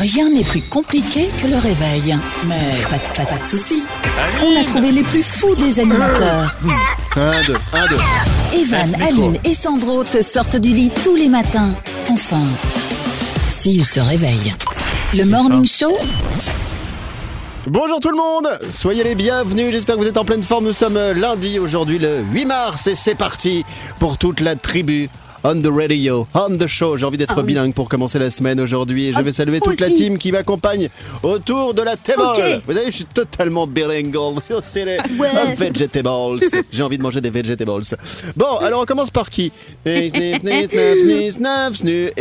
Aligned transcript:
Rien 0.00 0.30
n'est 0.30 0.44
plus 0.44 0.62
compliqué 0.62 1.28
que 1.42 1.46
le 1.46 1.58
réveil. 1.58 2.16
Mais 2.46 2.58
pas, 2.88 2.96
de- 2.96 3.16
pas, 3.16 3.26
pas 3.26 3.42
de 3.42 3.46
soucis. 3.46 3.82
On 4.42 4.58
a 4.60 4.64
trouvé 4.64 4.92
les 4.92 5.02
plus 5.02 5.22
fous 5.22 5.54
des 5.56 5.78
animateurs. 5.80 6.56
Un, 7.16 7.44
deux, 7.46 7.56
un, 7.74 7.86
deux. 7.88 7.98
Evan, 8.58 9.02
Aline 9.02 9.38
et 9.44 9.54
Sandro 9.54 10.02
te 10.04 10.22
sortent 10.22 10.56
du 10.56 10.70
lit 10.70 10.90
tous 11.04 11.16
les 11.16 11.28
matins. 11.28 11.74
Enfin, 12.08 12.42
s'ils 13.50 13.84
se 13.86 14.00
réveillent. 14.00 14.54
Le 15.14 15.24
Morning 15.24 15.66
Show, 15.66 15.96
Bonjour 17.66 18.00
tout 18.00 18.10
le 18.10 18.16
monde, 18.16 18.48
soyez 18.72 19.04
les 19.04 19.14
bienvenus, 19.14 19.70
j'espère 19.70 19.96
que 19.96 20.00
vous 20.00 20.06
êtes 20.08 20.16
en 20.16 20.24
pleine 20.24 20.42
forme. 20.42 20.64
Nous 20.64 20.72
sommes 20.72 20.96
euh, 20.96 21.12
lundi 21.12 21.58
aujourd'hui 21.58 21.98
le 21.98 22.20
8 22.32 22.46
mars 22.46 22.86
et 22.86 22.94
c'est 22.96 23.14
parti 23.14 23.64
pour 24.00 24.16
toute 24.16 24.40
la 24.40 24.56
tribu. 24.56 25.10
On 25.42 25.54
the 25.62 25.68
radio, 25.72 26.26
on 26.34 26.58
the 26.58 26.66
show. 26.66 26.98
J'ai 26.98 27.06
envie 27.06 27.16
d'être 27.16 27.40
bilingue 27.42 27.72
pour 27.72 27.88
commencer 27.88 28.18
la 28.18 28.30
semaine 28.30 28.60
aujourd'hui 28.60 29.06
et 29.06 29.12
je 29.12 29.20
vais 29.20 29.32
saluer 29.32 29.58
toute 29.60 29.80
la 29.80 29.88
team 29.88 30.18
qui 30.18 30.32
m'accompagne 30.32 30.90
autour 31.22 31.72
de 31.72 31.80
la 31.80 31.96
table. 31.96 32.20
Vous 32.66 32.74
savez, 32.74 32.90
je 32.90 32.96
suis 32.96 33.04
totalement 33.06 33.66
bilingual. 33.66 34.34
C'est 34.62 34.84
les 34.84 34.98
Ouais. 35.18 35.28
oh, 35.32 35.48
vegetables. 35.56 36.40
J'ai 36.72 36.82
envie 36.82 36.98
de 36.98 37.02
manger 37.02 37.22
des 37.22 37.30
vegetables. 37.30 37.72
Bon, 38.36 38.56
alors 38.58 38.82
on 38.82 38.84
commence 38.84 39.10
par 39.10 39.30
qui? 39.30 39.50
Et 39.86 40.10
ben 40.42 40.68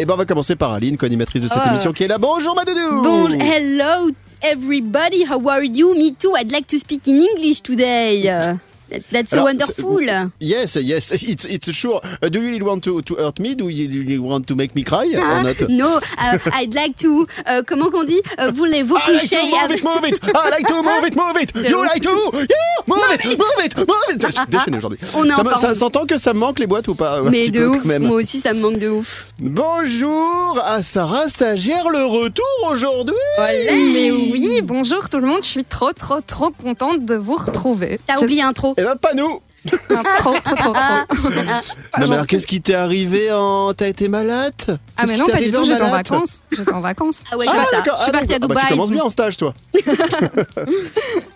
on 0.09 0.15
va 0.15 0.25
commencer 0.25 0.55
par 0.55 0.71
Aline, 0.73 0.97
co-animatrice 0.97 1.43
de 1.43 1.47
cette 1.49 1.57
Oh. 1.65 1.69
émission 1.71 1.91
qui 1.91 2.03
est 2.03 2.07
là. 2.07 2.17
Bonjour 2.17 2.55
ma 2.55 2.63
doudou 2.63 3.03
Bon, 3.03 3.27
hello 3.27 4.11
everybody, 4.41 5.25
how 5.29 5.45
are 5.49 5.63
you? 5.63 5.93
Me 5.95 6.13
too, 6.17 6.33
I'd 6.39 6.51
like 6.51 6.67
to 6.67 6.77
speak 6.77 7.05
in 7.07 7.19
English 7.19 7.61
today. 7.63 8.57
That- 8.89 9.03
that's 9.11 9.29
so 9.29 9.37
Alors, 9.37 9.45
wonderful. 9.47 10.01
Yes, 10.39 10.75
yes, 10.81 11.11
it's 11.21 11.45
it's 11.45 11.71
sure. 11.71 12.01
Uh, 12.23 12.29
do 12.29 12.39
you 12.39 12.49
really 12.51 12.61
want 12.61 12.81
to, 12.81 13.01
to 13.01 13.15
hurt 13.15 13.39
me? 13.39 13.55
Do 13.55 13.69
you 13.69 13.87
really 13.89 14.17
want 14.17 14.45
to 14.47 14.55
make 14.55 14.75
me 14.75 14.83
cry 14.83 15.05
Ah, 15.17 15.39
or 15.39 15.43
not? 15.43 15.69
no, 15.69 15.97
uh, 15.97 16.37
I'd 16.59 16.73
like 16.73 16.95
to, 16.97 17.25
uh, 17.45 17.61
comment 17.67 17.89
qu'on 17.91 18.03
dit? 18.03 18.21
Uh, 18.37 18.51
Voulez-vous 18.51 18.95
I 18.95 19.11
like 19.11 19.21
coucher 19.21 19.37
to 19.37 19.45
move 19.45 19.71
it, 19.75 19.83
move 19.83 20.05
it. 20.05 20.19
I 20.23 20.49
like 20.49 20.67
to 20.67 20.81
move 20.83 21.05
it, 21.07 21.15
move 21.15 21.37
it. 21.41 21.51
You 21.69 21.83
like 21.83 22.01
to? 22.01 22.09
Yeah, 22.33 22.83
move 22.87 22.99
it, 23.13 23.25
it. 23.25 23.37
move 23.37 23.65
it, 23.65 23.77
move 23.77 24.09
it. 24.09 24.21
Je 24.21 24.75
aujourd'hui. 24.77 24.99
On 25.15 25.23
est 25.25 25.29
Ça, 25.31 25.43
ça 25.59 25.75
s'entend 25.75 26.05
que 26.05 26.17
ça 26.17 26.33
me 26.33 26.39
manque 26.39 26.59
les 26.59 26.67
boîtes 26.67 26.87
ou 26.87 26.95
pas 26.95 27.19
Un 27.19 27.29
Mais 27.29 27.49
de 27.49 27.59
peu, 27.59 27.67
ouf, 27.67 27.85
même? 27.85 28.03
moi 28.03 28.17
aussi 28.17 28.39
ça 28.39 28.53
me 28.53 28.59
manque 28.61 28.79
de 28.79 28.89
ouf. 28.89 29.27
Bonjour 29.39 30.59
à 30.65 30.83
Sarah 30.83 31.29
Stagiaire, 31.29 31.89
le 31.89 32.03
retour 32.05 32.45
aujourd'hui. 32.71 33.15
Mais 33.37 34.11
oui, 34.11 34.61
bonjour 34.63 35.09
tout 35.09 35.19
le 35.19 35.27
monde, 35.27 35.39
je 35.43 35.47
suis 35.47 35.63
trop 35.65 35.93
trop 35.93 36.21
trop 36.21 36.51
contente 36.51 37.05
de 37.05 37.15
vous 37.15 37.35
retrouver. 37.35 37.99
T'as 38.07 38.19
oublié 38.21 38.41
un 38.41 38.53
trop. 38.53 38.73
Eh 38.79 38.83
ben 38.83 38.95
pas 38.95 39.13
nous. 39.13 39.41
Non, 39.89 40.03
trop 40.19 40.31
trop 40.41 40.55
trop 40.55 40.71
trop. 40.73 40.73
Non 41.99 42.07
mais 42.07 42.13
alors 42.15 42.27
qu'est-ce 42.27 42.47
qui 42.47 42.61
t'est 42.61 42.75
arrivé 42.75 43.29
en 43.33 43.73
T'as 43.73 43.87
été 43.89 44.07
malade? 44.07 44.53
Ah 44.95 45.05
mais 45.05 45.17
non, 45.17 45.27
pas 45.27 45.41
du 45.41 45.51
tout, 45.51 45.65
j'étais 45.65 45.81
en 45.81 45.89
vacances. 45.91 46.41
J'étais 46.55 46.71
en 46.71 46.79
vacances. 46.79 47.23
Ah 47.31 47.37
ouais, 47.37 47.45
je, 47.45 47.51
suis 47.51 47.59
ça. 47.59 47.83
je 47.97 48.01
suis 48.03 48.11
partie 48.11 48.33
à 48.33 48.37
Ah 48.37 48.39
bah, 48.39 48.47
Dubaï. 48.47 48.63
tu 48.67 48.69
commences 48.73 48.91
bien 48.91 49.03
en 49.03 49.09
stage, 49.09 49.35
toi. 49.37 49.53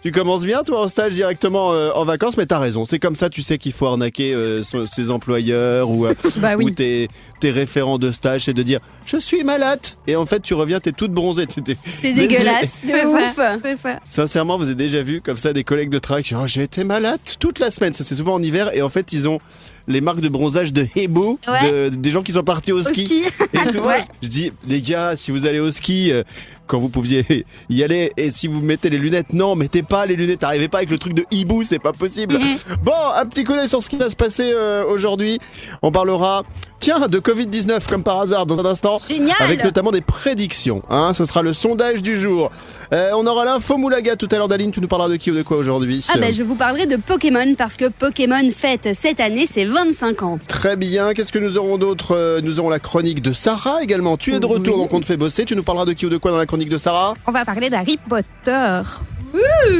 tu 0.01 0.11
commences 0.11 0.43
bien, 0.43 0.63
toi, 0.63 0.83
en 0.83 0.87
stage 0.87 1.13
directement 1.13 1.73
euh, 1.73 1.91
en 1.95 2.05
vacances, 2.05 2.37
mais 2.37 2.45
t'as 2.45 2.59
raison. 2.59 2.85
C'est 2.85 2.99
comme 2.99 3.15
ça, 3.15 3.29
tu 3.29 3.41
sais 3.41 3.57
qu'il 3.57 3.73
faut 3.73 3.87
arnaquer 3.87 4.33
euh, 4.33 4.63
son- 4.63 4.87
ses 4.87 5.11
employeurs 5.11 5.89
ou, 5.89 6.05
euh, 6.05 6.13
Bah 6.37 6.55
oui. 6.57 6.65
ou 6.65 6.69
tes, 6.69 7.07
tes 7.39 7.51
référents 7.51 7.97
de 7.97 8.11
stage, 8.11 8.45
c'est 8.45 8.53
de 8.53 8.63
dire 8.63 8.79
je 9.05 9.17
suis 9.17 9.43
malade. 9.43 9.79
Et 10.07 10.15
en 10.15 10.25
fait, 10.25 10.39
tu 10.41 10.53
reviens, 10.53 10.79
t'es 10.79 10.91
toute 10.93 11.11
bronzée. 11.11 11.45
C'est 11.91 12.13
dégueulasse, 12.13 12.69
C'est 12.85 13.05
ouf. 13.05 13.35
ça. 13.35 13.99
Sincèrement, 14.09 14.57
vous 14.57 14.65
avez 14.65 14.75
déjà 14.75 15.01
vu 15.01 15.21
comme 15.21 15.37
ça 15.37 15.51
des 15.53 15.63
collègues 15.63 15.89
de 15.89 15.99
travail 15.99 16.23
qui 16.23 16.33
disent 16.33 16.41
oh, 16.43 16.47
j'ai 16.47 16.63
été 16.63 16.83
malade 16.83 17.19
toute 17.39 17.59
la 17.59 17.69
semaine. 17.71 17.93
Ça, 17.93 18.03
c'est 18.03 18.15
souvent 18.15 18.35
en 18.35 18.43
hiver. 18.43 18.71
Et 18.73 18.81
en 18.81 18.89
fait, 18.89 19.11
ils 19.13 19.27
ont 19.27 19.39
les 19.87 19.99
marques 19.99 20.21
de 20.21 20.29
bronzage 20.29 20.71
de 20.71 20.87
Hebo, 20.95 21.37
Ouais. 21.47 21.89
de- 21.89 21.95
des 21.95 22.11
gens 22.11 22.23
qui 22.23 22.31
sont 22.31 22.43
partis 22.43 22.71
au 22.71 22.79
Au 22.79 22.83
ski. 22.83 23.05
ski. 23.05 23.23
Et 23.53 23.67
souvent, 23.71 23.87
Ouais. 23.87 24.05
je 24.21 24.29
dis, 24.29 24.53
les 24.67 24.79
gars, 24.81 25.17
si 25.17 25.31
vous 25.31 25.45
allez 25.45 25.59
au 25.59 25.71
ski, 25.71 26.09
euh, 26.13 26.23
quand 26.67 26.79
vous 26.79 26.87
pouviez 26.87 27.45
y 27.69 27.83
aller, 27.83 28.13
et 28.15 28.31
si 28.31 28.47
vous 28.47 28.61
mettez 28.61 28.89
les 28.89 28.97
lunettes, 28.97 29.33
non, 29.33 29.55
mettez 29.55 29.83
pas 29.83 30.05
les 30.05 30.15
lunettes. 30.15 30.45
Arrivez 30.45 30.69
pas 30.69 30.77
avec 30.77 30.89
le 30.89 30.97
truc 30.97 31.13
de 31.13 31.25
hibou, 31.31 31.65
c'est 31.65 31.79
pas 31.79 31.91
possible. 31.91 32.37
Bon, 32.83 32.93
un 33.13 33.25
petit 33.25 33.43
coup 33.43 33.53
d'œil 33.53 33.67
sur 33.67 33.83
ce 33.83 33.89
qui 33.89 33.97
va 33.97 34.09
se 34.09 34.15
passer 34.15 34.51
euh, 34.53 34.85
aujourd'hui. 34.85 35.39
On 35.81 35.91
parlera, 35.91 36.43
tiens, 36.83 37.07
de 37.07 37.17
Covid-19 37.19 37.87
comme 37.87 38.03
par 38.03 38.19
hasard 38.19 38.45
dans 38.45 38.59
un 38.59 38.65
instant. 38.65 38.97
Génial. 38.99 39.35
Avec 39.39 39.63
notamment 39.63 39.91
des 39.91 40.01
prédictions. 40.01 40.81
Hein, 40.89 41.13
ce 41.13 41.25
sera 41.25 41.41
le 41.41 41.53
sondage 41.53 42.01
du 42.01 42.19
jour. 42.19 42.51
Euh, 42.91 43.11
on 43.15 43.25
aura 43.25 43.45
l'info 43.45 43.77
Moulaga 43.77 44.17
tout 44.17 44.27
à 44.31 44.35
l'heure. 44.35 44.49
Daline, 44.49 44.71
tu 44.71 44.81
nous 44.81 44.89
parleras 44.89 45.07
de 45.09 45.15
qui 45.15 45.31
ou 45.31 45.35
de 45.35 45.43
quoi 45.43 45.55
aujourd'hui? 45.57 46.05
Ah 46.13 46.17
ben 46.19 46.33
je 46.33 46.43
vous 46.43 46.55
parlerai 46.55 46.85
de 46.85 46.97
Pokémon 46.97 47.55
parce 47.57 47.77
que 47.77 47.87
Pokémon 47.87 48.49
fête 48.53 48.89
cette 49.01 49.21
année 49.21 49.47
ses 49.47 49.63
25 49.63 50.23
ans. 50.23 50.37
Très 50.47 50.75
bien. 50.75 51.13
Qu'est-ce 51.13 51.31
que 51.31 51.39
nous 51.39 51.57
aurons 51.57 51.77
d'autre? 51.77 52.13
Euh, 52.15 52.41
Nous 52.43 52.59
aurons 52.59 52.69
la 52.69 52.79
chronique 52.79 53.21
de 53.21 53.31
Sarah 53.31 53.81
également. 53.81 54.17
Tu 54.17 54.33
es 54.35 54.39
de 54.41 54.45
retour, 54.45 54.75
Oui. 54.75 54.81
donc 54.83 54.93
on 54.93 54.99
te 54.99 55.05
fait 55.05 55.15
bosser. 55.17 55.45
Tu 55.45 55.55
nous 55.55 55.63
parleras 55.63 55.85
de 55.85 55.93
qui 55.93 56.05
ou 56.05 56.09
de 56.09 56.17
quoi 56.17 56.31
dans 56.31 56.37
la 56.37 56.45
chronique 56.45 56.69
de 56.69 56.77
Sarah? 56.77 57.13
On 57.25 57.31
va 57.31 57.45
parler 57.45 57.69
d'Harry 57.69 57.97
Potter. 58.09 58.81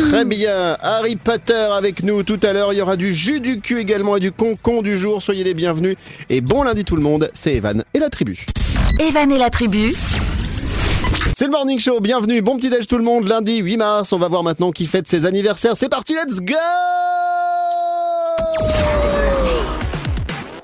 Très 0.09 0.25
bien, 0.25 0.77
Harry 0.81 1.15
Potter 1.15 1.53
avec 1.53 2.03
nous 2.03 2.23
tout 2.23 2.39
à 2.43 2.53
l'heure. 2.53 2.73
Il 2.73 2.77
y 2.77 2.81
aura 2.81 2.95
du 2.95 3.13
jus 3.13 3.39
du 3.39 3.59
cul 3.59 3.79
également 3.79 4.17
et 4.17 4.19
du 4.19 4.31
concon 4.31 4.81
du 4.81 4.97
jour. 4.97 5.21
Soyez 5.21 5.43
les 5.43 5.53
bienvenus. 5.53 5.95
Et 6.29 6.41
bon 6.41 6.63
lundi 6.63 6.83
tout 6.83 6.95
le 6.95 7.01
monde, 7.01 7.29
c'est 7.33 7.55
Evan 7.55 7.83
et 7.93 7.99
la 7.99 8.09
tribu. 8.09 8.45
Evan 8.99 9.31
et 9.31 9.37
la 9.37 9.49
tribu, 9.49 9.93
C'est 11.37 11.45
le 11.45 11.51
Morning 11.51 11.79
Show, 11.79 11.99
bienvenue, 11.99 12.41
bon 12.41 12.57
petit 12.57 12.69
déj 12.69 12.87
tout 12.87 12.97
le 12.97 13.03
monde. 13.03 13.27
Lundi 13.27 13.57
8 13.57 13.77
mars, 13.77 14.13
on 14.13 14.19
va 14.19 14.27
voir 14.27 14.43
maintenant 14.43 14.71
qui 14.71 14.85
fête 14.85 15.07
ses 15.07 15.25
anniversaires. 15.25 15.75
C'est 15.75 15.89
parti, 15.89 16.13
let's 16.13 16.39
go 16.39 16.55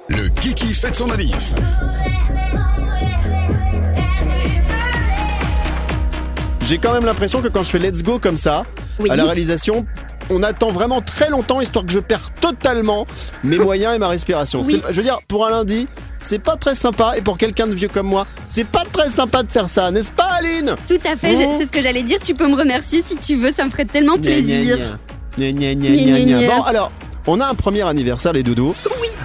Le 0.08 0.30
Kiki 0.30 0.74
fête 0.74 0.96
son 0.96 1.08
manif. 1.08 1.54
J'ai 6.70 6.78
quand 6.78 6.94
même 6.94 7.04
l'impression 7.06 7.42
que 7.42 7.48
quand 7.48 7.64
je 7.64 7.70
fais 7.72 7.80
let's 7.80 8.04
go 8.04 8.20
comme 8.20 8.38
ça, 8.38 8.62
Oui. 9.00 9.10
à 9.10 9.16
la 9.16 9.24
réalisation, 9.24 9.88
on 10.30 10.44
attend 10.44 10.72
vraiment 10.72 11.02
très 11.02 11.32
longtemps 11.32 11.62
histoire 11.62 11.84
que 11.84 11.92
je 11.92 11.98
perds 11.98 12.30
totalement 12.40 13.08
mes 13.44 13.58
moyens 13.58 13.96
et 13.96 13.98
ma 13.98 14.08
respiration. 14.08 14.62
Oui. 14.64 14.74
C'est 14.74 14.82
pas- 14.84 14.92
Je 14.92 14.98
veux 14.98 15.02
dire, 15.04 15.18
pour 15.28 15.48
un 15.48 15.50
lundi, 15.50 15.88
c'est 16.22 16.38
pas 16.38 16.58
très 16.58 16.76
sympa 16.76 17.14
et 17.18 17.22
pour 17.22 17.40
quelqu'un 17.40 17.66
de 17.66 17.74
vieux 17.74 17.88
comme 17.88 18.06
moi, 18.06 18.28
c'est 18.48 18.68
pas 18.68 18.84
très 18.94 19.10
sympa 19.10 19.42
de 19.42 19.52
faire 19.52 19.68
ça, 19.68 19.90
n'est-ce 19.90 20.12
pas 20.12 20.30
Aline? 20.38 20.76
Tout 20.88 21.00
à 21.12 21.16
fait, 21.16 21.36
je- 21.38 21.42
c'est 21.60 21.66
ce 21.66 21.72
que 21.72 21.82
j'allais 21.82 22.04
dire. 22.04 22.20
Tu 22.24 22.36
peux 22.36 22.48
me 22.48 22.56
remercier 22.56 23.02
si 23.02 23.18
tu 23.18 23.36
veux, 23.36 23.52
ça 23.52 23.66
me 23.66 23.72
ferait 23.72 23.86
tellement 23.86 24.20
plaisir. 24.20 24.78
gna, 25.40 25.52
gna. 25.52 25.74
gna. 25.74 26.48
Bon, 26.56 26.62
alors, 26.62 26.92
on 27.28 27.40
a 27.40 27.46
un 27.48 27.54
premier 27.56 27.82
anniversaire, 27.84 28.34
les 28.34 28.44
doudous. 28.44 28.74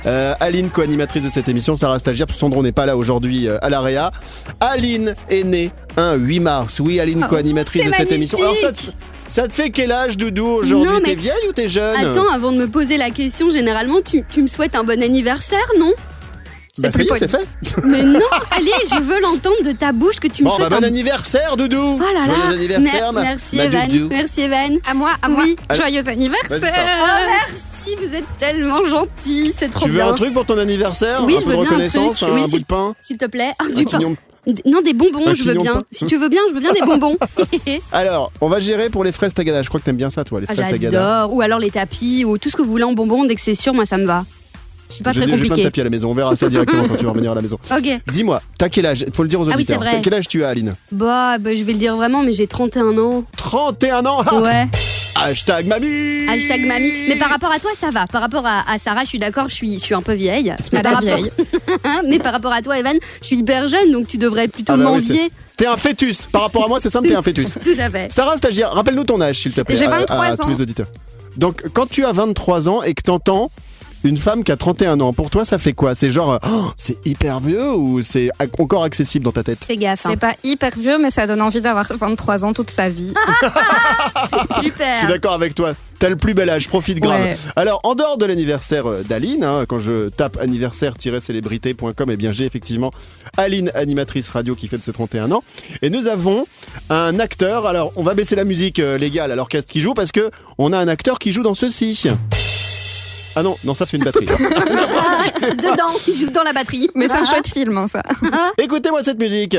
Euh, 0.06 0.34
Aline, 0.40 0.68
co-animatrice 0.70 1.22
de 1.22 1.28
cette 1.30 1.48
émission, 1.48 1.76
Sarah 1.76 1.98
Stagiaire, 1.98 2.26
parce 2.26 2.36
que 2.36 2.40
Sandro 2.40 2.62
n'est 2.62 2.72
pas 2.72 2.84
là 2.86 2.96
aujourd'hui 2.96 3.48
euh, 3.48 3.56
à 3.62 3.70
l'AREA. 3.70 4.12
Aline 4.60 5.14
est 5.30 5.44
née 5.44 5.70
un 5.96 6.14
8 6.14 6.40
mars. 6.40 6.80
Oui, 6.80 7.00
Aline, 7.00 7.22
Oh, 7.24 7.28
co-animatrice 7.30 7.86
de 7.86 7.92
cette 7.92 8.12
émission. 8.12 8.36
Alors, 8.38 8.54
ça 8.56 8.72
te, 8.72 8.76
magnifique. 8.78 8.96
ça 9.28 9.48
te 9.48 9.54
fait 9.54 9.70
quel 9.70 9.92
âge, 9.92 10.16
Doudou, 10.18 10.46
aujourd'hui? 10.46 10.90
Non, 10.90 10.96
mais- 10.96 11.10
T'es 11.10 11.14
vieille 11.14 11.48
ou 11.48 11.52
t'es 11.52 11.68
jeune? 11.68 11.96
Attends, 11.96 12.28
avant 12.28 12.52
de 12.52 12.58
me 12.58 12.68
poser 12.68 12.98
la 12.98 13.08
question, 13.10 13.48
généralement, 13.48 14.00
tu, 14.04 14.22
tu 14.28 14.42
me 14.42 14.48
souhaites 14.48 14.76
un 14.76 14.84
bon 14.84 15.02
anniversaire, 15.02 15.58
non? 15.78 15.92
Bah, 16.76 16.88
C'est 16.92 17.06
ça 17.06 17.14
y 17.14 17.18
c'est 17.20 17.30
fait. 17.30 17.46
Mais 17.84 18.02
non 18.02 18.18
Allez, 18.50 18.72
je 18.90 19.00
veux 19.00 19.20
l'entendre 19.20 19.62
de 19.64 19.70
ta 19.70 19.92
bouche 19.92 20.16
que 20.18 20.26
tu 20.26 20.42
me 20.42 20.48
Bon, 20.48 20.56
bah, 20.58 20.64
souhaites 20.66 20.80
bon 20.80 20.84
un... 20.84 20.88
anniversaire, 20.88 21.56
Doudou 21.56 21.78
Oh 21.78 21.98
là 22.00 22.24
Joyeux 22.26 22.48
là 22.48 22.54
anniversaire, 22.54 23.00
Mer- 23.00 23.12
ma- 23.12 23.20
Merci 23.22 23.56
ma 23.56 23.64
Evan, 23.66 23.88
Doudou. 23.88 24.08
merci 24.10 24.40
Evan. 24.40 24.78
À 24.90 24.92
moi, 24.92 25.10
à 25.22 25.28
moi. 25.28 25.44
Oui. 25.44 25.54
Joyeux 25.72 26.02
Vas-y, 26.02 26.14
anniversaire. 26.14 26.58
Oh 26.60 27.30
merci, 27.30 27.62
vous 28.14 28.20
êtes 28.20 28.38
tellement 28.38 28.86
gentil, 28.86 29.52
c'est 29.56 29.68
trop 29.70 29.84
Tu 29.86 29.90
veux 29.90 29.96
bien. 29.98 30.08
un 30.10 30.14
truc 30.14 30.32
pour 30.32 30.44
ton 30.46 30.56
anniversaire 30.58 31.22
Oui, 31.24 31.34
Un 31.36 31.40
je 31.40 31.44
veux 31.46 31.52
bien 31.56 31.62
un 31.62 31.84
truc. 31.84 32.22
un 32.22 32.32
Oui, 32.34 32.42
bout 32.42 32.48
si- 32.50 32.58
de 32.58 32.64
pain 32.64 32.94
S'il 33.00 33.16
te 33.18 33.24
plaît. 33.26 33.50
Ah, 33.58 33.64
Un 33.70 33.74
du 33.74 33.84
pain. 33.84 33.98
quignon 33.98 34.16
Non, 34.66 34.80
des 34.82 34.92
bonbons, 34.92 35.26
Un 35.26 35.34
je 35.34 35.42
veux 35.42 35.54
bien. 35.54 35.82
Si 35.90 36.04
tu 36.04 36.16
veux 36.16 36.28
bien, 36.28 36.40
je 36.50 36.54
veux 36.54 36.60
bien 36.60 36.72
des 36.72 36.82
bonbons. 36.82 37.16
Alors, 37.92 38.30
on 38.40 38.48
va 38.48 38.60
gérer 38.60 38.88
pour 38.90 39.02
les 39.04 39.10
fraises 39.12 39.34
tagada. 39.34 39.62
Je 39.62 39.68
crois 39.68 39.80
que 39.80 39.84
t'aimes 39.86 39.96
bien 39.96 40.10
ça, 40.10 40.22
toi, 40.22 40.40
les 40.40 40.46
Ah, 40.48 40.54
fraises 40.54 40.70
tagada. 40.70 41.00
J'adore. 41.00 41.34
Ou 41.34 41.40
alors 41.42 41.58
les 41.58 41.70
tapis, 41.70 42.24
ou 42.24 42.38
tout 42.38 42.50
ce 42.50 42.56
que 42.56 42.62
vous 42.62 42.70
voulez 42.70 42.84
en 42.84 42.92
bonbons, 42.92 43.24
dès 43.24 43.34
que 43.34 43.40
c'est 43.40 43.54
sûr, 43.54 43.74
moi 43.74 43.86
ça 43.86 43.96
me 43.98 44.04
va. 44.06 44.24
Je 44.90 44.96
suis 44.96 45.02
pas 45.04 45.12
très 45.12 45.22
j'ai 45.22 45.36
plein 45.44 45.56
de 45.56 45.62
tapis 45.62 45.80
à 45.80 45.84
la 45.84 45.90
maison. 45.90 46.10
On 46.10 46.14
verra 46.14 46.36
ça 46.36 46.48
directement 46.48 46.86
quand 46.86 46.96
tu 46.96 47.04
vas 47.04 47.10
revenir 47.10 47.32
à 47.32 47.34
la 47.34 47.40
maison. 47.40 47.58
Ok. 47.76 48.00
Dis-moi, 48.12 48.42
t'as 48.58 48.68
quel 48.68 48.84
âge? 48.86 49.06
Faut 49.14 49.22
le 49.22 49.28
dire 49.28 49.40
aux 49.40 49.44
Ah 49.44 49.48
oui, 49.48 49.54
auditeurs. 49.54 49.82
c'est 49.82 49.88
vrai. 49.90 50.00
Quel 50.04 50.14
âge 50.14 50.28
tu 50.28 50.44
as, 50.44 50.48
Aline? 50.50 50.74
Bah, 50.92 51.38
bah, 51.38 51.54
je 51.54 51.64
vais 51.64 51.72
le 51.72 51.78
dire 51.78 51.96
vraiment, 51.96 52.22
mais 52.22 52.32
j'ai 52.32 52.46
31 52.46 52.96
ans. 52.98 53.24
31 53.36 54.04
ans? 54.06 54.22
Ah 54.26 54.36
Ouais. 54.36 54.66
Hashtag 55.16 55.66
mamie 55.66 56.28
Hashtag 56.28 56.66
mamie. 56.66 56.92
Mais 57.08 57.16
par 57.16 57.30
rapport 57.30 57.50
à 57.52 57.58
toi, 57.58 57.70
ça 57.78 57.90
va. 57.90 58.06
Par 58.06 58.20
rapport 58.20 58.44
à, 58.46 58.62
à 58.70 58.78
Sarah, 58.78 59.02
je 59.04 59.08
suis 59.08 59.18
d'accord, 59.18 59.48
je 59.48 59.54
suis, 59.54 59.74
je 59.74 59.78
suis 59.78 59.94
un 59.94 60.02
peu 60.02 60.12
vieille. 60.14 60.52
Mais 60.72 60.82
par 60.82 60.94
rapport- 60.94 61.16
vieille. 61.16 61.30
mais 62.08 62.18
par 62.18 62.32
rapport 62.32 62.52
à 62.52 62.62
toi, 62.62 62.78
Evan, 62.78 62.96
je 63.22 63.26
suis 63.26 63.36
hyper 63.36 63.68
jeune, 63.68 63.90
donc 63.92 64.08
tu 64.08 64.18
devrais 64.18 64.48
plutôt 64.48 64.72
Ah 64.74 64.76
bah 64.76 64.84
m'envier. 64.84 65.30
T'es 65.56 65.66
un 65.66 65.76
fœtus. 65.76 66.26
Par 66.26 66.42
rapport 66.42 66.64
à 66.64 66.68
moi, 66.68 66.80
c'est 66.80 66.90
simple, 66.90 67.08
t'es 67.08 67.14
un 67.14 67.22
fœtus. 67.22 67.58
Tout 67.64 67.76
à 67.78 67.90
fait. 67.90 68.10
Sarah, 68.12 68.36
stagiaire, 68.36 68.72
rappelle-nous 68.72 69.04
ton 69.04 69.20
âge, 69.20 69.38
s'il 69.40 69.52
te 69.52 69.60
plaît. 69.60 69.76
J'ai 69.76 69.86
à- 69.86 69.90
23 69.90 70.16
à, 70.24 70.32
ans. 70.32 70.36
tous 70.36 70.48
les 70.48 70.60
auditeurs. 70.60 70.88
Donc, 71.36 71.62
quand 71.72 71.86
tu 71.88 72.04
as 72.04 72.12
23 72.12 72.68
ans 72.68 72.82
et 72.82 72.94
que 72.94 73.02
t'entends 73.02 73.50
une 74.08 74.16
femme 74.18 74.44
qui 74.44 74.52
a 74.52 74.56
31 74.56 75.00
ans. 75.00 75.12
Pour 75.12 75.30
toi, 75.30 75.44
ça 75.44 75.58
fait 75.58 75.72
quoi? 75.72 75.94
C'est 75.94 76.10
genre, 76.10 76.38
oh, 76.46 76.66
c'est 76.76 76.98
hyper 77.06 77.40
vieux 77.40 77.72
ou 77.72 78.02
c'est 78.02 78.30
encore 78.58 78.84
accessible 78.84 79.24
dans 79.24 79.32
ta 79.32 79.42
tête? 79.42 79.64
Fais 79.64 79.76
gaffe. 79.76 80.04
hein. 80.06 80.10
C'est 80.10 80.18
pas 80.20 80.34
hyper 80.44 80.70
vieux, 80.78 80.98
mais 80.98 81.10
ça 81.10 81.26
donne 81.26 81.42
envie 81.42 81.60
d'avoir 81.60 81.86
23 81.98 82.44
ans 82.44 82.52
toute 82.52 82.70
sa 82.70 82.88
vie. 82.88 83.12
Je 84.32 84.54
suis 84.56 84.64
Super. 84.66 85.08
d'accord 85.08 85.32
avec 85.34 85.54
toi. 85.54 85.72
T'as 85.98 86.08
le 86.08 86.16
plus 86.16 86.34
bel 86.34 86.50
âge, 86.50 86.68
profite 86.68 86.98
grave. 87.00 87.22
Ouais. 87.22 87.36
Alors, 87.56 87.80
en 87.84 87.94
dehors 87.94 88.18
de 88.18 88.26
l'anniversaire 88.26 88.86
euh, 88.86 89.02
d'Aline, 89.02 89.44
hein, 89.44 89.64
quand 89.66 89.78
je 89.78 90.08
tape 90.10 90.36
anniversaire-célébrité.com, 90.40 92.10
eh 92.10 92.16
bien 92.16 92.32
j'ai 92.32 92.44
effectivement 92.44 92.92
Aline, 93.36 93.70
animatrice 93.74 94.28
radio 94.30 94.54
qui 94.54 94.66
fête 94.68 94.82
ses 94.82 94.92
31 94.92 95.30
ans. 95.32 95.44
Et 95.82 95.90
nous 95.90 96.08
avons 96.08 96.46
un 96.90 97.18
acteur. 97.20 97.66
Alors, 97.66 97.92
on 97.96 98.02
va 98.02 98.14
baisser 98.14 98.36
la 98.36 98.44
musique 98.44 98.80
euh, 98.80 98.98
légale 98.98 99.30
à 99.32 99.36
l'orchestre 99.36 99.72
qui 99.72 99.80
joue 99.80 99.94
parce 99.94 100.12
que 100.12 100.30
on 100.58 100.72
a 100.72 100.78
un 100.78 100.88
acteur 100.88 101.18
qui 101.18 101.32
joue 101.32 101.42
dans 101.42 101.54
ceci. 101.54 102.08
Ah 103.36 103.42
non, 103.42 103.56
non, 103.64 103.74
ça 103.74 103.84
c'est 103.86 103.96
une 103.96 104.04
batterie. 104.04 104.26
Ah, 104.30 105.48
dedans, 105.50 105.92
il 106.06 106.14
joue 106.14 106.30
dans 106.30 106.42
la 106.44 106.52
batterie. 106.52 106.88
Mais 106.94 107.08
c'est 107.08 107.16
un 107.16 107.22
Ah, 107.26 107.30
chouette 107.30 107.48
film, 107.52 107.76
hein, 107.78 107.88
ça. 107.88 108.02
Écoutez-moi 108.58 109.02
cette 109.02 109.18
musique. 109.18 109.56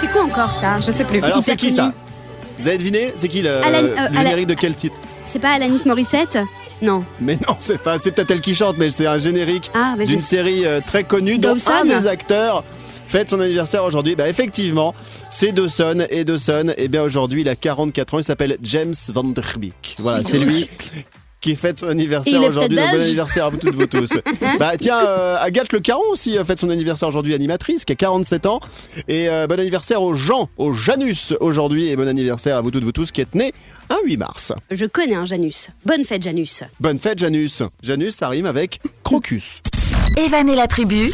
C'est 0.00 0.10
quoi 0.12 0.22
encore 0.24 0.58
ça 0.60 0.76
Je 0.84 0.90
sais 0.92 1.04
plus. 1.04 1.22
Alors, 1.22 1.42
c'est 1.42 1.56
qui 1.56 1.72
ça 1.72 1.92
Vous 2.58 2.68
avez 2.68 2.78
deviné 2.78 3.12
C'est 3.16 3.28
qui 3.28 3.42
le, 3.42 3.64
Alan- 3.64 3.78
euh, 3.78 3.94
le 4.10 4.18
Alan- 4.18 4.22
générique 4.30 4.46
de 4.48 4.54
quel 4.54 4.74
titre 4.74 4.96
C'est 5.24 5.38
pas 5.38 5.50
Alanis 5.52 5.82
Morissette 5.86 6.38
Non. 6.80 7.04
Mais 7.20 7.38
non, 7.48 7.56
c'est 7.60 7.78
pas. 7.80 7.98
C'est 7.98 8.10
peut-être 8.12 8.30
elle 8.30 8.40
qui 8.40 8.54
chante, 8.54 8.76
mais 8.78 8.90
c'est 8.90 9.06
un 9.06 9.18
générique 9.18 9.70
Ah, 9.74 9.94
mais 9.96 10.04
je 10.04 10.10
d'une 10.10 10.20
série 10.20 10.64
euh, 10.66 10.80
très 10.84 11.04
connue 11.04 11.38
dont 11.38 11.50
Dawson 11.50 11.70
un 11.82 11.84
des 11.84 12.06
acteurs 12.06 12.64
fête 13.12 13.28
son 13.28 13.40
anniversaire 13.40 13.84
aujourd'hui. 13.84 14.16
Bah 14.16 14.26
effectivement, 14.26 14.94
c'est 15.30 15.52
Dawson 15.52 16.06
et 16.08 16.24
Dawson, 16.24 16.72
et 16.78 16.88
bien 16.88 17.02
aujourd'hui 17.02 17.42
il 17.42 17.48
a 17.50 17.54
44 17.54 18.14
ans, 18.14 18.18
il 18.18 18.24
s'appelle 18.24 18.56
James 18.62 18.94
Van 19.12 19.24
Der 19.24 19.58
Beek. 19.58 19.96
Voilà, 19.98 20.24
c'est 20.24 20.38
lui 20.38 20.66
qui 21.42 21.54
fête 21.56 21.78
son 21.78 21.88
anniversaire 21.88 22.40
aujourd'hui. 22.40 22.78
Donc, 22.78 22.90
Bon 22.90 23.02
anniversaire 23.02 23.44
à 23.44 23.50
vous 23.50 23.58
toutes, 23.58 23.74
vous 23.74 23.86
tous. 23.86 24.08
bah 24.58 24.72
tiens, 24.78 25.04
euh, 25.04 25.36
Agathe 25.40 25.72
Le 25.72 25.80
Caron 25.80 26.04
aussi 26.10 26.38
euh, 26.38 26.44
fête 26.44 26.58
son 26.58 26.70
anniversaire 26.70 27.08
aujourd'hui, 27.08 27.34
animatrice, 27.34 27.84
qui 27.84 27.92
a 27.92 27.96
47 27.96 28.46
ans. 28.46 28.60
Et 29.08 29.28
euh, 29.28 29.46
bon 29.46 29.60
anniversaire 29.60 30.00
aux 30.00 30.14
Jean, 30.14 30.48
au 30.56 30.72
Janus 30.72 31.34
aujourd'hui, 31.40 31.88
et 31.88 31.96
bon 31.96 32.08
anniversaire 32.08 32.56
à 32.56 32.62
vous 32.62 32.70
toutes, 32.70 32.84
vous 32.84 32.92
tous, 32.92 33.12
qui 33.12 33.20
êtes 33.20 33.34
nés 33.34 33.52
un 33.90 33.98
8 34.04 34.16
mars. 34.16 34.52
Je 34.70 34.86
connais 34.86 35.16
un 35.16 35.26
Janus. 35.26 35.68
Bonne 35.84 36.04
fête, 36.04 36.22
Janus. 36.22 36.62
Bonne 36.80 36.98
fête 36.98 37.18
Janus. 37.18 37.62
Janus, 37.82 38.14
ça 38.14 38.28
rime 38.28 38.46
avec 38.46 38.80
crocus. 39.02 39.60
Evan 40.16 40.48
et 40.48 40.56
la 40.56 40.66
tribu, 40.66 41.10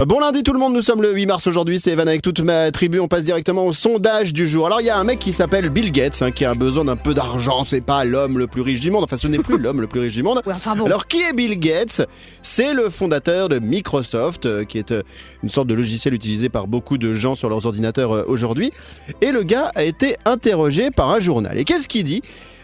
Bon 0.00 0.18
lundi 0.18 0.42
tout 0.42 0.52
le 0.52 0.58
monde, 0.58 0.72
nous 0.72 0.82
sommes 0.82 1.00
le 1.00 1.12
8 1.12 1.26
mars 1.26 1.46
aujourd'hui, 1.46 1.78
c'est 1.78 1.92
Evan 1.92 2.08
avec 2.08 2.22
toute 2.22 2.40
ma 2.40 2.72
tribu, 2.72 2.98
on 2.98 3.06
passe 3.06 3.22
directement 3.22 3.66
au 3.66 3.72
sondage 3.72 4.32
du 4.32 4.48
jour. 4.48 4.66
Alors 4.66 4.80
il 4.80 4.86
y 4.86 4.90
a 4.90 4.98
un 4.98 5.04
mec 5.04 5.20
qui 5.20 5.32
s'appelle 5.32 5.68
Bill 5.68 5.92
Gates, 5.92 6.22
hein, 6.22 6.32
qui 6.32 6.44
a 6.44 6.54
besoin 6.54 6.86
d'un 6.86 6.96
peu 6.96 7.14
d'argent, 7.14 7.62
c'est 7.62 7.82
pas 7.82 8.04
l'homme 8.04 8.36
le 8.36 8.48
plus 8.48 8.62
riche 8.62 8.80
du 8.80 8.90
monde, 8.90 9.04
enfin 9.04 9.16
ce 9.16 9.28
n'est 9.28 9.38
plus 9.38 9.58
l'homme 9.58 9.80
le 9.80 9.86
plus 9.86 10.00
riche 10.00 10.14
du 10.14 10.24
monde. 10.24 10.40
Ouais, 10.44 10.54
enfin 10.54 10.74
bon. 10.74 10.86
Alors 10.86 11.06
qui 11.06 11.20
est 11.22 11.32
Bill 11.32 11.56
Gates? 11.56 12.02
C'est 12.40 12.74
le 12.74 12.90
fondateur 12.90 13.48
de 13.48 13.60
Microsoft, 13.60 14.46
euh, 14.46 14.64
qui 14.64 14.78
est 14.78 14.90
euh, 14.90 15.02
une 15.44 15.50
sorte 15.50 15.68
de 15.68 15.74
logiciel 15.74 16.14
utilisé 16.14 16.48
par 16.48 16.66
beaucoup 16.66 16.98
de 16.98 17.14
gens 17.14 17.36
sur 17.36 17.48
leurs 17.48 17.66
ordinateurs 17.66 18.12
euh, 18.12 18.24
aujourd'hui. 18.26 18.72
Et 19.20 19.30
le 19.30 19.44
gars 19.44 19.70
a 19.76 19.84
été 19.84 20.16
interrogé 20.24 20.90
par 20.90 21.10
un 21.10 21.20
journal. 21.20 21.56
Et 21.58 21.64
qu'est-ce 21.64 21.86
qu'il 21.86 22.04
dit? 22.04 22.22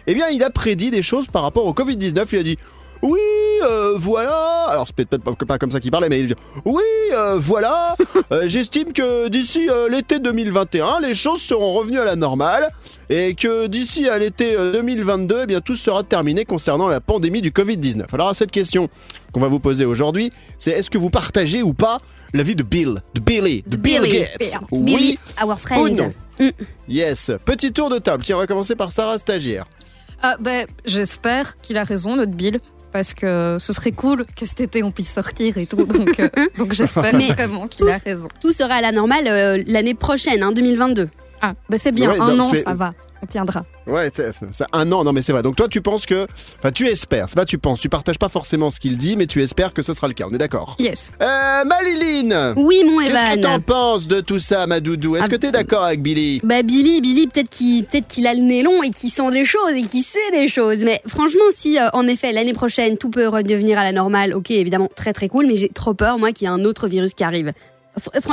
Eh 0.09 0.15
bien 0.15 0.29
il 0.29 0.43
a 0.43 0.51
prédit 0.51 0.91
des 0.91 1.03
choses 1.03 1.27
par 1.29 1.43
rapport 1.43 1.67
au 1.67 1.73
Covid-19, 1.73 2.27
il 2.33 2.39
a 2.39 2.43
dit... 2.43 2.59
Oui, 3.03 3.21
euh, 3.63 3.95
voilà. 3.97 4.38
Alors 4.79 4.87
c'est 4.87 4.95
peut-être 5.09 5.25
pas, 5.25 5.33
pas 5.35 5.59
comme 5.59 5.73
ça 5.73 5.81
qu'il 5.81 5.91
parlait, 5.91 6.09
mais 6.09 6.21
il 6.21 6.29
dit 6.29 6.35
oui, 6.65 6.83
euh, 7.13 7.37
voilà. 7.39 7.95
Euh, 8.31 8.47
J'estime 8.47 8.93
que 8.93 9.29
d'ici 9.29 9.69
euh, 9.71 9.89
l'été 9.89 10.19
2021, 10.19 11.01
les 11.01 11.15
choses 11.15 11.41
seront 11.41 11.73
revenues 11.73 11.99
à 11.99 12.05
la 12.05 12.15
normale 12.15 12.69
et 13.09 13.35
que 13.35 13.67
d'ici 13.69 14.07
à 14.09 14.19
l'été 14.19 14.55
euh, 14.55 14.73
2022, 14.73 15.41
eh 15.45 15.47
bien 15.47 15.61
tout 15.63 15.77
sera 15.77 16.03
terminé 16.03 16.45
concernant 16.45 16.89
la 16.89 17.01
pandémie 17.01 17.41
du 17.41 17.51
Covid-19. 17.53 18.05
Alors 18.13 18.29
à 18.29 18.35
cette 18.35 18.51
question 18.51 18.89
qu'on 19.33 19.41
va 19.41 19.49
vous 19.49 19.61
poser 19.61 19.87
aujourd'hui, 19.87 20.31
c'est 20.59 20.73
est-ce 20.73 20.91
que 20.91 20.99
vous 20.99 21.09
partagez 21.09 21.63
ou 21.63 21.73
pas 21.73 22.01
l'avis 22.35 22.55
de 22.55 22.63
Bill, 22.63 23.03
de 23.15 23.21
Billy, 23.21 23.65
de 23.67 23.77
Bill 23.79 24.03
Billy. 24.03 24.19
Gates? 24.19 24.55
Billy, 24.73 24.95
Oui 24.95 25.19
our 25.43 25.53
ou 25.53 25.57
friend. 25.57 25.97
non? 25.97 26.13
Mm. 26.39 26.51
Yes. 26.89 27.31
Petit 27.47 27.73
tour 27.73 27.89
de 27.89 27.99
table. 27.99 28.25
Tiens, 28.25 28.37
on 28.37 28.41
va 28.41 28.47
commencer 28.47 28.77
par 28.77 28.93
Sarah 28.93 29.17
stagiaire. 29.17 29.65
Ah, 30.23 30.37
ben, 30.39 30.67
J'espère 30.85 31.57
qu'il 31.59 31.79
a 31.79 31.85
raison, 31.85 32.17
notre 32.17 32.33
Bill. 32.33 32.61
Parce 32.93 33.15
que 33.15 33.59
ce 33.61 33.73
serait 33.73 33.93
cool 33.93 34.25
que 34.37 34.47
cet 34.47 34.61
été 34.61 34.83
on 34.83 34.91
puisse 34.91 35.13
sortir 35.13 35.59
et 35.59 35.67
tout. 35.67 35.85
Donc, 35.85 36.19
euh, 36.21 36.29
donc 36.59 36.73
j'espère 36.73 37.13
vraiment 37.13 37.67
qu'il 37.69 37.89
a 37.89 37.99
raison. 37.99 38.29
Tout 38.41 38.53
sera 38.53 38.75
à 38.75 38.81
la 38.81 38.93
normale 38.93 39.27
euh, 39.27 39.63
l'année 39.67 39.95
prochaine, 39.95 40.43
hein, 40.43 40.53
2022. 40.53 41.09
Ah, 41.41 41.55
ben 41.69 41.79
c'est 41.79 41.93
bien. 41.93 42.11
Ouais, 42.11 42.21
un 42.21 42.39
an, 42.41 42.53
ça 42.55 42.75
va. 42.75 42.95
On 43.23 43.27
tiendra. 43.27 43.65
Ouais, 43.87 44.11
c'est 44.15 44.65
un 44.73 44.93
an, 44.93 45.03
non 45.03 45.13
mais 45.13 45.23
c'est 45.23 45.33
vrai. 45.33 45.43
Donc 45.43 45.57
toi 45.57 45.67
tu 45.69 45.81
penses 45.81 46.07
que... 46.07 46.27
Enfin 46.59 46.71
tu 46.71 46.87
espères, 46.87 47.27
c'est 47.29 47.35
pas 47.35 47.45
tu 47.45 47.59
penses, 47.59 47.81
tu 47.81 47.89
partages 47.89 48.19
pas 48.19 48.29
forcément 48.29 48.71
ce 48.71 48.79
qu'il 48.79 48.97
dit, 48.97 49.17
mais 49.17 49.27
tu 49.27 49.43
espères 49.43 49.73
que 49.73 49.83
ce 49.83 49.93
sera 49.95 50.07
le 50.09 50.15
cas, 50.15 50.27
on 50.31 50.35
est 50.35 50.39
d'accord? 50.39 50.77
Yes. 50.79 51.11
Euh, 51.21 51.65
Maliline 51.65 52.55
Oui, 52.57 52.83
mon 52.85 52.99
Qu'est-ce 53.01 53.13
que 53.13 53.39
Evan. 53.39 53.41
t'en 53.41 53.61
penses 53.61 54.07
de 54.07 54.21
tout 54.21 54.39
ça, 54.39 54.67
ma 54.67 54.81
doudou? 54.81 55.17
Est-ce 55.17 55.25
Ah, 55.25 55.29
que 55.29 55.37
t'es 55.37 55.51
d'accord 55.51 55.83
avec 55.83 56.01
Billy? 56.03 56.41
Bah 56.45 56.63
Billy, 56.63 57.01
Billy, 57.01 57.27
peut-être 57.27 57.49
qu'il 57.49 57.85
peut 57.87 57.99
qu'il 58.07 58.27
a 58.27 58.35
le 58.35 58.41
nez 58.41 58.63
long 58.63 58.83
et 58.83 58.91
qu'il 58.91 59.11
sent 59.11 59.31
des 59.33 59.45
choses 59.45 59.73
et 59.75 59.83
qu'il 59.83 60.05
sait 60.05 60.31
des 60.33 60.49
choses. 60.49 60.79
Mais 60.85 61.01
franchement, 61.07 61.43
si 61.53 61.79
euh, 61.79 61.89
en 61.95 62.07
effet 62.07 62.33
l'année 62.33 62.53
prochaine 62.53 62.99
tout 62.99 63.11
peut 63.11 63.27
redevenir 63.29 63.79
à 63.79 63.85
la 63.85 63.93
normale, 63.93 64.33
ok, 64.35 64.51
évidemment 64.53 64.89
très 64.95 65.13
très 65.13 65.29
cool. 65.29 65.47
Mais 65.47 65.57
j'ai 65.57 65.69
trop 65.71 65.95
peur 65.95 66.19
moi 66.19 66.31
qu'il 66.33 66.47
y 66.47 66.51
ait 66.51 66.55
un 66.55 66.65
autre 66.65 66.87
virus 66.89 67.15
qui 67.15 67.25
arrive. 67.25 67.53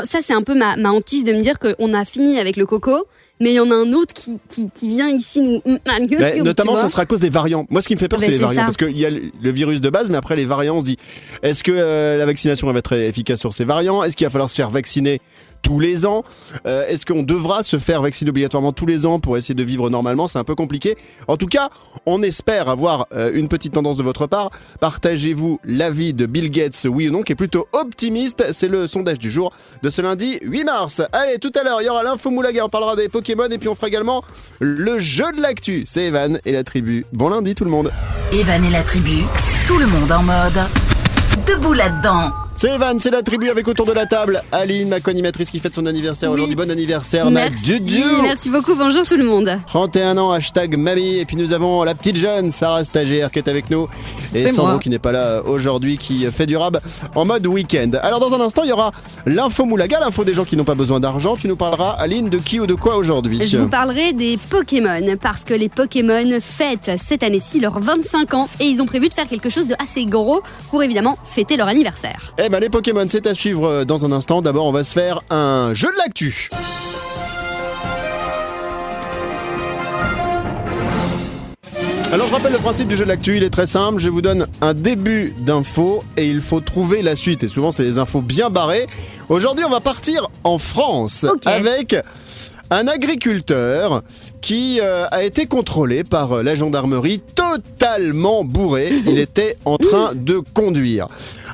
Ça 0.04 0.20
c'est 0.22 0.34
un 0.34 0.44
peu 0.44 0.54
ma, 0.54 0.76
ma 0.76 0.92
hantise 0.92 1.24
de 1.24 1.34
me 1.34 1.42
dire 1.42 1.56
qu'on 1.58 1.94
a 1.96 2.06
fini 2.06 2.40
avec 2.40 2.56
le 2.56 2.66
coco, 2.68 3.08
mais 3.42 3.52
il 3.52 3.56
y 3.56 3.60
en 3.60 3.70
a 3.70 3.76
un 3.76 3.92
autre 3.94 4.14
qui, 4.14 4.40
qui, 4.48 4.70
qui 4.72 4.90
vient 4.90 5.10
ici 5.10 5.42
nous. 5.42 5.62
Tu 5.62 6.42
Notamment, 6.42 6.76
ce 6.78 6.88
sera 6.88 7.02
à 7.02 7.06
cause 7.06 7.20
des 7.20 7.30
variants. 7.30 7.66
Moi, 7.70 7.82
ce 7.82 7.88
qui 7.88 7.96
me 7.96 8.00
fait 8.00 8.08
peur, 8.08 8.22
c'est 8.22 8.30
les 8.30 8.38
variants. 8.38 8.62
ça. 8.62 8.66
Parce 8.66 8.78
qu'il 8.78 8.98
y 8.98 9.06
a 9.06 9.10
le 9.10 9.32
le 9.42 9.52
virus 9.52 9.82
de 9.82 9.90
base, 9.90 10.10
mais 10.10 10.18
après, 10.18 10.36
les 10.36 10.46
variants, 10.46 10.78
on 10.78 10.82
se 10.82 10.86
dit 10.86 10.98
est-ce 11.44 11.64
que 11.64 11.72
euh, 11.72 12.18
la 12.18 12.26
vaccination 12.26 12.68
elle 12.68 12.74
va 12.74 12.80
être 12.80 12.94
efficace 12.96 13.40
sur 13.40 13.54
ces 13.54 13.66
variants? 13.66 14.04
Est-ce 14.04 14.16
qu'il 14.16 14.26
va 14.26 14.32
falloir 14.32 14.50
se 14.50 14.56
faire 14.56 14.70
vacciner 14.70 15.22
tous 15.66 15.80
les 15.80 16.06
ans 16.06 16.24
Euh, 16.68 16.86
Est-ce 16.88 17.06
qu'on 17.06 17.24
devra 17.24 17.64
se 17.64 17.80
faire 17.80 18.02
vacciner 18.04 18.30
obligatoirement 18.30 18.72
tous 18.72 18.86
les 18.86 19.06
ans 19.06 19.20
pour 19.20 19.36
essayer 19.36 19.56
de 19.56 19.64
vivre 19.64 19.90
normalement? 19.90 20.28
C'est 20.28 20.38
un 20.38 20.44
peu 20.44 20.54
compliqué. 20.56 20.96
En 21.28 21.38
tout 21.38 21.48
cas, 21.48 21.70
on 22.06 22.22
espère 22.22 22.70
avoir 22.70 23.08
euh, 23.14 23.32
une 23.34 23.48
petite 23.48 23.74
tendance 23.74 23.98
de 23.98 24.04
votre 24.04 24.28
part. 24.28 24.52
Partagez-vous 24.80 25.60
l'avis 25.66 26.14
de 26.14 26.28
Bill 26.28 26.52
Gates, 26.52 26.86
oui 26.88 27.10
ou 27.10 27.12
non, 27.12 27.24
qui 27.24 27.32
est 27.34 27.36
plutôt 27.36 27.68
optimiste. 27.74 28.46
C'est 28.54 28.68
le 28.68 28.88
sondage 28.88 29.18
du 29.20 29.32
jour 29.32 29.52
de 29.82 29.90
ce 29.90 30.02
lundi 30.04 30.38
8 30.44 30.64
mars. 30.66 31.02
Allez, 31.12 31.40
tout 31.40 31.52
à 31.60 31.64
l'heure, 31.64 31.82
il 31.82 31.86
y 31.86 31.90
aura 31.90 32.04
l'info 32.04 32.30
Moulaga, 32.30 32.64
on 32.66 32.70
parlera 32.70 32.96
des 32.96 33.10
Pokémon 33.10 33.50
et 33.50 33.58
puis 33.58 33.68
on 33.68 33.76
fera 33.76 33.88
également 33.88 34.24
le 34.60 35.00
jeu 35.00 35.26
de 35.36 35.42
l'actu. 35.42 35.84
C'est 35.88 36.04
Evan 36.06 36.40
et 36.46 36.52
la 36.52 36.64
tribu. 36.64 37.06
Bon 37.12 37.30
lundi 37.30 37.56
tout 37.56 37.66
le 37.66 37.72
monde. 37.72 37.92
Evan 38.32 38.64
et 38.64 38.70
la 38.70 38.84
tribu, 38.84 39.24
tout 39.66 39.78
le 39.80 39.88
monde 39.88 40.12
en 40.12 40.22
mode. 40.22 40.62
Debout 41.48 41.74
là-dedans. 41.74 42.45
C'est 42.58 42.70
Evan, 42.70 42.98
c'est 43.02 43.12
la 43.12 43.22
tribu 43.22 43.50
avec 43.50 43.68
autour 43.68 43.86
de 43.86 43.92
la 43.92 44.06
table 44.06 44.42
Aline, 44.54 44.88
ma 44.88 45.02
co-animatrice 45.02 45.52
qui 45.52 45.60
fête 45.60 45.76
son 45.76 45.86
anniversaire 45.86 46.30
Oui. 46.32 46.36
aujourd'hui. 46.36 46.56
Bon 46.56 46.72
anniversaire, 46.72 47.26
ma 47.30 47.42
Merci, 47.50 47.66
Dudu. 47.66 48.02
merci 48.24 48.50
beaucoup. 48.50 48.76
Bonjour 48.76 49.06
tout 49.06 49.18
le 49.18 49.26
monde. 49.26 49.50
31 49.68 50.18
ans, 50.18 50.32
hashtag 50.32 50.78
mamie. 50.78 51.18
Et 51.18 51.26
puis 51.26 51.36
nous 51.36 51.52
avons 51.52 51.84
la 51.84 51.94
petite 51.94 52.16
jeune, 52.16 52.54
Sarah 52.54 52.86
Stagiaire, 52.86 53.30
qui 53.30 53.40
est 53.40 53.50
avec 53.50 53.70
nous. 53.70 53.90
Et 54.34 54.50
Sandro, 54.52 54.80
qui 54.80 54.90
n'est 54.90 55.00
pas 55.00 55.12
là 55.12 55.42
aujourd'hui, 55.46 55.98
qui 55.98 56.26
fait 56.28 56.46
du 56.46 56.56
rab 56.56 56.80
en 57.14 57.26
mode 57.26 57.46
week-end. 57.46 57.92
Alors 58.02 58.22
dans 58.22 58.34
un 58.34 58.40
instant, 58.40 58.64
il 58.64 58.70
y 58.70 58.74
aura 58.74 58.94
l'info 59.26 59.66
Moulaga, 59.66 60.00
l'info 60.00 60.24
des 60.24 60.34
gens 60.34 60.46
qui 60.46 60.56
n'ont 60.56 60.64
pas 60.64 60.76
besoin 60.76 61.02
d'argent. 61.02 61.36
Tu 61.36 61.50
nous 61.50 61.58
parleras, 61.58 61.92
Aline, 62.00 62.30
de 62.30 62.38
qui 62.38 62.62
ou 62.62 62.68
de 62.68 62.74
quoi 62.74 62.96
aujourd'hui? 62.96 63.46
Je 63.46 63.58
vous 63.58 63.68
parlerai 63.68 64.14
des 64.14 64.40
Pokémon 64.50 65.18
parce 65.22 65.44
que 65.44 65.54
les 65.54 65.68
Pokémon 65.68 66.40
fêtent 66.40 66.92
cette 67.04 67.22
année-ci 67.22 67.60
leurs 67.60 67.82
25 67.82 68.34
ans 68.34 68.48
et 68.62 68.64
ils 68.66 68.82
ont 68.82 68.86
prévu 68.86 69.10
de 69.10 69.14
faire 69.14 69.28
quelque 69.28 69.50
chose 69.50 69.68
de 69.68 69.76
assez 69.84 70.06
gros 70.06 70.42
pour 70.70 70.82
évidemment 70.84 71.18
fêter 71.26 71.58
leur 71.58 71.68
anniversaire. 71.68 72.34
Eh 72.46 72.50
ben 72.50 72.60
les 72.60 72.70
Pokémon, 72.70 73.08
c'est 73.10 73.26
à 73.26 73.34
suivre 73.34 73.68
euh, 73.68 73.86
dans 73.86 74.06
un 74.06 74.12
instant. 74.12 74.44
D'abord, 74.44 74.68
on 74.68 74.72
va 74.72 74.84
se 74.84 74.94
faire 74.94 75.24
un 75.32 75.74
jeu 75.74 75.88
de 75.88 75.98
l'actu. 75.98 76.52
Alors 82.12 82.28
je 82.28 82.34
rappelle 82.34 82.54
le 82.54 82.60
principe 82.60 82.88
du 82.88 82.96
jeu 82.96 83.04
de 83.04 83.10
l'actu, 83.10 83.38
il 83.38 83.44
est 83.44 83.50
très 83.50 83.66
simple, 83.66 84.00
je 84.00 84.10
vous 84.10 84.22
donne 84.22 84.46
un 84.62 84.76
début 84.76 85.34
d'info 85.40 86.04
et 86.18 86.28
il 86.28 86.40
faut 86.40 86.60
trouver 86.60 87.02
la 87.02 87.16
suite 87.16 87.44
et 87.44 87.48
souvent 87.48 87.72
c'est 87.72 87.84
des 87.84 87.98
infos 87.98 88.22
bien 88.22 88.52
barrées. 88.52 88.86
Aujourd'hui 89.28 89.66
on 89.66 89.70
va 89.70 89.80
partir 89.80 90.30
en 90.44 90.60
France 90.60 91.26
avec 91.46 91.96
un 92.72 92.88
agriculteur 92.88 94.04
qui 94.42 94.80
euh, 94.82 95.08
a 95.12 95.24
été 95.24 95.46
contrôlé 95.46 96.04
par 96.04 96.34
euh, 96.34 96.44
la 96.44 96.56
gendarmerie 96.56 97.20
totalement 97.20 98.44
bourré. 98.44 98.90
Il 99.08 99.20
était 99.20 99.58
en 99.66 99.78
train 99.78 100.14
de 100.16 100.40
conduire. 100.54 101.08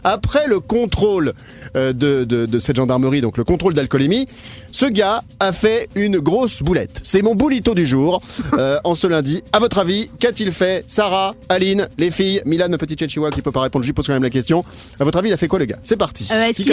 Après 0.03 0.47
le 0.47 0.59
contrôle 0.59 1.33
de, 1.75 2.23
de- 2.23 2.45
de 2.45 2.59
cette 2.59 2.75
gendarmerie, 2.75 3.21
donc 3.21 3.37
le 3.37 3.43
contrôle 3.43 3.73
d'alcoolémie, 3.73 4.27
ce 4.71 4.85
gars 4.85 5.21
a 5.39 5.51
fait 5.51 5.89
une 5.95 6.19
grosse 6.19 6.61
boulette. 6.63 6.99
C'est 7.03 7.21
mon 7.21 7.35
boulito 7.35 7.73
du 7.73 7.85
jour 7.85 8.21
euh, 8.57 8.77
en 8.83 8.95
ce 8.95 9.07
lundi. 9.07 9.43
À 9.53 9.59
votre 9.59 9.77
avis, 9.79 10.09
qu'a-t-il 10.19 10.51
fait 10.51 10.83
Sarah, 10.87 11.33
Aline, 11.49 11.87
les 11.97 12.11
filles, 12.11 12.41
Milan, 12.45 12.67
ma 12.69 12.77
petite 12.77 13.07
chihuahua 13.07 13.31
qui 13.31 13.41
peut 13.41 13.51
pas 13.51 13.61
répondre, 13.61 13.83
je 13.83 13.89
lui 13.89 13.93
pose 13.93 14.07
quand 14.07 14.13
même 14.13 14.23
la 14.23 14.29
question. 14.29 14.63
À 14.99 15.03
votre 15.03 15.17
avis, 15.17 15.29
il 15.29 15.33
a 15.33 15.37
fait 15.37 15.47
quoi 15.47 15.59
le 15.59 15.65
gars? 15.65 15.79
C'est 15.83 15.97
parti. 15.97 16.27
Euh, 16.31 16.43
Est-ce 16.45 16.57
Qui 16.57 16.63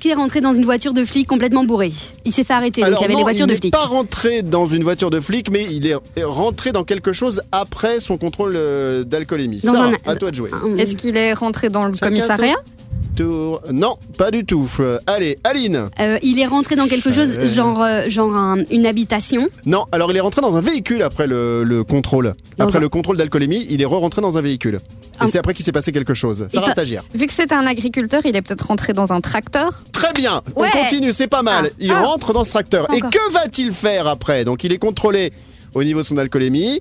qu'il 0.00 0.10
est, 0.10 0.14
rentré 0.14 0.40
dans 0.40 0.52
une 0.52 0.64
voiture 0.64 0.92
de 0.92 1.04
flic 1.04 1.26
complètement 1.26 1.64
bourré? 1.64 1.92
Il 2.24 2.32
s'est 2.32 2.44
fait 2.44 2.52
arrêter, 2.52 2.82
donc 2.82 2.90
il 2.98 3.02
y 3.02 3.04
avait 3.04 3.12
non, 3.14 3.18
les 3.20 3.24
voitures 3.24 3.46
il 3.46 3.48
de 3.48 3.52
n'est 3.54 3.58
flics. 3.60 3.72
pas 3.72 3.84
rentré 3.86 4.42
dans 4.42 4.66
une 4.66 4.82
voiture 4.82 5.10
de 5.10 5.20
flic, 5.20 5.50
mais 5.50 5.66
il 5.70 5.86
est 5.86 5.96
rentré 6.24 6.72
dans 6.72 6.84
quelque 6.84 7.12
chose 7.12 7.42
après 7.52 8.00
son 8.00 8.16
contrôle 8.18 8.54
euh, 8.56 9.04
d'alcoolémie. 9.04 9.60
Sarah, 9.64 9.86
un- 10.06 10.10
à 10.10 10.16
toi 10.16 10.30
de 10.30 10.36
jouer. 10.36 10.50
Est-ce 10.76 10.96
qu'il 10.96 11.16
est 11.16 11.32
rentré 11.32 11.68
dans 11.70 11.84
le 11.86 11.94
Chacun 11.94 12.06
commissariat? 12.08 12.56
Tour- 13.16 13.62
Non, 13.72 13.96
pas 14.16 14.30
du 14.30 14.44
tout. 14.44 14.68
Allez, 15.06 15.38
Aline. 15.44 15.88
Euh, 16.00 16.18
il 16.22 16.38
est 16.38 16.46
rentré 16.46 16.76
dans 16.76 16.86
quelque 16.86 17.10
chose, 17.10 17.38
genre, 17.46 17.82
euh, 17.82 18.08
genre 18.08 18.34
un- 18.36 18.58
une 18.70 18.86
habitation. 18.86 19.46
Non, 19.66 19.86
alors 19.90 20.10
il 20.12 20.16
est 20.16 20.20
rentré 20.20 20.40
dans 20.40 20.56
un 20.56 20.60
véhicule 20.60 21.02
après 21.02 21.26
le, 21.26 21.64
le 21.64 21.82
contrôle. 21.84 22.34
Dans 22.58 22.66
après 22.66 22.78
un- 22.78 22.80
le 22.82 22.88
contrôle 22.88 23.16
d'alcoolémie, 23.16 23.66
il 23.70 23.82
est 23.82 23.84
re-rentré 23.86 24.20
dans 24.22 24.38
un 24.38 24.40
véhicule. 24.40 24.80
Et 25.24 25.26
c'est 25.26 25.38
après 25.38 25.52
qu'il 25.52 25.64
s'est 25.64 25.72
passé 25.72 25.90
quelque 25.90 26.14
chose. 26.14 26.46
Sarah 26.52 26.66
pas- 26.66 26.72
Stagiaire. 26.72 27.02
Vu 27.12 27.26
que 27.26 27.32
c'est 27.32 27.50
un 27.52 27.66
agriculteur, 27.66 28.22
il 28.24 28.36
est 28.36 28.42
peut-être 28.42 28.68
rentré 28.68 28.92
dans 28.92 29.12
un 29.12 29.20
tracteur. 29.20 29.82
Très 29.90 30.12
bien, 30.12 30.42
Ouais. 30.54 30.68
on 30.72 30.78
continue, 30.84 31.12
c'est 31.12 31.26
pas 31.26 31.42
mal. 31.42 31.70
Ah. 31.72 31.76
Il 31.80 31.90
Ah. 31.90 32.02
rentre 32.02 32.32
dans 32.32 32.44
ce 32.44 32.50
tracteur. 32.50 32.86
Et 32.94 33.00
que 33.00 33.32
va-t-il 33.32 33.72
faire 33.72 34.06
après? 34.06 34.44
Donc 34.44 34.62
il 34.62 34.72
est 34.72 34.78
contrôlé 34.78 35.32
au 35.74 35.82
niveau 35.82 36.02
de 36.02 36.06
son 36.06 36.18
alcoolémie. 36.18 36.78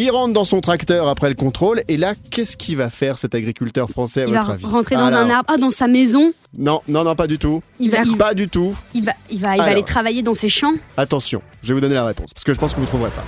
Il 0.00 0.12
rentre 0.12 0.32
dans 0.32 0.44
son 0.44 0.60
tracteur 0.60 1.08
après 1.08 1.28
le 1.28 1.34
contrôle. 1.34 1.82
Et 1.88 1.96
là, 1.96 2.14
qu'est-ce 2.30 2.56
qu'il 2.56 2.76
va 2.76 2.88
faire 2.88 3.18
cet 3.18 3.34
agriculteur 3.34 3.90
français 3.90 4.22
à 4.22 4.26
Il 4.26 4.32
va 4.32 4.40
votre 4.42 4.52
avis 4.52 4.64
rentrer 4.66 4.94
dans 4.94 5.06
Alors, 5.06 5.18
un 5.18 5.30
arbre, 5.30 5.50
ah, 5.52 5.56
dans 5.56 5.72
sa 5.72 5.88
maison. 5.88 6.32
Non, 6.56 6.82
non, 6.86 7.02
non, 7.02 7.16
pas 7.16 7.26
du 7.26 7.36
tout. 7.36 7.62
Il 7.80 7.90
va, 7.90 8.02
il, 8.04 8.16
Pas 8.16 8.32
du 8.32 8.48
tout. 8.48 8.76
il 8.94 9.04
va, 9.04 9.10
il 9.28 9.40
va, 9.40 9.54
il 9.54 9.56
va 9.58 9.64
Alors. 9.64 9.66
aller 9.66 9.82
travailler 9.82 10.22
dans 10.22 10.34
ses 10.34 10.48
champs. 10.48 10.74
Attention, 10.96 11.42
je 11.64 11.68
vais 11.68 11.74
vous 11.74 11.80
donner 11.80 11.96
la 11.96 12.04
réponse 12.06 12.32
parce 12.32 12.44
que 12.44 12.54
je 12.54 12.60
pense 12.60 12.70
que 12.70 12.76
vous 12.76 12.82
ne 12.82 12.86
trouverez 12.86 13.10
pas. 13.10 13.24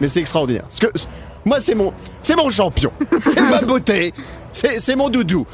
Mais 0.00 0.08
c'est 0.08 0.18
extraordinaire. 0.18 0.62
Parce 0.64 0.80
que 0.80 0.88
moi, 1.44 1.60
c'est 1.60 1.76
mon, 1.76 1.92
c'est 2.22 2.34
mon 2.34 2.50
champion. 2.50 2.90
c'est 3.32 3.42
ma 3.42 3.62
beauté. 3.62 4.12
C'est, 4.50 4.80
c'est 4.80 4.96
mon 4.96 5.10
doudou. 5.10 5.46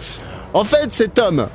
En 0.55 0.65
fait, 0.65 0.91
cet 0.91 1.19
homme 1.19 1.49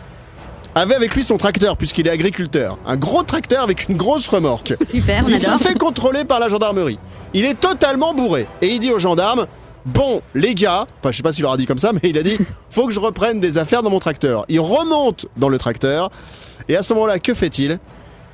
avait 0.76 0.96
avec 0.96 1.16
lui 1.16 1.24
son 1.24 1.38
tracteur 1.38 1.78
puisqu'il 1.78 2.08
est 2.08 2.12
agriculteur. 2.12 2.78
Un 2.86 2.98
gros 2.98 3.24
tracteur 3.24 3.64
avec 3.64 3.90
une 3.90 3.98
grosse 3.98 4.28
remorque. 4.28 4.74
Super, 4.88 5.24
on 5.26 5.30
Il 5.30 5.40
se 5.40 5.46
adore. 5.48 5.60
fait 5.60 5.78
contrôler 5.78 6.24
par 6.26 6.40
la 6.40 6.48
gendarmerie. 6.48 7.00
Il 7.34 7.46
est 7.46 7.60
totalement 7.60 8.14
bourré. 8.14 8.46
Et 8.62 8.68
il 8.68 8.80
dit 8.80 8.92
aux 8.92 9.00
gendarmes 9.00 9.48
Bon, 9.86 10.22
les 10.36 10.54
gars, 10.54 10.86
enfin, 11.00 11.12
je 11.12 11.18
sais 11.18 11.24
pas 11.24 11.32
s'il 11.32 11.42
leur 11.42 11.54
a 11.54 11.58
dit 11.58 11.66
comme 11.66 11.80
ça, 11.80 11.92
mais 11.92 12.08
il 12.10 12.18
a 12.18 12.24
dit 12.24 12.38
Faut 12.70 12.86
que 12.86 12.94
je 12.94 13.00
reprenne 13.00 13.40
des 13.40 13.58
affaires 13.58 13.82
dans 13.84 13.90
mon 13.90 14.00
tracteur. 14.00 14.46
Il 14.48 14.60
remonte 14.60 15.26
dans 15.38 15.50
le 15.50 15.58
tracteur. 15.58 16.12
Et 16.70 16.76
à 16.76 16.84
ce 16.84 16.94
moment-là, 16.94 17.20
que 17.20 17.34
fait-il? 17.34 17.80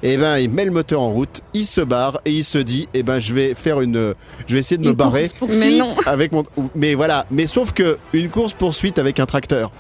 Eh 0.04 0.16
ben, 0.18 0.38
il 0.38 0.52
met 0.52 0.64
le 0.66 0.70
moteur 0.70 1.02
en 1.02 1.10
route, 1.10 1.42
il 1.56 1.66
se 1.66 1.82
barre 1.82 2.20
et 2.24 2.32
il 2.32 2.44
se 2.44 2.60
dit 2.60 2.88
Eh 2.94 3.02
ben, 3.02 3.18
je 3.20 3.34
vais 3.34 3.56
faire 3.56 3.82
une. 3.82 4.14
Je 4.46 4.54
vais 4.54 4.60
essayer 4.60 4.78
de 4.78 4.88
me 4.88 4.94
barrer. 4.94 5.32
Mais 5.50 5.76
non. 5.76 5.90
avec 6.06 6.32
mon. 6.34 6.46
Mais 6.76 6.94
voilà, 6.94 7.26
mais 7.32 7.48
sauf 7.48 7.72
que 7.72 7.98
une 8.14 8.30
course 8.30 8.54
poursuite 8.54 9.00
avec 9.00 9.20
un 9.20 9.26
tracteur. 9.26 9.72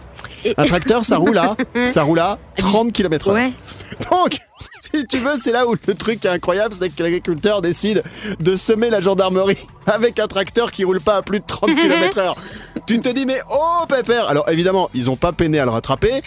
Un 0.57 0.65
tracteur, 0.65 1.03
ça 1.05 1.17
roule 1.17 1.37
à, 1.37 1.55
ça 1.87 2.03
roule 2.03 2.19
à 2.19 2.37
30 2.55 2.93
km/h. 2.93 3.33
Ouais. 3.33 3.51
Donc, 4.11 4.37
si 4.93 5.05
tu 5.07 5.17
veux, 5.17 5.33
c'est 5.41 5.51
là 5.51 5.67
où 5.67 5.75
le 5.87 5.95
truc 5.95 6.23
est 6.25 6.29
incroyable, 6.29 6.75
c'est 6.77 6.89
que 6.89 7.03
l'agriculteur 7.03 7.61
décide 7.61 8.03
de 8.39 8.55
semer 8.55 8.89
la 8.89 9.01
gendarmerie 9.01 9.57
avec 9.87 10.19
un 10.19 10.27
tracteur 10.27 10.71
qui 10.71 10.83
roule 10.83 11.01
pas 11.01 11.17
à 11.17 11.21
plus 11.21 11.39
de 11.39 11.45
30 11.45 11.69
km/h. 11.75 12.35
tu 12.85 12.99
te 12.99 13.09
dis, 13.09 13.25
mais 13.25 13.39
oh 13.51 13.85
pépère 13.87 14.27
Alors 14.29 14.49
évidemment, 14.49 14.89
ils 14.93 15.09
ont 15.09 15.15
pas 15.15 15.31
peiné 15.31 15.59
à 15.59 15.65
le 15.65 15.71
rattraper. 15.71 16.21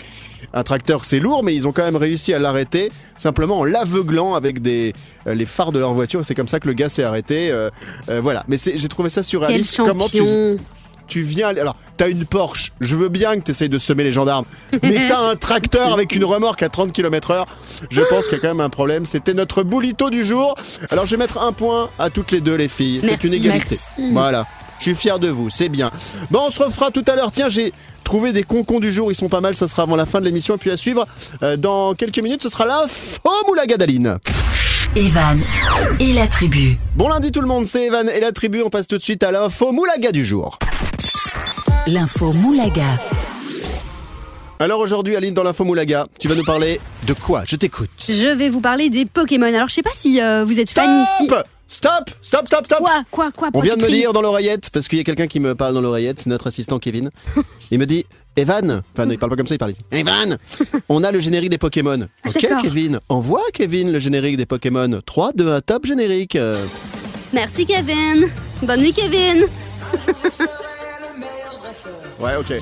Un 0.52 0.62
tracteur, 0.64 1.04
c'est 1.04 1.20
lourd, 1.20 1.44
mais 1.44 1.54
ils 1.54 1.68
ont 1.68 1.72
quand 1.72 1.84
même 1.84 1.96
réussi 1.96 2.34
à 2.34 2.38
l'arrêter 2.38 2.90
simplement 3.16 3.58
en 3.60 3.64
l'aveuglant 3.64 4.34
avec 4.34 4.62
des, 4.62 4.94
euh, 5.26 5.34
les 5.34 5.46
phares 5.46 5.70
de 5.70 5.78
leur 5.78 5.92
voiture. 5.92 6.24
C'est 6.24 6.34
comme 6.34 6.48
ça 6.48 6.58
que 6.58 6.66
le 6.66 6.74
gars 6.74 6.88
s'est 6.88 7.04
arrêté. 7.04 7.50
euh, 7.52 7.70
euh, 8.08 8.20
voilà. 8.20 8.42
Mais 8.48 8.56
j'ai 8.58 8.88
trouvé 8.88 9.10
ça 9.10 9.20
Quel 9.20 9.24
surréaliste. 9.28 9.76
Comment 9.76 10.08
tu, 10.08 10.18
champion. 10.18 10.56
Tu 11.10 11.22
viens. 11.22 11.48
Alors, 11.48 11.76
t'as 11.98 12.08
une 12.08 12.24
Porsche. 12.24 12.72
Je 12.80 12.96
veux 12.96 13.08
bien 13.08 13.36
que 13.36 13.42
t'essayes 13.42 13.68
de 13.68 13.78
semer 13.78 14.04
les 14.04 14.12
gendarmes. 14.12 14.46
Mais 14.82 15.08
t'as 15.08 15.20
un 15.20 15.36
tracteur 15.36 15.92
avec 15.92 16.14
une 16.14 16.24
remorque 16.24 16.62
à 16.62 16.70
30 16.70 16.92
km/h. 16.92 17.44
Je 17.90 18.00
pense 18.02 18.28
qu'il 18.28 18.34
y 18.34 18.36
a 18.36 18.40
quand 18.40 18.48
même 18.48 18.60
un 18.60 18.70
problème. 18.70 19.04
C'était 19.04 19.34
notre 19.34 19.62
boulito 19.62 20.08
du 20.08 20.24
jour. 20.24 20.54
Alors, 20.90 21.04
je 21.04 21.10
vais 21.10 21.16
mettre 21.18 21.38
un 21.38 21.52
point 21.52 21.90
à 21.98 22.08
toutes 22.08 22.32
les 22.32 22.40
deux, 22.40 22.54
les 22.54 22.68
filles. 22.68 23.00
C'est 23.04 23.24
une 23.24 23.34
égalité. 23.34 23.76
merci. 23.98 24.12
Voilà. 24.12 24.46
Je 24.78 24.84
suis 24.84 24.94
fier 24.94 25.18
de 25.18 25.28
vous. 25.28 25.50
C'est 25.50 25.68
bien. 25.68 25.90
Bon, 26.30 26.44
on 26.46 26.50
se 26.50 26.62
refera 26.62 26.90
tout 26.90 27.04
à 27.06 27.14
l'heure. 27.14 27.32
Tiens, 27.32 27.50
j'ai 27.50 27.72
trouvé 28.04 28.32
des 28.32 28.44
concons 28.44 28.80
du 28.80 28.92
jour. 28.92 29.12
Ils 29.12 29.16
sont 29.16 29.28
pas 29.28 29.40
mal. 29.40 29.54
Ça 29.54 29.68
sera 29.68 29.82
avant 29.82 29.96
la 29.96 30.06
fin 30.06 30.20
de 30.20 30.24
l'émission. 30.24 30.54
Et 30.54 30.58
puis 30.58 30.70
à 30.70 30.76
suivre, 30.76 31.06
euh, 31.42 31.56
dans 31.56 31.94
quelques 31.94 32.20
minutes, 32.20 32.42
ce 32.42 32.48
sera 32.48 32.64
l'info 32.64 33.30
Moulaga 33.46 33.76
d'Aline. 33.76 34.18
Evan 34.96 35.40
et 36.00 36.12
la 36.12 36.26
tribu. 36.26 36.76
Bon 36.96 37.08
lundi 37.08 37.30
tout 37.30 37.40
le 37.40 37.46
monde, 37.46 37.64
c'est 37.64 37.86
Evan 37.86 38.08
et 38.08 38.18
la 38.18 38.32
tribu. 38.32 38.62
On 38.62 38.70
passe 38.70 38.88
tout 38.88 38.98
de 38.98 39.02
suite 39.02 39.22
à 39.22 39.30
l'info 39.30 39.70
Moulaga 39.70 40.10
du 40.10 40.24
jour. 40.24 40.58
L'info 41.86 42.32
Moulaga. 42.32 42.98
Alors 44.58 44.80
aujourd'hui, 44.80 45.16
Aline, 45.16 45.32
dans 45.32 45.42
l'info 45.42 45.64
Moulaga, 45.64 46.06
tu 46.18 46.28
vas 46.28 46.34
nous 46.34 46.44
parler 46.44 46.80
de 47.06 47.14
quoi? 47.14 47.44
Je 47.46 47.56
t'écoute. 47.56 47.88
Je 48.06 48.36
vais 48.36 48.50
vous 48.50 48.60
parler 48.60 48.90
des 48.90 49.06
Pokémon. 49.06 49.46
Alors, 49.46 49.68
je 49.68 49.74
sais 49.74 49.82
pas 49.82 49.90
si 49.94 50.20
euh, 50.20 50.44
vous 50.44 50.60
êtes 50.60 50.70
fan 50.70 50.90
ici. 50.90 51.26
Stop 51.26 51.46
Stop 51.66 52.10
Stop, 52.20 52.46
stop, 52.48 52.66
stop 52.66 52.78
Quoi, 52.80 53.02
quoi, 53.10 53.30
quoi 53.30 53.48
On 53.54 53.60
vient 53.60 53.76
de 53.76 53.82
me 53.82 53.88
dire 53.88 54.12
dans 54.12 54.20
l'oreillette, 54.22 54.70
parce 54.70 54.88
qu'il 54.88 54.98
y 54.98 55.00
a 55.00 55.04
quelqu'un 55.04 55.28
qui 55.28 55.40
me 55.40 55.54
parle 55.54 55.72
dans 55.74 55.80
l'oreillette, 55.80 56.20
c'est 56.20 56.28
notre 56.28 56.48
assistant 56.48 56.78
Kevin. 56.78 57.10
Il 57.70 57.78
me 57.78 57.86
dit 57.86 58.04
Evan, 58.36 58.82
enfin 58.92 59.06
non, 59.06 59.12
il 59.12 59.18
parle 59.18 59.30
pas 59.30 59.36
comme 59.36 59.46
ça, 59.46 59.54
il 59.54 59.58
parle. 59.58 59.74
Evan, 59.92 60.36
on 60.88 61.04
a 61.04 61.12
le 61.12 61.20
générique 61.20 61.50
des 61.50 61.58
Pokémon. 61.58 62.08
Ok, 62.26 62.42
d'accord. 62.42 62.62
Kevin, 62.62 62.98
envoie 63.08 63.42
Kevin 63.52 63.92
le 63.92 63.98
générique 64.00 64.36
des 64.36 64.46
Pokémon. 64.46 65.00
3, 65.06 65.32
2, 65.34 65.52
1, 65.52 65.60
top 65.60 65.86
générique. 65.86 66.36
Euh, 66.36 66.54
Merci, 67.32 67.64
Kevin. 67.64 68.28
Bonne 68.62 68.80
nuit, 68.80 68.92
Kevin. 68.92 69.46
Ouais, 72.18 72.36
ok. 72.36 72.52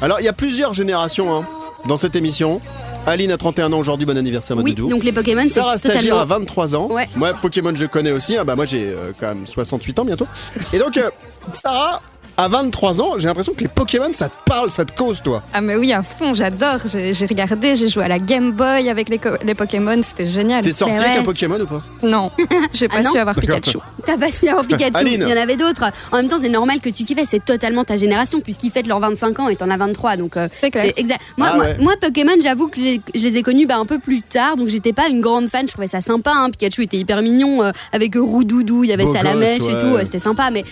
Alors, 0.00 0.20
il 0.20 0.24
y 0.24 0.28
a 0.28 0.32
plusieurs 0.32 0.74
générations 0.74 1.34
hein, 1.34 1.44
dans 1.86 1.96
cette 1.96 2.14
émission. 2.14 2.60
Aline 3.06 3.32
a 3.32 3.38
31 3.38 3.72
ans 3.72 3.78
aujourd'hui, 3.78 4.04
bon 4.04 4.16
anniversaire, 4.18 4.56
Oui, 4.58 4.74
donc 4.74 5.02
les 5.02 5.12
Pokémon, 5.12 5.42
c'est 5.42 5.48
Sarah 5.48 5.78
Stagiaire 5.78 6.16
a 6.16 6.22
totalement... 6.22 6.40
23 6.40 6.76
ans. 6.76 6.86
Ouais. 6.90 7.06
Moi, 7.16 7.32
Pokémon, 7.32 7.74
je 7.74 7.86
connais 7.86 8.12
aussi. 8.12 8.36
Ah 8.36 8.44
bah, 8.44 8.54
moi, 8.54 8.66
j'ai 8.66 8.84
euh, 8.84 9.12
quand 9.18 9.28
même 9.28 9.46
68 9.46 9.98
ans 9.98 10.04
bientôt. 10.04 10.26
Et 10.72 10.78
donc, 10.78 10.96
euh, 10.96 11.08
Sarah, 11.52 12.02
à 12.38 12.46
23 12.48 13.00
ans, 13.00 13.12
j'ai 13.18 13.26
l'impression 13.26 13.52
que 13.52 13.60
les 13.62 13.68
Pokémon, 13.68 14.10
ça 14.12 14.28
te 14.28 14.34
parle, 14.46 14.70
ça 14.70 14.84
te 14.84 14.96
cause, 14.96 15.20
toi. 15.22 15.42
Ah 15.52 15.60
mais 15.60 15.74
oui, 15.74 15.92
à 15.92 16.02
fond, 16.04 16.34
j'adore. 16.34 16.78
J'ai 16.90 17.12
j'ai 17.12 17.26
regardé, 17.26 17.74
j'ai 17.74 17.88
joué 17.88 18.04
à 18.04 18.08
la 18.08 18.20
Game 18.20 18.52
Boy 18.52 18.88
avec 18.88 19.08
les, 19.08 19.18
co- 19.18 19.36
les 19.44 19.54
Pokémon, 19.56 20.00
c'était 20.04 20.24
génial. 20.24 20.62
T'es 20.62 20.72
sorti 20.72 20.94
Mais 20.94 21.00
avec 21.00 21.12
ouais. 21.14 21.18
un 21.18 21.24
Pokémon 21.24 21.58
ou 21.60 21.66
pas? 21.66 21.82
Non, 22.04 22.30
j'ai 22.72 22.86
pas 22.86 22.98
Ah 22.98 23.02
non 23.02 23.10
su 23.10 23.18
avoir 23.18 23.34
D'accord. 23.34 23.56
Pikachu. 23.60 23.78
T'as 24.06 24.16
pas 24.16 24.30
su 24.30 24.46
avoir 24.48 24.64
Pikachu, 24.64 24.96
Aline. 24.96 25.24
il 25.26 25.28
y 25.28 25.32
en 25.32 25.36
avait 25.42 25.56
d'autres. 25.56 25.90
En 26.12 26.18
même 26.18 26.28
temps, 26.28 26.38
c'est 26.40 26.48
normal 26.48 26.78
que 26.80 26.88
tu 26.90 27.02
kiffes, 27.04 27.18
c'est 27.28 27.44
totalement 27.44 27.82
ta 27.82 27.96
génération, 27.96 28.40
puisqu'ils 28.40 28.70
fêtent 28.70 28.86
leurs 28.86 29.00
25 29.00 29.40
ans 29.40 29.48
et 29.48 29.56
t'en 29.56 29.68
as 29.68 29.76
23. 29.76 30.16
Donc, 30.16 30.36
euh, 30.36 30.48
C'est 30.54 30.70
clair. 30.70 30.84
c'est 30.86 30.98
exact. 31.00 31.20
Moi, 31.36 31.48
Ah 31.50 31.56
moi, 31.56 31.64
ouais. 31.64 31.76
moi, 31.80 31.94
Pokémon, 32.00 32.32
j'avoue 32.40 32.68
que 32.68 32.76
je 32.76 32.82
les, 32.82 33.00
je 33.16 33.20
les 33.24 33.36
ai 33.36 33.42
connus 33.42 33.66
bah, 33.66 33.78
un 33.78 33.84
peu 33.86 33.98
plus 33.98 34.22
tard, 34.22 34.54
donc 34.54 34.68
j'étais 34.68 34.92
pas 34.92 35.08
une 35.08 35.20
grande 35.20 35.48
fan. 35.48 35.66
Je 35.66 35.72
trouvais 35.72 35.88
ça 35.88 36.00
sympa. 36.00 36.30
hein. 36.32 36.50
Pikachu 36.50 36.84
était 36.84 36.98
hyper 36.98 37.20
mignon, 37.20 37.64
euh, 37.64 37.72
avec 37.92 38.14
Roudoudou, 38.14 38.84
il 38.84 38.90
y 38.90 38.92
avait 38.92 39.04
Beau 39.04 39.12
Salamèche 39.12 39.58
gosse, 39.58 39.68
et 39.68 39.72
ouais. 39.74 39.80
tout, 39.80 39.86
euh, 39.96 40.00
c'était 40.04 40.20
sympa. 40.20 40.50
Mais 40.52 40.64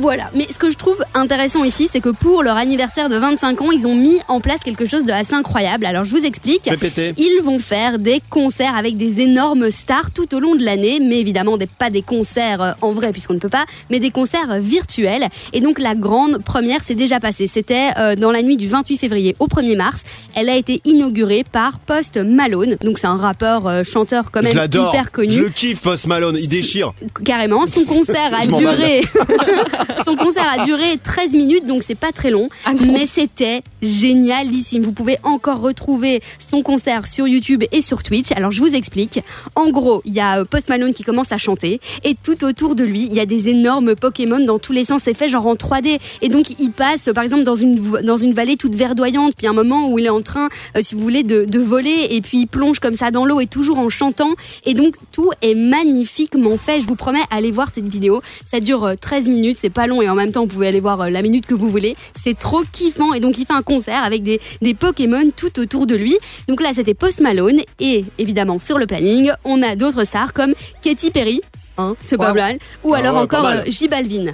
voilà. 0.00 0.30
Mais 0.34 0.46
ce 0.50 0.58
que 0.58 0.70
je 0.70 0.76
trouve 0.76 1.02
intéressant 1.14 1.62
ici, 1.62 1.88
c'est 1.92 2.00
que 2.00 2.08
pour 2.08 2.42
leur 2.42 2.56
anniversaire 2.56 3.08
de 3.08 3.16
25 3.16 3.60
ans, 3.60 3.70
ils 3.70 3.86
ont 3.86 3.94
mis 3.94 4.18
en 4.28 4.40
place 4.40 4.62
quelque 4.62 4.86
chose 4.86 5.04
de 5.04 5.12
assez 5.12 5.34
incroyable. 5.34 5.84
Alors, 5.84 6.04
je 6.04 6.10
vous 6.10 6.24
explique. 6.24 6.70
Péter. 6.80 7.12
Ils 7.18 7.40
vont 7.42 7.58
faire 7.58 7.98
des 7.98 8.22
concerts 8.30 8.74
avec 8.76 8.96
des 8.96 9.20
énormes 9.20 9.70
stars 9.70 10.10
tout 10.10 10.34
au 10.34 10.40
long 10.40 10.54
de 10.54 10.64
l'année, 10.64 11.00
mais 11.00 11.20
évidemment 11.20 11.58
des, 11.58 11.66
pas 11.66 11.90
des 11.90 12.02
concerts 12.02 12.62
euh, 12.62 12.72
en 12.80 12.92
vrai 12.92 13.12
puisqu'on 13.12 13.34
ne 13.34 13.38
peut 13.38 13.50
pas, 13.50 13.66
mais 13.90 13.98
des 13.98 14.10
concerts 14.10 14.50
euh, 14.50 14.60
virtuels. 14.60 15.28
Et 15.52 15.60
donc 15.60 15.78
la 15.78 15.94
grande 15.94 16.38
première 16.42 16.82
s'est 16.82 16.94
déjà 16.94 17.20
passée. 17.20 17.46
C'était 17.46 17.90
euh, 17.98 18.16
dans 18.16 18.30
la 18.30 18.42
nuit 18.42 18.56
du 18.56 18.68
28 18.68 18.96
février 18.96 19.36
au 19.38 19.46
1er 19.46 19.76
mars. 19.76 20.02
Elle 20.34 20.48
a 20.48 20.56
été 20.56 20.80
inaugurée 20.84 21.44
par 21.50 21.78
Post 21.78 22.16
Malone. 22.16 22.76
Donc 22.82 22.98
c'est 22.98 23.06
un 23.06 23.16
rappeur, 23.16 23.66
euh, 23.66 23.82
chanteur 23.84 24.30
quand 24.30 24.42
même 24.42 24.56
hyper 24.56 25.10
connu 25.12 25.32
Je 25.32 25.40
le 25.40 25.48
kiffe, 25.50 25.80
Post 25.82 26.06
Malone. 26.06 26.38
Il 26.40 26.48
déchire. 26.48 26.92
carrément. 27.24 27.66
Son 27.66 27.84
concert 27.84 28.30
a 28.40 28.46
duré. 28.46 29.02
Son 30.04 30.16
concert 30.16 30.46
a 30.58 30.64
duré 30.64 30.98
13 31.02 31.32
minutes, 31.32 31.66
donc 31.66 31.82
c'est 31.86 31.94
pas 31.94 32.12
très 32.12 32.30
long. 32.30 32.48
Ah 32.64 32.72
mais 32.74 33.06
c'était 33.06 33.62
génialissime. 33.82 34.82
Vous 34.82 34.92
pouvez 34.92 35.18
encore 35.22 35.60
retrouver 35.60 36.22
son 36.38 36.62
concert 36.62 37.06
sur 37.06 37.26
YouTube 37.26 37.64
et 37.72 37.80
sur 37.80 38.02
Twitch. 38.02 38.32
Alors 38.32 38.50
je 38.50 38.60
vous 38.60 38.74
explique. 38.74 39.20
En 39.54 39.70
gros, 39.70 40.02
il 40.04 40.12
y 40.12 40.20
a 40.20 40.40
euh, 40.40 40.44
Post 40.44 40.68
Malone 40.68 40.92
qui 40.92 41.02
commence 41.02 41.32
à 41.32 41.38
chanter 41.38 41.80
et 42.04 42.14
tout 42.14 42.44
autour 42.44 42.74
de 42.74 42.84
lui, 42.84 43.06
il 43.10 43.14
y 43.14 43.20
a 43.20 43.26
des 43.26 43.48
énormes 43.48 43.94
Pokémon 43.94 44.40
dans 44.40 44.58
tous 44.58 44.72
les 44.72 44.84
sens. 44.84 45.02
C'est 45.04 45.14
fait 45.14 45.28
genre 45.28 45.46
en 45.46 45.54
3D. 45.54 45.98
Et 46.22 46.28
donc 46.28 46.46
il 46.58 46.70
passe 46.70 47.10
par 47.14 47.24
exemple 47.24 47.44
dans 47.44 47.56
une, 47.56 47.76
dans 48.02 48.16
une 48.16 48.32
vallée 48.32 48.56
toute 48.56 48.74
verdoyante, 48.74 49.34
puis 49.36 49.46
un 49.46 49.52
moment 49.52 49.90
où 49.90 49.98
il 49.98 50.06
est 50.06 50.10
en 50.10 50.22
train, 50.22 50.48
euh, 50.76 50.80
si 50.82 50.94
vous 50.94 51.00
voulez, 51.00 51.22
de, 51.22 51.44
de 51.44 51.58
voler 51.58 52.08
et 52.10 52.20
puis 52.20 52.40
il 52.40 52.46
plonge 52.46 52.78
comme 52.80 52.96
ça 52.96 53.10
dans 53.10 53.24
l'eau 53.24 53.40
et 53.40 53.46
toujours 53.46 53.78
en 53.78 53.88
chantant. 53.88 54.30
Et 54.64 54.74
donc 54.74 54.94
tout 55.12 55.30
est 55.42 55.54
magnifiquement 55.54 56.56
fait. 56.58 56.80
Je 56.80 56.86
vous 56.86 56.96
promets, 56.96 57.20
allez 57.30 57.50
voir 57.50 57.68
cette 57.74 57.88
vidéo. 57.88 58.20
Ça 58.44 58.60
dure 58.60 58.84
euh, 58.84 58.94
13 59.00 59.28
minutes, 59.28 59.58
c'est 59.60 59.69
pas 59.70 59.86
long 59.86 60.02
et 60.02 60.08
en 60.08 60.14
même 60.14 60.32
temps 60.32 60.42
vous 60.42 60.46
pouvez 60.48 60.66
aller 60.68 60.80
voir 60.80 61.00
euh, 61.00 61.08
la 61.10 61.22
minute 61.22 61.46
que 61.46 61.54
vous 61.54 61.68
voulez. 61.70 61.96
C'est 62.18 62.38
trop 62.38 62.62
kiffant 62.70 63.14
et 63.14 63.20
donc 63.20 63.38
il 63.38 63.46
fait 63.46 63.52
un 63.54 63.62
concert 63.62 64.02
avec 64.04 64.22
des, 64.22 64.40
des 64.62 64.74
Pokémon 64.74 65.30
tout 65.36 65.58
autour 65.58 65.86
de 65.86 65.94
lui. 65.96 66.16
Donc 66.48 66.60
là 66.60 66.70
c'était 66.74 66.94
Post 66.94 67.20
Malone 67.20 67.60
et 67.80 68.04
évidemment 68.18 68.58
sur 68.60 68.78
le 68.78 68.86
planning 68.86 69.30
on 69.44 69.62
a 69.62 69.76
d'autres 69.76 70.04
stars 70.04 70.32
comme 70.32 70.54
Katy 70.82 71.10
Perry, 71.10 71.40
hein, 71.78 71.94
c'est 72.02 72.16
pas 72.18 72.28
Wow. 72.30 72.34
mal, 72.34 72.58
ou 72.84 72.94
Ah 72.94 72.98
alors 72.98 73.16
encore 73.16 73.46
euh, 73.46 73.62
J 73.66 73.88
Balvin. 73.88 74.32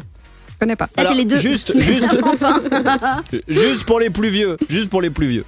Je 0.56 0.60
connais 0.60 0.76
pas. 0.76 0.86
Ça, 0.94 1.02
Alors, 1.02 1.12
les 1.12 1.26
deux. 1.26 1.38
juste- 1.38 1.76
juste- 1.78 2.16
enfin. 2.24 2.62
Juste 3.48 3.84
pour 3.84 4.00
les 4.00 4.08
plus 4.08 4.30
vieux, 4.30 4.56
juste 4.70 4.88
pour 4.88 5.02
les 5.02 5.10
plus 5.10 5.26
vieux. 5.26 5.44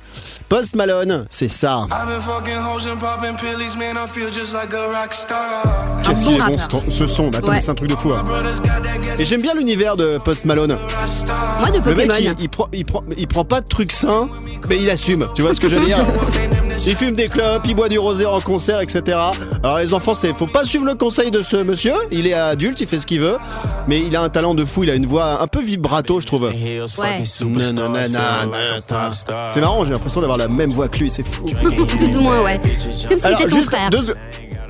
Post 0.50 0.75
Malone, 0.77 1.27
c'est 1.31 1.49
ça. 1.49 1.87
I've 1.91 2.07
been 2.09 2.21
fucking 2.21 2.57
hoes 2.59 2.87
and 2.91 2.99
popping 2.99 3.35
pillies, 3.37 3.75
man. 3.79 3.97
I 3.97 4.07
feel 4.07 4.31
just 4.31 4.53
like 4.53 4.73
a 4.75 4.87
rock 4.87 5.15
star. 5.15 5.62
Qu'est-ce 6.07 6.25
qu'il 6.27 6.37
est 6.37 6.38
bon 6.38 6.57
ce, 6.59 6.91
ce 6.91 7.07
son, 7.07 7.29
bah, 7.29 7.38
attends, 7.38 7.49
Ouais. 7.49 7.61
c'est 7.62 7.71
un 7.71 7.75
truc 7.75 7.88
de 7.88 7.97
fou. 7.97 8.12
hein. 8.12 8.23
Et 9.19 9.25
j'aime 9.25 9.41
bien 9.43 9.55
l'univers 9.55 9.97
de 9.97 10.19
Post 10.19 10.45
Malone. 10.45 10.77
Moi, 11.59 11.71
de 11.71 11.88
Le 11.88 11.95
mec, 11.95 12.09
Pokémon. 12.09 12.35
il, 12.38 12.43
il 12.45 12.49
prend, 12.50 12.69
il, 12.73 12.85
prend, 12.85 13.03
il 13.17 13.27
prend 13.27 13.45
pas 13.47 13.61
de 13.62 13.69
trucs 13.69 13.93
sains, 13.93 14.29
mais 14.69 14.77
il 14.77 14.91
assume. 14.91 15.29
Tu 15.35 15.41
vois 15.43 15.55
ce 15.55 15.61
que 15.61 15.69
je 15.71 15.77
veux 15.77 15.85
dire? 15.87 15.99
Il 16.87 16.97
fume 16.97 17.14
des 17.14 17.28
clopes, 17.28 17.66
il 17.66 17.75
boit 17.75 17.88
du 17.88 17.99
rosé 17.99 18.26
en 18.26 18.40
concert, 18.40 18.80
etc. 18.80 19.18
Alors 19.62 19.78
les 19.78 19.92
enfants, 19.92 20.14
c'est 20.14 20.32
faut 20.35 20.47
pas 20.47 20.64
suivre 20.64 20.85
le 20.85 20.94
conseil 20.94 21.30
de 21.30 21.42
ce 21.42 21.56
monsieur. 21.56 21.94
Il 22.11 22.26
est 22.26 22.35
adulte, 22.35 22.80
il 22.80 22.87
fait 22.87 22.99
ce 22.99 23.06
qu'il 23.06 23.20
veut, 23.20 23.37
mais 23.87 24.00
il 24.00 24.14
a 24.16 24.23
un 24.23 24.28
talent 24.28 24.54
de 24.54 24.64
fou. 24.64 24.85
Il 24.85 24.90
a 24.90 24.94
une 24.94 25.06
voix 25.06 25.42
un 25.42 25.47
peu 25.47 25.61
vibrato, 25.61 26.20
je 26.20 26.26
trouve. 26.26 26.44
Ouais. 26.44 26.82
C'est 27.26 27.44
marrant, 29.61 29.85
j'ai 29.85 29.90
l'impression 29.90 30.20
d'avoir 30.20 30.38
la 30.38 30.49
même 30.49 30.70
voix 30.70 30.88
que 30.88 30.99
lui, 30.99 31.11
c'est 31.11 31.26
fou. 31.26 31.44
Plus 31.44 32.16
ou 32.16 32.20
moins, 32.20 32.42
ouais. 32.42 32.61
Comme 33.08 33.18
si 33.18 33.28
c'était 33.28 33.47
ton 33.47 33.56
juste 33.56 33.70
frère. 33.70 33.90
deux, 33.90 34.14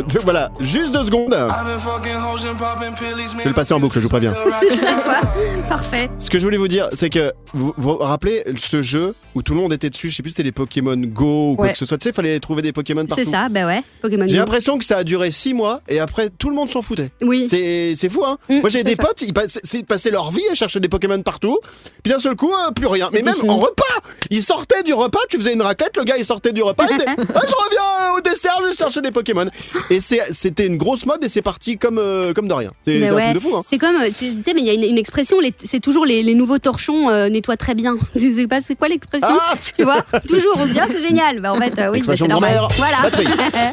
deux- 0.07 0.21
voilà, 0.25 0.51
juste 0.61 0.93
deux 0.93 1.05
secondes. 1.05 1.35
Je 1.35 3.37
vais 3.39 3.45
le 3.45 3.53
passer 3.55 3.75
en 3.75 3.81
boucle, 3.81 3.99
je 3.99 4.05
vous 4.05 4.09
préviens. 4.09 4.33
Parfait. 5.69 6.09
Ce 6.19 6.31
que 6.31 6.39
je 6.39 6.45
voulais 6.45 6.57
vous 6.57 6.69
dire, 6.69 6.89
c'est 6.95 7.11
que 7.11 7.33
vous 7.55 7.75
vous 7.77 7.97
rappelez 7.97 8.45
ce 8.57 8.83
jeu 8.83 9.15
où 9.35 9.43
tout 9.43 9.55
le 9.55 9.61
monde 9.61 9.73
était 9.73 9.91
dessus, 9.91 10.11
je 10.11 10.17
sais 10.17 10.23
plus 10.23 10.31
si 10.31 10.37
c'était 10.37 10.45
les 10.47 10.53
Pokémon 10.53 10.97
Go 10.97 11.53
ou 11.53 11.57
quoi 11.57 11.67
Ouais. 11.67 11.73
que 11.73 11.79
ce 11.79 11.87
soit, 11.87 11.99
tu 11.99 12.05
sais, 12.05 12.11
il 12.11 12.15
fallait 12.15 12.39
trouver 12.41 12.63
des 12.63 12.73
Pokémon 12.73 13.05
partout. 13.07 13.23
C'est 13.25 13.31
ça, 13.31 13.49
bah 13.49 13.67
ouais. 13.67 13.83
Pokémon 14.03 14.25
J'ai 14.27 14.35
Go. 14.35 14.39
l'impression 14.41 14.79
que 14.79 14.85
ça 14.85 14.99
a 14.99 15.05
duré 15.05 15.31
6 15.31 15.55
mois 15.55 15.81
et 15.89 16.01
après 16.01 16.31
tout 16.31 16.49
le 16.49 16.55
monde 16.55 16.69
s'en 16.71 16.83
foutait. 16.83 17.11
Oui. 17.23 17.47
C'est 17.49 17.95
c'est 17.97 18.09
fou, 18.09 18.25
hein 18.25 18.39
Mm, 18.49 18.61
Moi 18.61 18.69
j'ai 18.71 18.79
c'est 18.79 18.85
des 18.85 18.95
ça. 18.95 19.03
potes, 19.05 19.23
ils 19.23 19.35
passaient, 19.35 19.61
ils 19.75 19.85
passaient 19.85 20.11
leur 20.11 20.31
vie 20.31 20.43
à 20.51 20.55
chercher 20.55 20.81
des 20.81 20.89
Pokémon 20.89 21.21
partout, 21.23 21.59
puis 22.03 22.13
d'un 22.13 22.19
seul 22.19 22.35
coup, 22.37 22.51
euh, 22.53 22.71
plus 22.73 22.87
rien. 22.87 23.09
Mais 23.13 23.19
C'était 23.19 23.31
même 23.31 23.41
fini. 23.41 23.51
en 23.51 23.59
repas 23.59 23.85
Ils 24.31 24.43
sortaient 24.43 24.83
du 24.83 24.95
repas, 24.95 25.19
tu 25.29 25.37
faisais 25.39 25.53
une 25.53 25.63
raclette, 25.63 25.97
le 25.97 26.05
gars 26.05 26.17
il 26.17 26.25
sortait 26.25 26.53
du 26.53 26.63
repas, 26.63 26.85
il 26.91 26.97
disait 26.97 27.05
ah, 27.19 27.19
Je 27.19 27.65
reviens 27.65 28.15
euh, 28.15 28.19
au 28.19 28.21
dessert, 28.21 28.55
je 28.63 28.69
vais 28.69 28.75
chercher 28.77 29.01
des 29.03 29.11
Pokémon. 29.11 29.47
Et 29.91 30.01
c'était 30.01 30.67
une 30.67 30.77
grosse 30.77 31.07
mode 31.07 31.23
et 31.25 31.29
c'est 31.29 31.43
parti 31.43 31.79
comme, 31.79 31.99
euh, 31.99 32.33
comme 32.35 32.49
de 32.49 32.53
rien. 32.53 32.73
C'est 32.87 33.11
ouais, 33.11 33.33
truc 33.33 33.43
de 33.43 33.49
fou, 33.49 33.57
hein 33.57 33.63
c'est 33.67 33.79
comme, 33.79 33.97
euh, 33.97 34.09
tu 34.09 34.27
sais, 34.27 34.55
mais 34.55 34.61
il 34.61 34.67
y 34.67 34.71
a 34.71 34.75
une, 34.75 34.85
une 34.85 34.99
expression, 34.99 35.39
c'est 35.65 35.81
toujours 35.81 36.05
les, 36.05 36.23
les 36.23 36.35
nouveaux 36.35 36.59
torchons 36.59 37.09
euh, 37.09 37.29
nettoient 37.29 37.57
très 37.57 37.75
bien. 37.75 37.97
Tu 38.19 38.35
sais 38.35 38.47
pas 38.47 38.61
c'est 38.61 38.75
quoi 38.75 38.89
l'expression 38.89 39.29
Ah 39.31 39.55
Tu 39.77 39.85
vois 39.85 40.03
Toujours, 40.27 40.53
on 40.57 40.67
se 40.67 40.73
dit, 40.73 40.81
ah, 40.81 40.89
c'est 40.91 41.01
génial. 41.01 41.41
Bah 41.41 41.53
en 41.53 41.61
fait, 41.61 41.79
euh, 41.79 41.91
oui, 41.91 42.03
bah, 42.07 42.15
c'est 42.17 42.29
normal. 42.29 42.61
Voilà. 42.77 43.73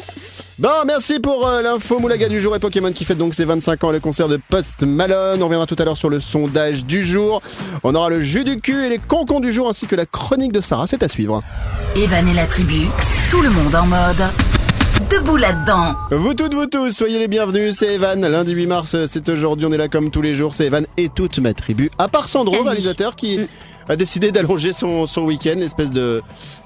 Bon, 0.58 0.70
merci 0.86 1.20
pour 1.20 1.46
euh, 1.46 1.60
l'info 1.60 1.98
Moulaga 1.98 2.30
du 2.30 2.40
jour 2.40 2.56
et 2.56 2.58
Pokémon 2.58 2.90
qui 2.90 3.04
fête 3.04 3.18
donc 3.18 3.34
ses 3.34 3.44
25 3.44 3.84
ans 3.84 3.90
le 3.90 4.00
concert 4.00 4.26
de 4.26 4.38
Post 4.48 4.84
Malone. 4.84 5.42
On 5.42 5.44
reviendra 5.44 5.66
tout 5.66 5.76
à 5.78 5.84
l'heure 5.84 5.98
sur 5.98 6.08
le 6.08 6.18
sondage 6.18 6.86
du 6.86 7.04
jour. 7.04 7.42
On 7.84 7.94
aura 7.94 8.08
le 8.08 8.22
jus 8.22 8.42
du 8.42 8.58
cul 8.58 8.86
et 8.86 8.88
les 8.88 8.98
concons 8.98 9.40
du 9.40 9.52
jour 9.52 9.68
ainsi 9.68 9.86
que 9.86 9.94
la 9.94 10.06
chronique 10.06 10.52
de 10.52 10.62
Sarah. 10.62 10.86
C'est 10.86 11.02
à 11.02 11.08
suivre. 11.08 11.42
Evan 11.94 12.26
et 12.26 12.32
la 12.32 12.46
tribu, 12.46 12.86
tout 13.30 13.42
le 13.42 13.50
monde 13.50 13.74
en 13.74 13.84
mode. 13.84 14.55
Debout 15.10 15.36
là-dedans. 15.36 15.94
Vous 16.10 16.34
toutes, 16.34 16.54
vous 16.54 16.66
tous, 16.66 16.90
soyez 16.90 17.18
les 17.18 17.28
bienvenus. 17.28 17.76
C'est 17.78 17.94
Evan. 17.94 18.20
Lundi 18.26 18.52
8 18.52 18.66
mars, 18.66 18.96
c'est 19.06 19.28
aujourd'hui. 19.28 19.66
On 19.66 19.72
est 19.72 19.76
là 19.76 19.88
comme 19.88 20.10
tous 20.10 20.22
les 20.22 20.34
jours. 20.34 20.54
C'est 20.54 20.66
Evan 20.66 20.86
et 20.96 21.08
toute 21.08 21.38
ma 21.38 21.54
tribu. 21.54 21.90
À 21.98 22.08
part 22.08 22.28
Sandro, 22.28 22.56
Quasi. 22.56 22.68
réalisateur, 22.68 23.14
qui 23.14 23.38
a 23.88 23.96
décidé 23.96 24.32
d'allonger 24.32 24.72
son, 24.72 25.06
son 25.06 25.22
week-end. 25.22 25.54
L'espèce 25.56 25.90
de. 25.90 26.22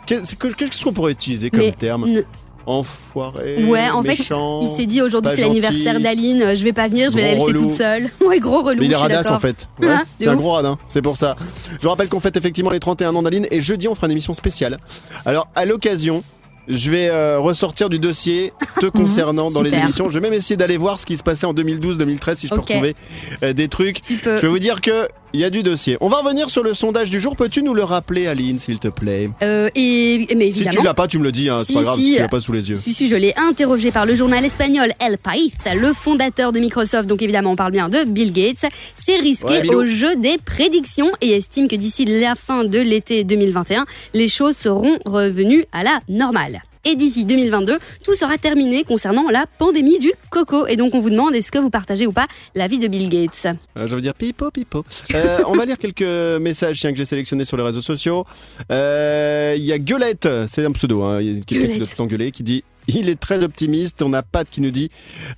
Qu'est-ce 0.06 0.34
que- 0.34 0.48
qu'est-ce 0.48 0.82
qu'on 0.82 0.92
pourrait 0.92 1.12
utiliser 1.12 1.50
comme 1.50 1.60
Mais, 1.60 1.72
terme? 1.72 2.06
ne- 2.08 2.22
Enfoiré. 2.66 3.64
Ouais, 3.64 3.88
en 3.90 4.02
fait, 4.02 4.18
méchant, 4.18 4.60
il 4.60 4.68
s'est 4.68 4.86
dit 4.86 5.00
aujourd'hui 5.02 5.32
c'est 5.34 5.40
l'anniversaire 5.40 5.98
d'Aline, 5.98 6.54
je 6.54 6.62
vais 6.62 6.74
pas 6.74 6.88
venir, 6.88 7.10
je 7.10 7.16
vais 7.16 7.22
la 7.22 7.28
laisser 7.30 7.42
relou. 7.42 7.62
toute 7.62 7.70
seule. 7.70 8.10
Ouais, 8.24 8.38
gros 8.38 8.62
relou. 8.62 8.80
Mais 8.80 8.86
il 8.86 8.92
est 8.92 8.96
radasse 8.96 9.30
en 9.30 9.40
fait. 9.40 9.66
Ouais, 9.80 9.88
Ah, 9.90 10.02
c'est 10.20 10.28
un 10.28 10.36
gros 10.36 10.52
radin, 10.52 10.78
c'est 10.86 11.02
pour 11.02 11.16
ça. 11.16 11.36
Je 11.78 11.82
vous 11.82 11.88
rappelle 11.88 12.08
qu'on 12.08 12.20
fête 12.20 12.36
effectivement 12.36 12.70
les 12.70 12.78
31 12.78 13.14
ans 13.16 13.22
d'Aline 13.22 13.46
et 13.50 13.60
jeudi 13.60 13.88
on 13.88 13.94
fera 13.94 14.06
une 14.06 14.12
émission 14.12 14.34
spéciale. 14.34 14.78
Alors 15.24 15.48
à 15.56 15.64
l'occasion, 15.64 16.22
je 16.70 16.90
vais 16.90 17.08
euh, 17.08 17.38
ressortir 17.38 17.88
du 17.88 17.98
dossier 17.98 18.52
te 18.80 18.86
concernant 18.98 19.50
dans 19.50 19.62
les 19.62 19.70
Super. 19.70 19.84
émissions. 19.84 20.08
Je 20.08 20.14
vais 20.18 20.20
même 20.28 20.32
essayer 20.38 20.56
d'aller 20.56 20.76
voir 20.76 20.98
ce 21.00 21.06
qui 21.06 21.16
se 21.16 21.22
passait 21.22 21.46
en 21.46 21.54
2012-2013 21.54 22.34
si 22.36 22.46
je 22.48 22.54
peux 22.54 22.60
Ok. 22.60 22.68
retrouver 22.68 22.96
euh, 23.42 23.52
des 23.52 23.68
trucs. 23.68 24.00
Tu 24.00 24.16
peux. 24.16 24.36
Je 24.36 24.42
vais 24.42 24.48
vous 24.48 24.58
dire 24.58 24.80
que 24.80 25.08
il 25.32 25.40
y 25.40 25.44
a 25.44 25.50
du 25.50 25.62
dossier. 25.62 25.96
On 26.00 26.08
va 26.08 26.18
revenir 26.18 26.50
sur 26.50 26.62
le 26.62 26.74
sondage 26.74 27.10
du 27.10 27.20
jour. 27.20 27.36
Peux-tu 27.36 27.62
nous 27.62 27.74
le 27.74 27.84
rappeler, 27.84 28.26
Aline, 28.26 28.58
s'il 28.58 28.78
te 28.78 28.88
plaît? 28.88 29.30
Euh, 29.42 29.68
et, 29.74 30.26
mais 30.36 30.46
Si 30.52 30.58
évidemment. 30.60 30.76
tu 30.80 30.84
l'as 30.84 30.94
pas, 30.94 31.06
tu 31.08 31.18
me 31.18 31.24
le 31.24 31.32
dis. 31.32 31.48
Hein, 31.48 31.58
c'est 31.60 31.66
Si, 31.66 31.74
pas 31.74 31.82
grave 31.82 31.96
si. 31.96 32.04
si 32.04 32.14
tu 32.16 32.18
l'as 32.22 32.28
pas 32.28 32.40
sous 32.40 32.52
les 32.52 32.68
yeux. 32.70 32.76
Si, 32.76 32.92
si, 32.94 33.08
je 33.08 33.16
l'ai 33.16 33.34
interrogé 33.36 33.90
par 33.92 34.06
le 34.06 34.14
journal 34.14 34.44
espagnol 34.44 34.90
El 34.98 35.18
País, 35.18 35.52
le 35.80 35.92
fondateur 35.92 36.52
de 36.52 36.60
Microsoft, 36.60 37.06
donc 37.08 37.22
évidemment 37.22 37.50
on 37.52 37.56
parle 37.56 37.72
bien 37.72 37.88
de 37.88 38.04
Bill 38.04 38.32
Gates, 38.32 38.70
s'est 38.94 39.16
risqué 39.16 39.60
Ouais, 39.60 39.74
au 39.74 39.86
jeu 39.86 40.16
des 40.16 40.38
prédictions 40.38 41.10
et 41.20 41.30
estime 41.30 41.68
que 41.68 41.76
d'ici 41.76 42.04
la 42.04 42.34
fin 42.34 42.64
de 42.64 42.78
l'été 42.78 43.24
2021, 43.24 43.84
les 44.14 44.28
choses 44.28 44.56
seront 44.56 44.98
revenues 45.06 45.64
à 45.72 45.82
la 45.82 46.00
normale. 46.08 46.62
Et 46.86 46.96
d'ici 46.96 47.26
2022, 47.26 47.78
tout 48.02 48.14
sera 48.14 48.38
terminé 48.38 48.84
concernant 48.84 49.28
la 49.30 49.44
pandémie 49.58 49.98
du 49.98 50.10
coco. 50.30 50.66
Et 50.66 50.76
donc 50.76 50.94
on 50.94 50.98
vous 50.98 51.10
demande 51.10 51.34
est-ce 51.34 51.52
que 51.52 51.58
vous 51.58 51.68
partagez 51.68 52.06
ou 52.06 52.12
pas 52.12 52.26
l'avis 52.54 52.78
de 52.78 52.88
Bill 52.88 53.08
Gates? 53.08 53.46
Euh, 53.76 53.86
je 53.86 53.94
veux 53.94 54.00
dire 54.00 54.14
pipo 54.14 54.50
pipo. 54.50 54.84
Euh, 55.14 55.40
on 55.46 55.52
va 55.52 55.66
lire 55.66 55.78
quelques 55.78 56.02
messages 56.40 56.80
tiens, 56.80 56.92
que 56.92 56.96
j'ai 56.96 57.04
sélectionnés 57.04 57.44
sur 57.44 57.56
les 57.56 57.62
réseaux 57.62 57.82
sociaux. 57.82 58.24
Euh, 58.72 59.54
Il 59.58 59.64
y 59.64 59.72
a 59.72 59.78
Gueulette, 59.78 60.28
c'est 60.46 60.64
un 60.64 60.72
pseudo, 60.72 61.02
hein, 61.02 61.20
quelqu'un 61.46 61.68
qui 61.68 62.16
doit 62.16 62.30
qui 62.30 62.42
dit 62.42 62.64
il 62.94 63.08
est 63.08 63.18
très 63.18 63.42
optimiste. 63.42 64.02
On 64.02 64.12
a 64.12 64.22
Pat 64.22 64.48
qui 64.48 64.60
nous 64.60 64.70
dit 64.70 64.90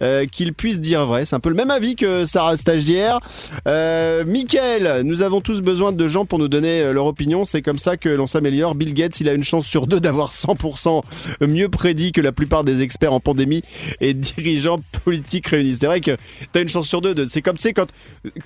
euh, 0.02 0.26
qu'il 0.26 0.54
puisse 0.54 0.80
dire 0.80 1.06
vrai. 1.06 1.24
C'est 1.24 1.36
un 1.36 1.40
peu 1.40 1.48
le 1.48 1.54
même 1.54 1.70
avis 1.70 1.96
que 1.96 2.26
Sarah 2.26 2.56
Stagiaire. 2.56 3.20
Euh, 3.68 4.24
Mickaël, 4.24 5.02
nous 5.04 5.22
avons 5.22 5.40
tous 5.40 5.60
besoin 5.60 5.92
de 5.92 6.08
gens 6.08 6.24
pour 6.24 6.38
nous 6.38 6.48
donner 6.48 6.80
euh, 6.80 6.92
leur 6.92 7.06
opinion. 7.06 7.44
C'est 7.44 7.62
comme 7.62 7.78
ça 7.78 7.96
que 7.96 8.08
l'on 8.08 8.26
s'améliore. 8.26 8.74
Bill 8.74 8.94
Gates, 8.94 9.20
il 9.20 9.28
a 9.28 9.32
une 9.32 9.44
chance 9.44 9.66
sur 9.66 9.86
deux 9.86 10.00
d'avoir 10.00 10.32
100% 10.32 11.02
mieux 11.40 11.68
prédit 11.68 12.12
que 12.12 12.20
la 12.20 12.32
plupart 12.32 12.64
des 12.64 12.82
experts 12.82 13.12
en 13.12 13.20
pandémie 13.20 13.62
et 14.00 14.14
dirigeants 14.14 14.80
politiques 15.04 15.46
réunis. 15.46 15.76
C'est 15.80 15.86
vrai 15.86 16.00
que 16.00 16.16
t'as 16.52 16.62
une 16.62 16.68
chance 16.68 16.88
sur 16.88 17.00
deux. 17.00 17.14
De, 17.14 17.26
c'est 17.26 17.42
comme, 17.42 17.58
sais, 17.58 17.72
quand, 17.72 17.88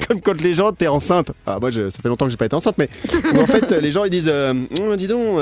comme 0.07 0.21
quand 0.21 0.41
les 0.41 0.55
gens, 0.55 0.73
t'es 0.73 0.89
enceinte. 0.89 1.33
Ah, 1.47 1.59
moi, 1.61 1.71
ça 1.73 1.91
fait 1.91 2.09
longtemps 2.09 2.27
que 2.27 2.31
j'ai 2.31 2.37
pas 2.37 2.47
été 2.47 2.57
enceinte, 2.57 2.77
mais 2.79 2.89
en 3.35 3.47
fait, 3.47 3.71
les 3.73 3.91
gens, 3.91 4.05
ils 4.05 4.11
disent, 4.11 4.31
euh, 4.33 4.53
Hum, 4.79 4.97
dis 4.97 5.07
donc, 5.07 5.39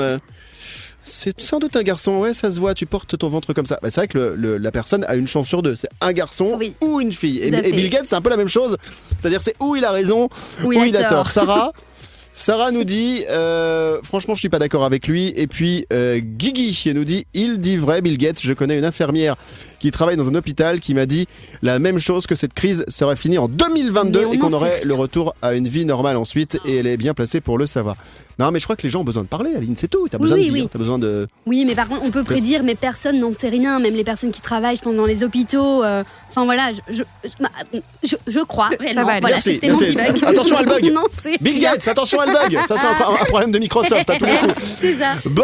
c'est 1.05 1.39
sans 1.39 1.59
doute 1.59 1.75
un 1.75 1.83
garçon, 1.83 2.17
ouais, 2.17 2.33
ça 2.33 2.49
se 2.51 2.59
voit, 2.59 2.73
tu 2.73 2.85
portes 2.85 3.17
ton 3.17 3.29
ventre 3.29 3.53
comme 3.53 3.65
ça. 3.65 3.79
Bah, 3.81 3.89
c'est 3.91 4.01
vrai 4.01 4.07
que 4.07 4.17
le- 4.17 4.35
le- 4.35 4.57
la 4.57 4.71
personne 4.71 5.05
a 5.07 5.15
une 5.15 5.27
chance 5.27 5.47
sur 5.47 5.61
deux. 5.63 5.75
C'est 5.75 5.89
un 6.01 6.11
garçon 6.11 6.55
Oui. 6.59 6.73
ou 6.81 6.99
une 6.99 7.13
fille. 7.13 7.39
Et. 7.39 7.51
Bill 7.71 7.89
Gates, 7.89 8.05
c'est 8.07 8.15
un 8.15 8.21
peu 8.21 8.29
la 8.29 8.37
même 8.37 8.47
chose. 8.49 8.75
C'est-à-dire, 9.19 9.41
c'est 9.41 9.55
où 9.59 9.75
il 9.75 9.85
a 9.85 9.91
raison, 9.91 10.29
Ou 10.63 10.67
où 10.67 10.73
il 10.73 10.79
a 10.79 10.85
il 10.87 10.97
a 10.97 11.03
tort. 11.03 11.09
tort. 11.09 11.29
Sarah 11.31 11.71
Sarah 12.37 12.71
nous 12.71 12.83
dit, 12.83 13.23
euh, 13.29 13.99
franchement, 14.03 14.33
je 14.35 14.41
suis 14.41 14.49
pas 14.49 14.59
d'accord 14.59 14.83
avec 14.83 15.07
lui. 15.07 15.31
Et 15.37 15.47
puis, 15.47 15.85
euh, 15.93 16.19
Guigui 16.19 16.77
nous 16.93 17.05
dit, 17.05 17.25
il 17.33 17.59
dit 17.59 17.77
vrai, 17.77 18.01
Bill 18.01 18.17
Gates. 18.17 18.41
Je 18.41 18.51
connais 18.51 18.77
une 18.77 18.83
infirmière 18.83 19.37
qui 19.85 19.91
travaille 19.91 20.17
dans 20.17 20.27
un 20.29 20.33
hôpital 20.35 20.79
qui 20.79 20.93
m'a 20.95 21.05
dit 21.05 21.27
la 21.61 21.77
même 21.77 21.99
chose 21.99 22.25
que 22.25 22.35
cette 22.35 22.53
crise 22.55 22.83
serait 22.87 23.15
finie 23.15 23.37
en 23.37 23.47
2022 23.47 24.19
Mais 24.19 24.25
on 24.25 24.33
et 24.33 24.37
qu'on 24.39 24.51
aurait 24.53 24.81
le 24.83 24.93
retour 24.95 25.35
à 25.43 25.53
une 25.53 25.67
vie 25.67 25.85
normale 25.85 26.17
ensuite. 26.17 26.57
Et 26.65 26.77
elle 26.77 26.87
est 26.87 26.97
bien 26.97 27.13
placée 27.13 27.39
pour 27.39 27.57
le 27.59 27.67
savoir. 27.67 27.95
Non, 28.39 28.51
mais 28.51 28.59
je 28.59 28.65
crois 28.65 28.75
que 28.75 28.81
les 28.83 28.89
gens 28.89 29.01
ont 29.01 29.05
besoin 29.05 29.23
de 29.23 29.27
parler, 29.29 29.51
Aline, 29.55 29.75
c'est 29.77 29.87
tout. 29.87 30.07
T'as 30.09 30.17
besoin 30.17 30.35
oui, 30.35 30.47
de 30.47 30.51
dire, 30.51 30.63
oui. 30.63 30.69
t'as 30.69 30.79
besoin 30.79 30.97
de. 30.99 31.27
Oui, 31.45 31.63
mais 31.65 31.73
par 31.75 31.87
contre, 31.87 32.01
on 32.03 32.11
peut 32.11 32.23
prédire, 32.23 32.63
mais 32.63 32.75
personne 32.75 33.17
n'en 33.19 33.31
sait 33.31 33.47
rien, 33.47 33.79
même 33.79 33.93
les 33.93 34.03
personnes 34.03 34.31
qui 34.31 34.41
travaillent, 34.41 34.75
je 34.75 34.81
pense, 34.81 34.95
dans 34.95 35.05
les 35.05 35.23
hôpitaux. 35.23 35.83
euh, 35.83 36.03
Enfin 36.31 36.43
voilà, 36.43 36.71
je, 36.89 36.95
je, 36.97 37.03
je, 37.23 38.09
je- 38.09 38.15
je 38.31 38.39
crois 38.39 38.69
réellement. 38.77 39.05
va. 39.05 39.19
Voilà, 39.21 39.35
Merci, 39.37 39.51
c'était 39.53 39.69
mon 39.69 39.79
merci. 39.79 39.95
petit 39.95 40.11
bug. 40.11 40.23
Attention, 40.33 40.57
elle 40.59 40.65
bug. 40.81 40.91
non, 40.93 41.03
Bill. 41.39 41.59
Gates, 41.59 41.87
attention, 41.87 42.17
elle 42.23 42.33
bug. 42.33 42.59
Ça, 42.67 42.75
c'est 42.77 42.85
un, 42.87 43.13
un 43.21 43.25
problème 43.25 43.51
de 43.53 43.59
Microsoft 43.59 44.09
à 44.09 44.15
tous 44.17 44.25
les 44.25 44.33
coups. 44.37 44.53
c'est 44.81 44.97
ça. 44.97 45.11
Bon, 45.29 45.43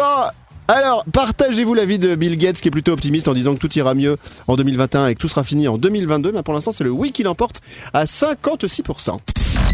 alors, 0.68 1.04
partagez-vous 1.12 1.74
l'avis 1.74 1.98
de 1.98 2.14
Bill 2.14 2.36
Gates 2.38 2.60
qui 2.60 2.68
est 2.68 2.70
plutôt 2.70 2.92
optimiste 2.92 3.28
en 3.28 3.34
disant 3.34 3.54
que 3.54 3.60
tout 3.60 3.72
ira 3.76 3.94
mieux 3.94 4.16
en 4.46 4.56
2021 4.56 5.08
et 5.08 5.14
que 5.14 5.20
tout 5.20 5.28
sera 5.28 5.44
fini 5.44 5.68
en 5.68 5.76
2022. 5.76 6.32
Mais 6.32 6.42
pour 6.42 6.54
l'instant, 6.54 6.72
c'est 6.72 6.84
le 6.84 6.90
oui 6.90 7.12
qui 7.12 7.22
l'emporte 7.22 7.60
à 7.92 8.04
56%. 8.04 9.18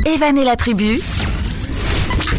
Evan 0.06 0.38
et 0.38 0.44
la 0.44 0.56
tribu, 0.56 1.00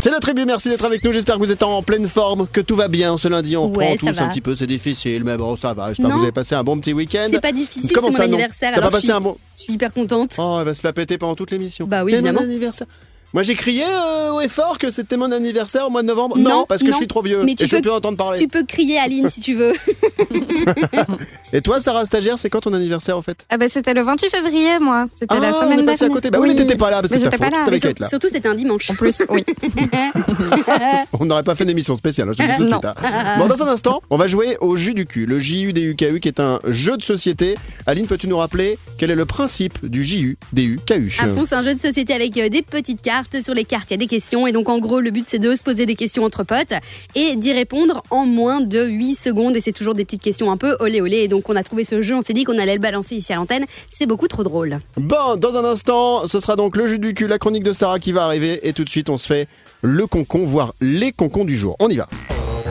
C'est 0.02 0.12
la 0.12 0.20
tribu, 0.20 0.46
merci 0.46 0.70
d'être 0.70 0.86
avec 0.86 1.04
nous. 1.04 1.12
J'espère 1.12 1.36
que 1.36 1.40
vous 1.40 1.52
êtes 1.52 1.64
en 1.64 1.82
pleine 1.84 2.08
forme, 2.08 2.48
que 2.52 2.62
tout 2.62 2.76
va 2.76 2.88
bien 2.88 3.18
ce 3.18 3.28
lundi. 3.28 3.56
On 3.58 3.68
Ouais, 3.74 3.92
reprend 3.94 4.08
ça 4.08 4.14
tous 4.14 4.20
un 4.22 4.30
petit 4.30 4.42
peu, 4.42 4.56
c'est 4.56 4.68
difficile, 4.68 5.24
mais 5.24 5.38
bon, 5.38 5.56
ça 5.56 5.74
va. 5.74 5.90
J'espère 5.90 6.08
que 6.10 6.14
vous 6.16 6.24
avez 6.24 6.32
passé 6.32 6.56
un 6.56 6.64
bon 6.64 6.80
petit 6.80 6.94
week-end. 6.94 7.28
C'est 7.32 7.42
pas 7.42 7.52
difficile, 7.52 7.92
Comment 7.94 8.08
c'est 8.08 8.14
mon 8.14 8.18
ça, 8.18 8.24
anniversaire. 8.24 8.72
T'as 8.74 8.82
pas 8.82 8.88
alors 8.88 8.92
je 8.92 8.96
passé 8.96 9.08
suis- 9.08 9.14
un 9.14 9.22
bon. 9.22 9.38
Je 9.58 9.64
suis 9.64 9.74
hyper 9.74 9.94
contente. 9.94 10.32
Oh, 10.38 10.58
elle 10.60 10.66
va 10.66 10.74
se 10.74 10.86
la 10.88 10.94
péter 10.94 11.18
pendant 11.18 11.36
toute 11.36 11.52
l'émission. 11.52 11.86
Bah 11.88 12.04
oui, 12.04 12.12
mon 12.14 12.18
évidemment. 12.20 12.42
anniversaire. 12.42 12.88
Moi 13.34 13.44
j'ai 13.44 13.54
crié 13.54 13.84
euh, 13.86 14.32
haut 14.32 14.42
et 14.42 14.48
fort 14.50 14.80
que 14.80 14.90
c'était 14.92 15.16
mon 15.18 15.32
anniversaire 15.32 15.86
au 15.88 15.90
mois 15.90 16.02
de 16.02 16.08
novembre. 16.08 16.38
Non, 16.38 16.66
parce 16.68 16.82
que 16.82 16.88
non. 16.88 16.94
je 16.94 16.98
suis 16.98 17.08
trop 17.08 17.22
vieux 17.22 17.44
Mais 17.44 17.52
et 17.52 17.56
tu 17.56 17.66
je 17.66 17.70
peux 17.72 17.76
peux- 17.78 17.82
plus 17.84 17.92
entendre 17.92 18.18
parler. 18.18 18.40
Tu 18.40 18.48
peux 18.48 18.64
crier 18.64 18.98
Aline 19.00 19.30
si 19.30 19.42
tu 19.42 19.54
veux. 19.56 19.72
Et 21.54 21.62
toi, 21.62 21.80
Sarah 21.80 22.06
stagiaire, 22.06 22.38
c'est 22.38 22.50
quand 22.50 22.62
ton 22.62 22.74
anniversaire 22.74 23.18
en 23.18 23.22
fait? 23.24 23.46
Ah 23.50 23.58
bah 23.58 23.68
c'était 23.70 23.94
le 23.96 24.02
28 24.04 24.30
février, 24.30 24.78
moi. 24.80 25.08
C'était 25.20 25.40
la 25.40 25.50
Ah, 25.56 25.62
semaine 25.62 25.80
on 25.80 25.84
est 25.84 25.86
passé 25.86 26.04
à 26.06 26.08
dernière. 26.08 26.16
côté. 26.16 26.30
Bah 26.30 26.38
oui, 26.40 26.50
mais 26.50 26.56
t'étais 26.56 26.76
pas 26.76 26.92
là, 26.92 27.02
parce 27.02 27.12
que 27.14 27.20
j'étais 27.20 27.38
pas 27.40 27.50
là. 27.50 27.66
Mais 27.72 27.78
être 27.78 28.00
là? 28.00 28.08
Surtout, 28.08 28.28
c'était 28.32 28.48
un 28.48 28.54
dimanche. 28.56 28.90
En 28.92 28.94
plus, 28.96 29.24
oui. 29.30 29.44
On 31.20 31.26
n'aurait 31.26 31.44
pas 31.44 31.56
fait 31.56 31.66
d'émission 31.66 31.96
spéciale, 31.96 32.30
hein, 32.30 32.34
je 32.38 32.44
te 32.46 32.64
dis 32.64 32.70
Non. 32.70 32.82
hein. 32.84 32.94
Bon, 33.40 33.48
dans 33.48 33.62
un 33.64 33.68
instant, 33.68 34.02
on 34.10 34.18
va 34.18 34.28
jouer 34.28 34.58
au 34.62 34.76
jus 34.76 34.94
du 34.94 35.06
cul, 35.06 35.26
le 35.26 35.40
JU-DU-KU 35.40 36.20
qui 36.20 36.28
est 36.28 36.40
un 36.40 36.60
jeu 36.68 36.98
de 36.98 37.04
société. 37.04 37.56
Aline, 37.88 38.06
peux-tu 38.08 38.28
nous 38.28 38.38
rappeler 38.38 38.78
quel 38.98 39.10
est 39.12 39.16
le 39.16 39.26
principe 39.26 39.84
du 39.86 40.04
JU-DU-KU 40.04 41.16
À 41.20 41.28
fond, 41.30 41.46
c'est 41.48 41.56
un 41.56 41.62
jeu 41.64 41.74
de 41.74 41.80
société 41.80 42.14
avec 42.14 42.38
euh, 42.38 42.50
des 42.50 42.62
petites 42.62 43.02
cartes. 43.02 43.19
Sur 43.42 43.54
les 43.54 43.66
cartes, 43.66 43.90
il 43.90 43.94
y 43.94 43.96
a 43.96 43.98
des 43.98 44.08
questions. 44.08 44.48
Et 44.48 44.52
donc, 44.52 44.70
en 44.70 44.80
gros, 44.80 45.02
le 45.02 45.12
but, 45.12 45.26
c'est 45.28 45.40
de 45.40 45.54
se 45.54 45.62
poser 45.62 45.86
des 45.86 45.96
questions 45.96 46.24
entre 46.24 46.44
potes 46.44 46.74
et 47.16 47.36
d'y 47.36 47.52
répondre 47.52 48.02
en 48.12 48.26
moins 48.26 48.62
de 48.62 48.86
8 48.86 49.16
secondes. 49.16 49.56
Et 49.58 49.62
c'est 49.62 49.74
toujours 49.74 49.94
des 49.94 50.06
petites 50.06 50.22
questions 50.22 50.50
un 50.52 50.58
peu 50.58 50.78
olé 50.80 51.02
olé. 51.02 51.18
Et 51.18 51.28
donc, 51.28 51.50
on 51.50 51.56
a 51.56 51.64
trouvé 51.64 51.84
ce 51.84 52.02
jeu. 52.02 52.16
On 52.16 52.22
s'est 52.22 52.34
dit 52.34 52.46
qu'on 52.46 52.58
allait 52.58 52.76
le 52.76 52.80
balancer 52.80 53.16
ici 53.16 53.34
à 53.34 53.36
l'antenne. 53.36 53.66
C'est 53.94 54.06
beaucoup 54.06 54.28
trop 54.28 54.44
drôle. 54.44 54.80
Bon, 54.96 55.36
dans 55.38 55.58
un 55.58 55.66
instant, 55.66 56.28
ce 56.28 56.40
sera 56.40 56.56
donc 56.56 56.78
le 56.78 56.88
jus 56.88 57.00
du 57.00 57.14
cul, 57.14 57.28
la 57.28 57.40
chronique 57.40 57.64
de 57.64 57.74
Sarah 57.74 58.00
qui 58.00 58.14
va 58.14 58.24
arriver. 58.24 58.68
Et 58.68 58.72
tout 58.72 58.86
de 58.86 58.90
suite, 58.90 59.10
on 59.10 59.18
se 59.18 59.28
fait 59.28 59.48
le 59.82 60.08
concon, 60.08 60.46
voire 60.46 60.74
les 60.80 61.12
concons 61.12 61.44
du 61.44 61.58
jour. 61.58 61.76
On 61.80 61.90
y 61.90 61.98
va. 61.98 62.08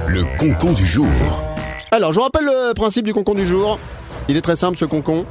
Le 0.09 0.25
concon 0.39 0.73
du 0.73 0.87
jour. 0.87 1.07
Alors, 1.91 2.13
je 2.13 2.19
vous 2.19 2.25
rappelle 2.25 2.45
le 2.45 2.73
principe 2.73 3.05
du 3.05 3.13
concon 3.13 3.35
du 3.35 3.47
jour. 3.47 3.79
Il 4.29 4.37
est 4.37 4.43
très 4.43 4.57
simple, 4.57 4.79
ce 4.79 4.87
concon. 4.87 5.27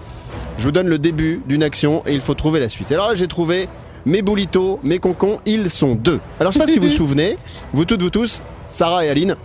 Je 0.57 0.63
vous 0.63 0.71
donne 0.71 0.87
le 0.87 0.99
début 0.99 1.41
d'une 1.47 1.63
action 1.63 2.03
et 2.07 2.13
il 2.13 2.21
faut 2.21 2.33
trouver 2.33 2.59
la 2.59 2.69
suite. 2.69 2.91
Alors 2.91 3.09
là, 3.09 3.15
j'ai 3.15 3.27
trouvé 3.27 3.67
mes 4.07 4.21
boulitos, 4.21 4.79
mes 4.83 4.99
concons, 4.99 5.39
ils 5.45 5.69
sont 5.69 5.93
deux. 5.93 6.19
Alors, 6.39 6.51
je 6.51 6.57
sais 6.57 6.65
pas 6.65 6.71
si 6.71 6.79
vous 6.79 6.85
vous 6.85 6.91
souvenez, 6.95 7.37
vous 7.73 7.85
toutes, 7.85 8.01
vous 8.01 8.09
tous, 8.09 8.41
Sarah 8.69 9.05
et 9.05 9.09
Aline, 9.09 9.35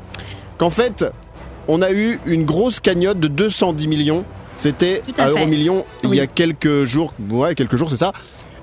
qu'en 0.56 0.70
fait, 0.70 1.04
on 1.68 1.82
a 1.82 1.90
eu 1.90 2.20
une 2.26 2.44
grosse 2.44 2.80
cagnotte 2.80 3.18
de 3.18 3.28
210 3.28 3.88
millions. 3.88 4.24
C'était 4.56 5.02
à. 5.18 5.28
Euromillions 5.28 5.84
il 6.04 6.14
y 6.14 6.20
a 6.20 6.26
quelques 6.26 6.84
jours. 6.84 7.12
Ouais, 7.30 7.54
quelques 7.54 7.76
jours, 7.76 7.90
c'est 7.90 7.96
ça. 7.96 8.12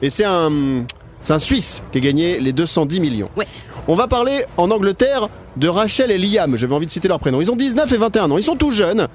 Et 0.02 0.10
c'est 0.10 0.24
un, 0.24 0.86
c'est 1.22 1.34
un 1.34 1.40
Suisse 1.40 1.84
qui 1.92 1.98
a 1.98 2.02
gagné 2.02 2.40
les 2.40 2.54
210 2.54 3.00
millions. 3.02 3.30
Ouais. 3.36 3.48
On 3.88 3.96
va 3.96 4.08
parler 4.08 4.46
en 4.56 4.72
Angleterre 4.72 5.28
de 5.58 5.68
Rachel 5.68 6.12
et 6.12 6.18
Liam. 6.18 6.56
J'avais 6.56 6.74
envie 6.76 6.86
de 6.86 6.92
citer 6.92 7.10
leur 7.10 7.20
prénom. 7.20 7.42
Ils 7.42 7.52
ont 7.52 7.58
19 7.58 7.92
et 7.92 7.98
21 7.98 8.32
ans. 8.32 8.38
Ils 8.38 8.44
sont 8.44 8.56
tout 8.56 8.72
jeunes. 8.72 9.08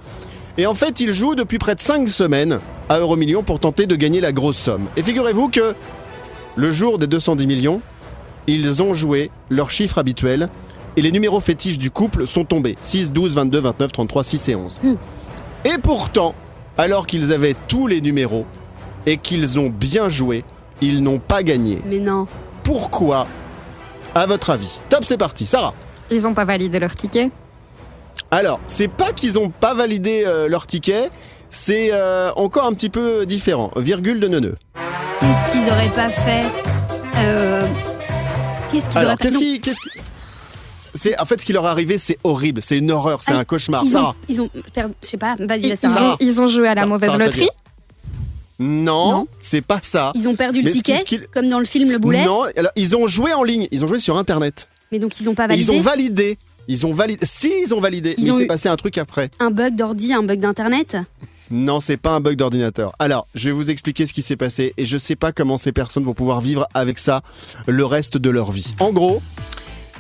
Et 0.59 0.67
en 0.67 0.75
fait, 0.75 1.01
ils 1.01 1.13
jouent 1.13 1.35
depuis 1.35 1.59
près 1.59 1.75
de 1.75 1.81
5 1.81 2.09
semaines 2.09 2.61
à 2.89 2.99
Euromillions 2.99 3.43
pour 3.43 3.59
tenter 3.59 3.87
de 3.87 3.97
gagner 3.97 4.21
la 4.21 4.33
grosse 4.33 4.59
somme. 4.59 4.87
Et 4.97 5.03
figurez-vous 5.03 5.49
que 5.49 5.75
le 6.57 6.71
jour 6.71 6.99
des 6.99 7.07
210 7.07 7.47
millions, 7.47 7.81
ils 8.47 8.83
ont 8.83 8.95
joué 8.95 9.31
leur 9.51 9.71
chiffre 9.71 9.99
habituel 9.99 10.49
et 10.97 11.03
les 11.03 11.11
numéros 11.11 11.41
fétiches 11.41 11.79
du 11.79 11.91
couple 11.91 12.27
sont 12.27 12.45
tombés. 12.45 12.77
6, 12.81 13.13
12, 13.13 13.35
22, 13.35 13.59
29, 13.61 13.93
33, 13.93 14.25
6 14.25 14.49
et 14.49 14.55
11. 14.55 14.81
Hmm. 14.83 14.95
Et 15.65 15.79
pourtant, 15.79 16.35
alors 16.79 17.07
qu'ils 17.07 17.33
avaient 17.33 17.57
tous 17.69 17.87
les 17.87 18.01
numéros 18.01 18.47
et 19.07 19.17
qu'ils 19.17 19.59
ont 19.59 19.69
bien 19.71 20.09
joué, 20.09 20.45
ils 20.81 21.03
n'ont 21.03 21.19
pas 21.19 21.43
gagné. 21.43 21.81
Mais 21.87 21.99
non. 21.99 22.27
Pourquoi 22.63 23.27
À 24.15 24.27
votre 24.27 24.51
avis? 24.51 24.81
Top, 24.89 25.05
c'est 25.05 25.19
parti. 25.19 25.47
Sarah 25.47 25.75
Ils 26.11 26.27
ont 26.27 26.35
pas 26.35 26.45
validé 26.45 26.79
leur 26.79 26.95
ticket? 26.95 27.31
Alors, 28.31 28.61
c'est 28.67 28.89
pas 28.89 29.13
qu'ils 29.13 29.39
ont 29.39 29.51
pas 29.51 29.75
validé 29.75 30.25
euh, 30.27 30.49
leur 30.49 30.67
ticket, 30.67 31.11
c'est 31.51 31.91
euh, 31.93 32.33
encore 32.37 32.67
un 32.67 32.73
petit 32.73 32.91
peu 32.91 33.27
différent. 33.27 33.71
Virgule 33.77 34.19
de 34.19 34.29
neuneu. 34.29 34.57
Qu'est-ce 35.21 35.53
qu'ils 35.53 35.71
auraient 35.71 35.91
pas 35.93 36.11
fait 36.11 36.45
Euh, 37.19 37.67
Qu'est-ce 38.71 38.89
qu'ils 38.89 38.99
Alors, 38.99 39.13
auraient 39.13 39.31
pas 39.31 39.39
qui- 39.39 39.61
C'est, 40.97 41.19
en 41.21 41.25
fait, 41.25 41.41
ce 41.41 41.45
qui 41.45 41.53
leur 41.53 41.65
est 41.65 41.69
arrivé, 41.69 41.99
c'est 41.99 42.19
horrible, 42.23 42.63
c'est 42.63 42.79
une 42.79 42.91
horreur, 42.93 43.23
c'est 43.23 43.33
Ah, 43.33 43.39
un 43.39 43.45
cauchemar. 43.45 43.83
ils 43.85 43.91
Sarah 43.91 44.11
ont, 44.11 44.15
ils 44.29 44.41
ont 44.41 44.51
je 45.03 45.09
sais 45.09 45.17
pas, 45.17 45.35
vas-y, 45.39 45.69
Ils, 45.71 45.77
Sarah. 45.79 46.13
ont, 46.15 46.17
ils 46.21 46.41
ont 46.41 46.47
joué 46.47 46.69
à 46.69 46.75
la 46.75 46.83
Sarah, 46.83 46.87
mauvaise 46.87 47.11
Sarah, 47.11 47.25
loterie. 47.27 47.49
Non, 48.61 49.11
Non. 49.11 49.27
c'est 49.41 49.61
pas 49.63 49.81
ça. 49.83 50.13
Ils 50.15 50.29
ont 50.29 50.37
perdu 50.37 50.61
le 50.61 50.67
Mais 50.67 50.71
ce 50.71 50.77
ticket, 50.77 50.99
ce 51.05 51.17
comme 51.33 51.49
dans 51.49 51.59
le 51.59 51.65
film 51.65 51.91
Le 51.91 51.99
Boulet, 51.99 52.25
Non, 52.25 52.45
alors, 52.57 52.71
ils 52.77 52.95
ont 52.95 53.09
joué 53.09 53.33
en 53.33 53.43
ligne, 53.43 53.67
ils 53.73 53.85
ont 53.85 53.89
joué 53.89 53.99
sur 53.99 54.17
Internet. 54.17 54.69
mais 54.93 55.01
donc 55.01 55.19
ils 55.21 55.29
ont 55.29 55.35
pas 55.35 55.45
Et 55.47 55.57
ils 55.57 55.65
validé. 55.67 55.71
ont 55.79 55.81
validé. 55.83 56.39
Ils 56.69 56.87
ont 56.87 56.93
validé. 56.93 57.27
Si, 57.27 57.53
ils 57.67 57.75
ont 57.75 57.81
validé. 57.81 58.15
Ils 58.17 58.25
mais 58.27 58.31
ont 58.31 58.35
il 58.35 58.39
s'est 58.39 58.47
passé 58.47 58.69
un 58.69 58.77
truc 58.77 58.97
après. 58.97 59.31
Un 59.41 59.51
bug 59.51 59.75
d'ordi, 59.75 60.13
un 60.15 60.23
bug 60.23 60.39
d'internet. 60.39 60.97
Non, 61.51 61.81
c'est 61.81 61.97
pas 61.99 62.11
un 62.13 62.21
bug 62.21 62.37
d'ordinateur. 62.37 62.93
Alors, 62.99 63.27
je 63.35 63.49
vais 63.51 63.53
vous 63.55 63.71
expliquer 63.71 64.07
ce 64.07 64.13
qui 64.13 64.23
s'est 64.23 64.37
passé 64.37 64.73
et 64.77 64.87
je 64.87 64.97
sais 64.99 65.17
pas 65.17 65.33
comment 65.33 65.57
ces 65.57 65.73
personnes 65.73 66.05
vont 66.05 66.15
pouvoir 66.15 66.41
vivre 66.41 66.67
avec 66.75 66.99
ça 66.99 67.23
le 67.67 67.85
reste 67.85 68.17
de 68.17 68.31
leur 68.31 68.51
vie. 68.51 68.75
En 68.81 68.93
gros, 68.93 69.23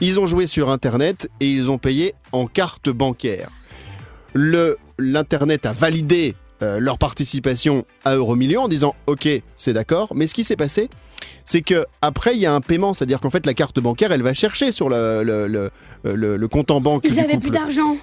ils 0.00 0.18
ont 0.18 0.26
joué 0.26 0.46
sur 0.46 0.70
internet 0.70 1.28
et 1.40 1.50
ils 1.50 1.70
ont 1.70 1.78
payé 1.78 2.14
en 2.32 2.46
carte 2.46 2.88
bancaire. 2.88 3.48
Le 4.32 4.78
l'internet 4.98 5.66
a 5.66 5.72
validé 5.72 6.34
euh, 6.62 6.78
leur 6.78 6.98
participation 6.98 7.84
à 8.04 8.14
Euromillions 8.14 8.62
en 8.62 8.68
disant 8.68 8.94
OK, 9.06 9.28
c'est 9.56 9.72
d'accord, 9.72 10.12
mais 10.14 10.26
ce 10.26 10.34
qui 10.34 10.44
s'est 10.44 10.56
passé 10.56 10.88
c'est 11.46 11.62
que 11.62 11.84
après 12.02 12.34
il 12.34 12.40
y 12.40 12.46
a 12.46 12.52
un 12.54 12.60
paiement, 12.60 12.92
c'est-à-dire 12.94 13.18
qu'en 13.20 13.30
fait 13.30 13.44
la 13.46 13.54
carte 13.54 13.78
bancaire 13.80 14.12
elle 14.12 14.22
va 14.22 14.34
chercher 14.34 14.72
sur 14.72 14.88
le, 14.88 15.22
le, 15.24 15.46
le- 15.48 15.70
le- 16.04 16.36
le 16.36 16.48
compte 16.48 16.70
en 16.70 16.80
banque 16.80 17.02
Ils 17.04 17.12
du 17.14 17.18
avaient 17.18 17.34
couple. 17.34 17.48
plus 17.48 17.50
d'argent. 17.50 17.96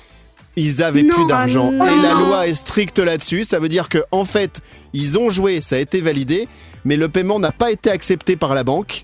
Ils 0.55 0.83
avaient 0.83 1.03
Non, 1.03 1.15
plus 1.15 1.27
d'argent. 1.27 1.71
ah 1.79 1.91
Et 1.91 2.01
la 2.01 2.13
loi 2.13 2.47
est 2.47 2.53
stricte 2.55 2.99
là-dessus. 2.99 3.45
Ça 3.45 3.59
veut 3.59 3.69
dire 3.69 3.87
que 3.89 3.99
en 4.11 4.25
fait, 4.25 4.61
ils 4.93 5.17
ont 5.17 5.29
joué, 5.29 5.61
ça 5.61 5.77
a 5.77 5.79
été 5.79 6.01
validé, 6.01 6.47
mais 6.83 6.97
le 6.97 7.07
paiement 7.07 7.39
n'a 7.39 7.51
pas 7.51 7.71
été 7.71 7.89
accepté 7.89 8.35
par 8.35 8.53
la 8.53 8.63
banque. 8.63 9.03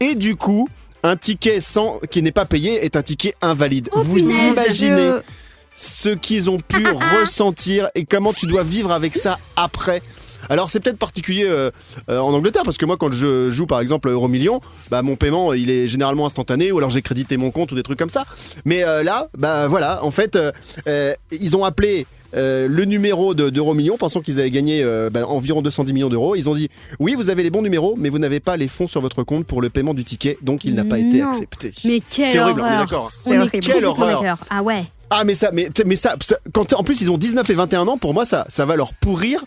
Et 0.00 0.14
du 0.14 0.34
coup, 0.36 0.68
un 1.04 1.16
ticket 1.16 1.60
sans 1.60 2.00
qui 2.10 2.22
n'est 2.22 2.32
pas 2.32 2.44
payé 2.46 2.84
est 2.84 2.96
un 2.96 3.02
ticket 3.02 3.34
invalide. 3.42 3.88
Oh, 3.92 4.02
Vous 4.02 4.16
punaise. 4.16 4.52
imaginez 4.52 4.96
Je- 5.10 5.20
ce 5.76 6.08
qu'ils 6.08 6.50
ont 6.50 6.58
pu 6.58 6.84
ressentir 7.22 7.88
et 7.94 8.04
comment 8.04 8.32
tu 8.32 8.46
dois 8.46 8.64
vivre 8.64 8.90
avec 8.90 9.16
ça 9.16 9.38
après. 9.56 10.02
Alors 10.50 10.70
c'est 10.70 10.80
peut-être 10.80 10.98
particulier 10.98 11.44
euh, 11.46 11.70
euh, 12.08 12.18
en 12.18 12.32
Angleterre 12.32 12.62
parce 12.64 12.78
que 12.78 12.86
moi 12.86 12.96
quand 12.96 13.12
je 13.12 13.50
joue 13.50 13.66
par 13.66 13.80
exemple 13.80 14.08
à 14.08 14.12
Euromillion, 14.12 14.60
bah 14.90 15.02
mon 15.02 15.16
paiement 15.16 15.52
il 15.52 15.70
est 15.70 15.88
généralement 15.88 16.26
instantané 16.26 16.72
ou 16.72 16.78
alors 16.78 16.90
j'ai 16.90 17.02
crédité 17.02 17.36
mon 17.36 17.50
compte 17.50 17.72
ou 17.72 17.74
des 17.74 17.82
trucs 17.82 17.98
comme 17.98 18.10
ça. 18.10 18.24
Mais 18.64 18.84
euh, 18.84 19.02
là, 19.02 19.28
bah 19.36 19.66
voilà, 19.68 20.04
en 20.04 20.10
fait 20.10 20.38
ils 21.30 21.56
ont 21.56 21.64
appelé 21.64 22.06
euh, 22.34 22.68
le 22.68 22.84
numéro 22.84 23.32
de- 23.32 23.48
d'Euromillion, 23.48 23.96
pensant 23.96 24.20
qu'ils 24.20 24.38
avaient 24.38 24.50
gagné 24.50 24.82
euh, 24.82 25.08
bah, 25.10 25.26
environ 25.26 25.62
210 25.62 25.94
millions 25.94 26.10
d'euros. 26.10 26.36
Ils 26.36 26.46
ont 26.48 26.54
dit 26.54 26.68
oui, 26.98 27.14
vous 27.14 27.30
avez 27.30 27.42
les 27.42 27.48
bons 27.48 27.62
numéros, 27.62 27.94
mais 27.96 28.10
vous 28.10 28.18
n'avez 28.18 28.38
pas 28.38 28.58
les 28.58 28.68
fonds 28.68 28.86
sur 28.86 29.00
votre 29.00 29.22
compte 29.22 29.46
pour 29.46 29.62
le 29.62 29.70
paiement 29.70 29.94
du 29.94 30.04
ticket, 30.04 30.36
donc 30.42 30.64
il 30.64 30.74
n'a 30.74 30.84
pas 30.84 30.98
été 30.98 31.22
accepté. 31.22 31.72
Mais 31.84 32.00
quelle 32.10 32.28
C'est 32.28 32.38
horrible, 32.38 32.60
on 32.60 32.64
est 32.64 32.68
horreur. 32.68 32.80
d'accord. 32.84 33.10
Complètement 33.24 33.60
Quelle 33.74 33.84
horreur. 33.86 34.36
Ah 34.50 34.62
ouais. 34.62 34.84
Ah 35.10 35.24
mais 35.24 35.34
ça, 35.34 35.50
mais, 35.52 35.70
mais 35.86 35.96
ça, 35.96 36.14
ça- 36.20 36.36
quand 36.52 36.72
en 36.74 36.82
plus 36.84 37.00
ils 37.00 37.10
ont 37.10 37.18
19 37.18 37.48
et 37.48 37.54
21 37.54 37.86
ans, 37.88 37.98
pour 37.98 38.14
moi 38.14 38.24
ça, 38.24 38.44
ça 38.48 38.64
va 38.66 38.76
leur 38.76 38.92
pourrir 38.94 39.44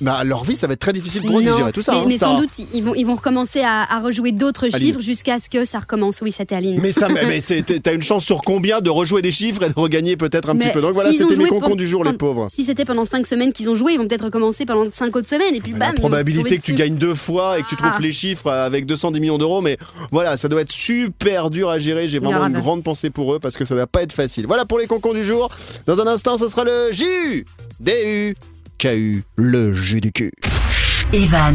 bah, 0.00 0.22
leur 0.24 0.44
vie, 0.44 0.54
ça 0.54 0.68
va 0.68 0.74
être 0.74 0.80
très 0.80 0.92
difficile 0.92 1.22
pour 1.22 1.38
eux 1.40 1.42
de 1.42 1.48
gérer 1.48 1.72
tout 1.72 1.82
ça. 1.82 1.92
mais, 1.92 1.98
hein, 1.98 2.04
mais 2.06 2.18
sans 2.18 2.36
doute 2.38 2.50
ils 2.72 2.84
vont, 2.84 2.94
ils 2.94 3.04
vont 3.04 3.16
recommencer 3.16 3.62
à, 3.62 3.82
à 3.92 4.00
rejouer 4.00 4.30
d'autres 4.32 4.70
chiffres 4.70 5.00
jusqu'à 5.00 5.40
ce 5.40 5.50
que 5.50 5.64
ça 5.64 5.80
recommence. 5.80 6.20
Oui, 6.22 6.30
c'était 6.30 6.54
Aline. 6.54 6.78
Mais 6.80 6.92
ça, 6.92 7.08
mais, 7.08 7.40
t'as 7.82 7.92
une 7.92 8.02
chance 8.02 8.24
sur 8.24 8.42
combien 8.42 8.80
de 8.80 8.90
rejouer 8.90 9.22
des 9.22 9.32
chiffres 9.32 9.62
et 9.64 9.68
de 9.68 9.74
regagner 9.74 10.16
peut-être 10.16 10.50
un 10.50 10.54
Mais 10.54 10.66
petit 10.66 10.72
peu? 10.72 10.80
Donc 10.80 10.94
voilà, 10.94 11.12
c'était 11.12 11.34
mes 11.36 11.46
concons 11.48 11.74
du 11.74 11.88
jour, 11.88 12.04
les 12.04 12.12
pauvres. 12.12 12.46
Si 12.48 12.64
c'était 12.64 12.84
pendant 12.84 13.04
5 13.04 13.26
semaines 13.26 13.52
qu'ils 13.52 13.68
ont 13.70 13.74
joué, 13.74 13.94
ils 13.94 13.98
vont 13.98 14.06
peut-être 14.06 14.26
recommencer 14.26 14.66
pendant 14.66 14.86
5 14.92 15.14
autres 15.16 15.28
semaines 15.28 15.54
et 15.54 15.60
puis 15.60 15.72
bam. 15.72 15.80
La 15.80 15.92
probabilité 15.94 16.58
que 16.58 16.62
tu 16.62 16.74
gagnes 16.74 16.94
deux 16.96 17.14
fois 17.16 17.58
et 17.58 17.62
que 17.62 17.68
tu 17.68 17.76
trouves 17.76 17.90
Ah. 17.92 18.00
les 18.00 18.12
chiffres 18.12 18.50
avec 18.50 18.86
210 18.86 19.20
millions 19.20 19.38
d'euros, 19.38 19.60
mais 19.60 19.78
voilà, 20.12 20.36
ça 20.36 20.48
doit 20.48 20.60
être 20.60 20.72
super 20.72 21.50
dur 21.50 21.68
à 21.68 21.78
gérer. 21.80 22.08
J'ai 22.08 22.20
vraiment 22.20 22.38
Grave. 22.38 22.52
une 22.54 22.60
grande 22.60 22.82
pensée 22.84 23.10
pour 23.10 23.34
eux 23.34 23.40
parce 23.40 23.56
que 23.56 23.64
ça 23.64 23.74
va 23.74 23.86
pas 23.88 24.02
être 24.02 24.12
facile. 24.12 24.46
Voilà 24.46 24.64
pour 24.64 24.78
les 24.78 24.86
concons 24.86 25.01
du 25.10 25.24
jour. 25.24 25.50
Dans 25.86 26.00
un 26.00 26.06
instant, 26.06 26.38
ce 26.38 26.48
sera 26.48 26.64
le 26.64 26.92
JU, 26.92 27.44
DU, 27.80 28.36
KU, 28.78 29.24
le 29.36 29.72
jus 29.74 30.00
du 30.00 30.12
cul. 30.12 30.30
Evan 31.14 31.54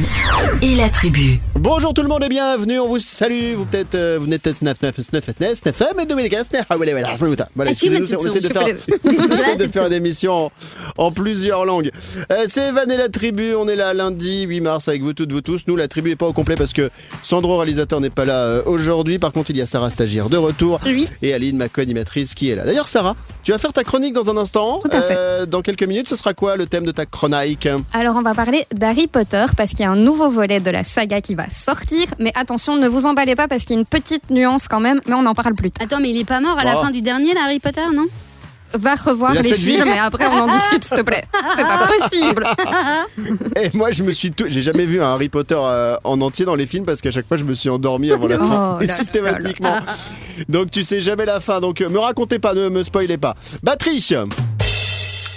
et 0.62 0.76
la 0.76 0.88
tribu. 0.88 1.40
Bonjour 1.56 1.92
tout 1.92 2.04
le 2.04 2.08
monde 2.08 2.24
et 2.24 2.30
bienvenue, 2.30 2.80
on 2.80 2.88
vous 2.88 3.00
salue. 3.00 3.56
Vous 3.56 3.66
peut-être, 3.66 3.96
euh, 3.96 4.18
vous 4.20 4.28
n'êtes 4.28 4.44
peut-être 4.44 4.62
9 4.62 4.78
9 4.84 4.98
9 5.12 5.28
9 5.40 5.66
9 5.66 5.82
mais 5.98 6.06
Dominica, 6.06 6.44
ah 6.70 6.76
voilà, 6.76 6.92
voilà, 6.92 7.16
voilà. 7.16 7.48
Voilà, 7.56 7.72
excusez-nous, 7.72 8.14
on 8.14 8.28
essaie 8.28 8.48
de 8.48 8.54
faire, 8.54 8.62
on 9.04 9.34
essaie 9.34 9.56
de 9.56 9.68
faire 9.68 9.88
une 9.88 9.94
émission 9.94 10.46
en, 10.46 10.52
en 10.98 11.12
plusieurs 11.12 11.66
langues. 11.66 11.90
Euh, 12.32 12.46
c'est 12.48 12.68
Evan 12.68 12.92
et 12.92 12.98
la 12.98 13.10
tribu, 13.10 13.56
on 13.56 13.68
est 13.68 13.76
là 13.76 13.96
lundi 13.96 14.44
8 14.44 14.62
mars 14.62 14.88
avec 14.90 15.02
vous 15.02 15.14
toutes, 15.14 15.32
vous 15.32 15.42
tous. 15.42 15.64
Nous, 15.66 15.76
la 15.76 15.88
tribu 15.88 16.12
est 16.12 16.16
pas 16.16 16.28
au 16.28 16.34
complet 16.34 16.56
parce 16.56 16.74
que 16.74 16.92
Sandro, 17.24 17.58
réalisateur, 17.58 18.00
n'est 18.00 18.12
pas 18.12 18.26
là 18.26 18.38
euh, 18.44 18.64
aujourd'hui. 18.68 19.18
Par 19.18 19.32
contre, 19.32 19.50
il 19.50 19.58
y 19.58 19.62
a 19.62 19.66
Sarah 19.66 19.90
Stagiaire 19.90 20.30
de 20.30 20.38
retour 20.38 20.80
Oui. 20.86 21.10
et 21.24 21.34
Aline, 21.34 21.58
ma 21.58 21.68
co-animatrice, 21.68 22.36
qui 22.36 22.52
est 22.52 22.56
là. 22.56 22.64
D'ailleurs, 22.64 22.88
Sarah, 22.88 23.16
tu 23.48 23.54
vas 23.54 23.60
faire 23.60 23.72
ta 23.72 23.86
chronique 23.86 24.12
dans 24.12 24.30
un 24.30 24.36
instant. 24.36 24.78
Tout 24.80 24.90
à 24.92 25.02
fait. 25.02 25.16
Euh, 25.18 25.46
dans 25.46 25.62
quelques 25.62 25.84
minutes, 25.84 26.10
ce 26.10 26.18
sera 26.18 26.34
quoi 26.34 26.58
le 26.58 26.66
thème 26.66 26.86
de 26.86 26.92
ta 26.92 27.06
chronique 27.06 27.66
Alors 27.94 28.18
on 28.18 28.22
va 28.22 28.34
parler 28.34 28.66
d'Harry 28.74 29.08
Potter 29.08 29.46
parce 29.56 29.70
qu'il 29.70 29.80
y 29.80 29.84
a 29.86 29.90
un 29.90 29.96
nouveau 29.96 30.30
volet 30.30 30.60
de 30.60 30.70
la 30.70 30.84
saga 30.84 31.22
qui 31.22 31.34
va 31.34 31.50
sortir. 31.50 32.08
Mais 32.20 32.34
attention, 32.36 32.76
ne 32.76 32.90
vous 32.90 33.06
emballez 33.06 33.36
pas 33.36 33.48
parce 33.48 33.64
qu'il 33.64 33.76
y 33.76 33.78
a 33.78 33.80
une 33.80 33.86
petite 33.86 34.32
nuance 34.32 34.68
quand 34.68 34.82
même, 34.82 35.00
mais 35.08 35.14
on 35.14 35.26
en 35.26 35.34
parle 35.34 35.56
plus 35.56 35.72
tard. 35.72 35.86
Attends, 35.86 36.02
mais 36.02 36.10
il 36.10 36.20
est 36.20 36.26
pas 36.26 36.42
mort 36.42 36.60
à 36.60 36.66
la 36.66 36.78
Oh. 36.78 36.84
fin 36.84 36.92
du 36.92 37.02
dernier, 37.02 37.34
là, 37.34 37.40
Harry 37.46 37.60
Potter, 37.60 37.86
non? 37.96 38.08
Va 38.74 38.96
revoir 38.96 39.34
les 39.34 39.42
vie. 39.42 39.54
films 39.54 39.88
et 39.88 40.00
après 40.00 40.28
on 40.28 40.40
en 40.40 40.48
discute, 40.48 40.84
s'il 40.84 40.98
te 40.98 41.02
plaît. 41.02 41.24
C'est 41.56 41.64
pas 41.64 41.88
possible. 41.88 42.46
Et 43.56 43.76
moi, 43.76 43.92
je 43.92 44.04
me 44.04 44.12
suis 44.12 44.32
tout... 44.32 44.46
j'ai 44.48 44.62
jamais 44.62 44.86
vu 44.86 45.02
un 45.02 45.08
Harry 45.14 45.30
Potter 45.30 45.58
euh, 45.58 45.96
en 46.04 46.20
entier 46.22 46.46
dans 46.46 46.56
les 46.56 46.66
films 46.66 46.86
parce 46.86 47.02
qu'à 47.02 47.12
chaque 47.12 47.28
fois, 47.28 47.38
je 47.38 47.44
me 47.44 47.54
suis 47.54 47.70
endormi 47.70 48.12
avant 48.12 48.28
la 48.28 48.38
fin, 48.38 48.78
Oh 48.78 48.82
Et 48.82 48.88
là 48.88 48.94
systématiquement. 48.94 49.78
Donc, 50.50 50.72
tu 50.72 50.84
sais 50.84 51.02
jamais 51.02 51.26
la 51.26 51.40
fin. 51.40 51.60
Donc, 51.60 51.82
euh, 51.82 51.90
me 51.90 52.00
racontez 52.00 52.40
pas, 52.40 52.54
ne 52.54 52.70
me 52.70 52.84
spoilez 52.84 53.18
pas. 53.18 53.36
Batterie. 53.64 54.06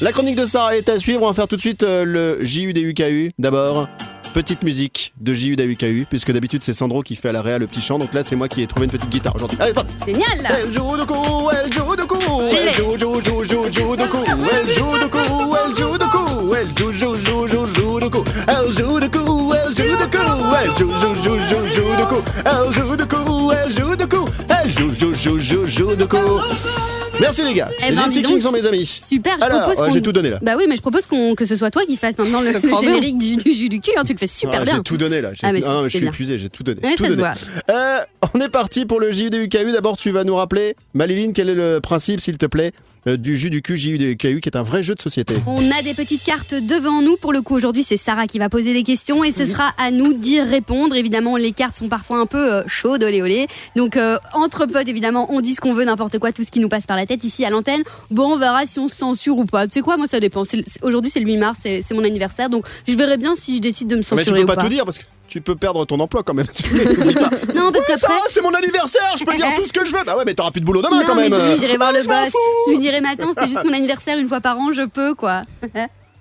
La 0.01 0.13
chronique 0.13 0.37
de 0.37 0.47
Sarah 0.47 0.77
est 0.77 0.89
à 0.89 0.99
suivre. 0.99 1.23
On 1.23 1.29
va 1.29 1.35
faire 1.35 1.49
tout 1.49 1.57
de 1.57 1.61
suite 1.61 1.83
euh, 1.83 2.05
le 2.05 2.45
JU 2.45 2.73
des 2.73 2.81
UKU. 2.83 3.33
D'abord, 3.39 3.89
petite 4.31 4.63
musique 4.63 5.13
de 5.21 5.35
JU 5.35 5.57
des 5.57 5.65
UKU, 5.65 6.07
puisque 6.09 6.33
d'habitude 6.33 6.63
c'est 6.63 6.73
Sandro 6.73 7.03
qui 7.03 7.17
fait 7.17 7.29
à 7.29 7.33
la 7.33 7.43
réa 7.43 7.59
le 7.59 7.67
petit 7.67 7.81
chant. 7.83 7.99
Donc 7.99 8.15
là, 8.15 8.25
c'est 8.25 8.37
moi 8.37 8.49
qui 8.49 8.63
ai 8.63 8.67
trouvé 8.67 8.87
une 8.87 8.93
petite 8.93 9.11
guitare 9.11 9.35
aujourd'hui. 9.37 9.59
Allez, 9.61 9.73
parti. 9.73 9.91
Génial. 10.07 10.29
Elle 10.63 10.73
joue 10.73 10.97
de 10.97 11.05
coup, 11.05 11.51
elle 11.51 11.73
joue 11.73 11.97
de 11.97 12.03
coup, 12.03 12.19
elle 12.53 12.75
joue, 12.75 12.99
joue, 12.99 13.21
joue, 13.21 13.45
joue, 13.45 13.73
joue 13.73 13.97
de 13.97 14.07
coup, 14.07 14.25
elle 14.27 14.75
joue 14.75 14.99
de 14.99 15.07
coup, 15.07 15.57
elle 15.57 15.77
joue 15.77 15.99
de 15.99 16.05
coup, 16.05 16.55
elle 16.55 16.79
joue, 16.79 16.93
joue, 16.93 17.19
joue, 17.19 17.49
joue, 17.49 17.67
joue 17.75 18.01
de 18.01 18.09
coup, 18.09 18.25
elle 18.47 18.73
joue 18.73 19.01
de 19.01 19.07
coup, 19.09 19.53
elle 19.55 19.77
joue 19.77 19.97
de 19.97 20.07
coup, 20.07 20.29
elle 20.57 20.79
joue, 20.79 20.91
joue, 20.91 21.15
joue, 21.15 21.39
joue, 21.49 21.67
joue 21.75 21.97
de 21.97 22.05
coup, 22.05 22.23
elle 22.45 22.73
joue 22.73 22.97
de 22.97 23.05
coup, 23.05 23.53
elle 23.53 23.73
joue 23.73 23.97
de 23.97 24.05
coup, 24.05 24.29
elle 24.49 24.71
joue, 24.71 24.95
joue, 24.95 25.15
joue, 25.15 25.39
joue, 25.39 25.67
joue 25.67 25.97
de 25.97 26.05
coup. 26.05 27.00
Merci 27.21 27.45
les 27.45 27.53
gars, 27.55 27.69
Eh 27.87 27.91
les 27.91 27.97
ben, 27.97 28.05
Gypsy 28.05 28.19
dis 28.21 28.23
Kings 28.25 28.33
donc. 28.35 28.43
sont 28.43 28.53
mes 28.53 28.67
amis. 28.67 28.87
Super, 28.87 29.37
je 29.39 29.45
Alors, 29.45 29.71
propose 29.71 29.93
j'ai 29.93 30.03
tout 30.03 30.13
donné 30.13 30.31
là. 30.31 30.39
Bah 30.43 30.55
oui, 30.57 30.65
mais 30.69 30.77
je 30.77 30.81
propose 30.81 31.07
qu'on 31.07 31.35
que 31.35 31.45
ce 31.47 31.55
soit 31.57 31.71
toi 31.71 31.83
qui 31.85 31.97
fasse 31.97 32.17
maintenant 32.19 32.41
le, 32.41 32.53
le 32.63 32.75
générique 32.81 33.19
du, 33.19 33.37
du 33.37 33.53
jus 33.53 33.69
du 33.69 33.81
cul. 33.81 33.91
hein, 33.97 34.05
tu 34.05 34.13
le 34.13 34.19
fais 34.19 34.27
super 34.27 34.61
Ah, 34.61 34.65
bien. 34.65 34.77
J'ai 34.77 34.83
tout 34.83 34.97
donné 34.97 35.21
là. 35.21 35.31
J'ai- 35.35 35.41
Ah, 35.47 35.53
mais 35.53 35.61
c'est- 35.61 35.67
ah, 35.69 35.81
je 35.81 35.85
c'est 35.85 35.91
suis 35.91 36.01
bien. 36.01 36.11
épuisé, 36.11 36.39
j'ai 36.39 36.49
tout 36.49 36.63
donné. 36.63 36.81
Ouais, 36.83 36.95
tout 36.97 37.05
ça 37.05 37.11
se 37.11 37.17
voit. 37.17 37.35
Euh, 37.71 37.99
on 38.35 38.41
est 38.41 38.49
parti 38.49 38.87
pour 38.87 39.01
le 39.01 39.11
JUDUKU. 39.13 39.73
D'abord, 39.73 39.97
tu 39.97 40.11
vas 40.11 40.25
nous 40.25 40.35
rappeler, 40.37 40.75
Maléline, 40.95 41.33
quel 41.33 41.49
est 41.51 41.55
le 41.55 41.81
principe, 41.81 42.21
s'il 42.21 42.39
te 42.39 42.47
plaît, 42.47 42.73
du 43.07 43.37
jus 43.39 43.51
du 43.51 43.63
cul 43.63 43.77
JUDUKU, 43.77 44.41
qui 44.41 44.49
est 44.49 44.57
un 44.57 44.63
vrai 44.63 44.83
jeu 44.83 44.95
de 44.95 45.01
société. 45.01 45.35
On 45.47 45.71
a 45.71 45.83
des 45.83 45.95
petites 45.95 46.23
cartes 46.23 46.55
devant 46.55 47.03
nous. 47.03 47.17
Pour 47.17 47.33
le 47.33 47.41
coup, 47.43 47.55
aujourd'hui, 47.57 47.83
c'est 47.83 47.97
Sarah 47.97 48.27
qui 48.27 48.39
va 48.39 48.49
poser 48.49 48.73
les 48.73 48.83
questions 48.83 49.25
et 49.25 49.33
ce 49.33 49.47
sera 49.47 49.73
à 49.79 49.91
nous 49.91 50.13
d'y 50.13 50.41
répondre. 50.41 50.95
Évidemment, 50.97 51.37
les 51.37 51.53
cartes 51.53 51.77
sont 51.77 51.89
parfois 51.89 52.19
un 52.19 52.27
peu 52.27 52.53
euh, 52.55 52.63
chaudes, 52.67 53.03
olé 53.03 53.23
olé. 53.23 53.47
Donc, 53.77 53.97
euh, 53.97 54.17
entre 54.35 54.67
potes, 54.67 54.89
évidemment, 54.89 55.33
on 55.33 55.41
dit 55.41 55.55
ce 55.55 55.61
qu'on 55.61 55.73
veut, 55.73 55.85
n'importe 55.85 56.19
quoi, 56.19 56.33
tout 56.33 56.43
ce 56.43 56.51
qui 56.51 56.61
nous 56.61 56.69
passe 56.69 56.87
par 56.87 56.97
la 56.97 57.07
tête 57.07 57.25
ici 57.25 57.45
à 57.45 57.51
l'antenne. 57.51 57.83
Bon, 58.11 58.35
on 58.35 58.39
verra 58.39 58.67
si 58.67 58.79
on 58.79 58.89
se 58.89 58.97
censure 58.97 59.37
ou 59.39 59.45
pas. 59.47 59.67
Tu 59.67 59.75
sais 59.75 59.81
quoi, 59.81 59.97
moi, 59.97 60.07
ça 60.11 60.21
dépend. 60.21 60.43
Aujourd'hui, 60.83 61.11
c'est 61.11 61.21
le 61.21 61.27
8 61.27 61.37
mars, 61.39 61.59
c'est 61.63 61.83
c'est 61.87 61.95
mon 61.95 62.05
anniversaire. 62.05 62.49
Donc, 62.49 62.67
je 62.87 62.95
verrai 62.97 63.17
bien 63.17 63.35
si 63.37 63.57
je 63.57 63.61
décide 63.61 63.89
de 63.89 63.95
me 63.97 64.01
Mais 64.01 64.05
tu 64.05 64.09
censurer 64.17 64.39
peux 64.41 64.45
ou 64.45 64.47
pas 64.47 64.57
pas. 64.57 64.63
tout 64.63 64.69
dire 64.69 64.85
parce 64.85 64.99
que 64.99 65.05
tu 65.31 65.41
peux 65.41 65.55
perdre 65.57 65.85
ton 65.87 65.99
emploi 66.01 66.23
quand 66.23 66.35
même. 66.35 66.47
Non, 67.55 67.73
parce 67.73 67.85
Ouais, 67.89 67.95
qu'après. 67.95 68.15
C'est 68.29 68.43
mon 68.43 68.53
anniversaire, 68.53 69.17
je 69.19 69.25
peux 69.25 69.35
dire 69.37 69.47
tout 69.57 69.65
ce 69.67 69.73
que 69.73 69.87
je 69.87 69.93
veux. 69.93 70.05
Bah 70.05 70.17
ouais, 70.17 70.25
mais 70.27 70.35
t'auras 70.35 70.51
plus 70.51 70.61
de 70.61 70.67
boulot 70.67 70.83
demain 70.83 71.01
Non, 71.01 71.07
quand 71.07 71.15
mais 71.15 71.29
même. 71.29 71.55
si, 71.55 71.61
j'irai 71.61 71.77
voir 71.77 71.93
le 71.93 72.03
boss. 72.03 72.33
Je 72.67 72.71
lui 72.73 72.79
dirai, 72.79 73.01
mais 73.01 73.09
attends, 73.09 73.29
c'était 73.31 73.49
juste 73.49 73.65
mon 73.65 73.73
anniversaire 73.73 74.19
une 74.19 74.29
fois 74.29 74.41
par 74.41 74.59
an, 74.59 74.73
je 74.73 74.83
peux, 74.83 75.15
quoi. 75.15 75.43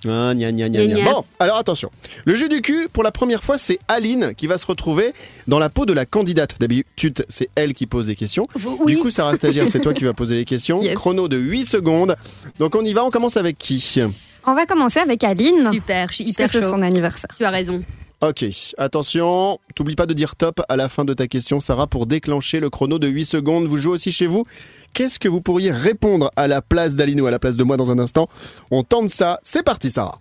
Ah, 0.07 0.33
gna, 0.33 0.51
gna, 0.51 0.69
gna. 0.69 1.03
Bon, 1.11 1.23
alors 1.39 1.57
attention. 1.57 1.91
Le 2.23 2.33
jeu 2.35 2.47
du 2.47 2.61
cul, 2.61 2.87
pour 2.93 3.03
la 3.03 3.11
première 3.11 3.43
fois, 3.43 3.57
c'est 3.57 3.79
Aline 3.89 4.33
qui 4.35 4.47
va 4.47 4.57
se 4.57 4.65
retrouver 4.65 5.13
dans 5.47 5.59
la 5.59 5.67
peau 5.69 5.85
de 5.85 5.91
la 5.91 6.05
candidate. 6.05 6.55
D'habitude, 6.59 7.25
c'est 7.27 7.49
elle 7.55 7.73
qui 7.73 7.85
pose 7.85 8.07
des 8.07 8.15
questions. 8.15 8.47
Oui. 8.79 8.95
Du 8.95 9.01
coup, 9.01 9.11
Sarah 9.11 9.35
Stagiaire, 9.35 9.65
c'est 9.69 9.81
toi 9.81 9.93
qui 9.93 10.05
vas 10.05 10.13
poser 10.13 10.35
les 10.35 10.45
questions. 10.45 10.81
Yes. 10.89 10.95
Chrono 10.95 11.27
de 11.27 11.35
8 11.37 11.65
secondes. 11.65 12.15
Donc 12.59 12.75
on 12.75 12.85
y 12.85 12.93
va, 12.93 13.03
on 13.03 13.09
commence 13.09 13.35
avec 13.35 13.57
qui? 13.57 13.99
On 14.45 14.53
va 14.55 14.65
commencer 14.65 14.99
avec 14.99 15.23
Aline. 15.25 15.69
Super, 15.71 16.07
je 16.09 16.15
suis 16.15 16.33
Parce 16.33 16.51
que 16.53 16.61
c'est 16.61 16.69
son 16.69 16.81
anniversaire. 16.81 17.29
Tu 17.35 17.43
as 17.43 17.49
raison. 17.49 17.83
Ok, 18.21 18.43
attention, 18.77 19.59
t'oublies 19.75 19.95
pas 19.95 20.05
de 20.05 20.13
dire 20.13 20.35
top 20.35 20.59
à 20.67 20.75
la 20.75 20.89
fin 20.89 21.05
de 21.05 21.13
ta 21.13 21.27
question, 21.27 21.61
Sarah, 21.61 21.87
pour 21.87 22.05
déclencher 22.05 22.59
le 22.59 22.69
chrono 22.69 22.99
de 22.99 23.07
8 23.07 23.25
secondes. 23.25 23.65
Vous 23.65 23.77
jouez 23.77 23.93
aussi 23.93 24.11
chez 24.11 24.27
vous. 24.27 24.43
Qu'est-ce 24.91 25.19
que 25.19 25.29
vous 25.29 25.39
pourriez 25.39 25.71
répondre 25.71 26.29
à 26.35 26.49
la 26.49 26.61
place 26.61 26.95
d'Aline 26.95 27.21
ou 27.21 27.27
à 27.27 27.31
la 27.31 27.39
place 27.39 27.55
de 27.55 27.63
moi 27.63 27.77
dans 27.77 27.91
un 27.91 27.97
instant? 27.97 28.27
On 28.71 28.83
tente 28.83 29.09
ça. 29.09 29.39
C'est 29.43 29.63
parti, 29.63 29.89
Sarah. 29.89 30.19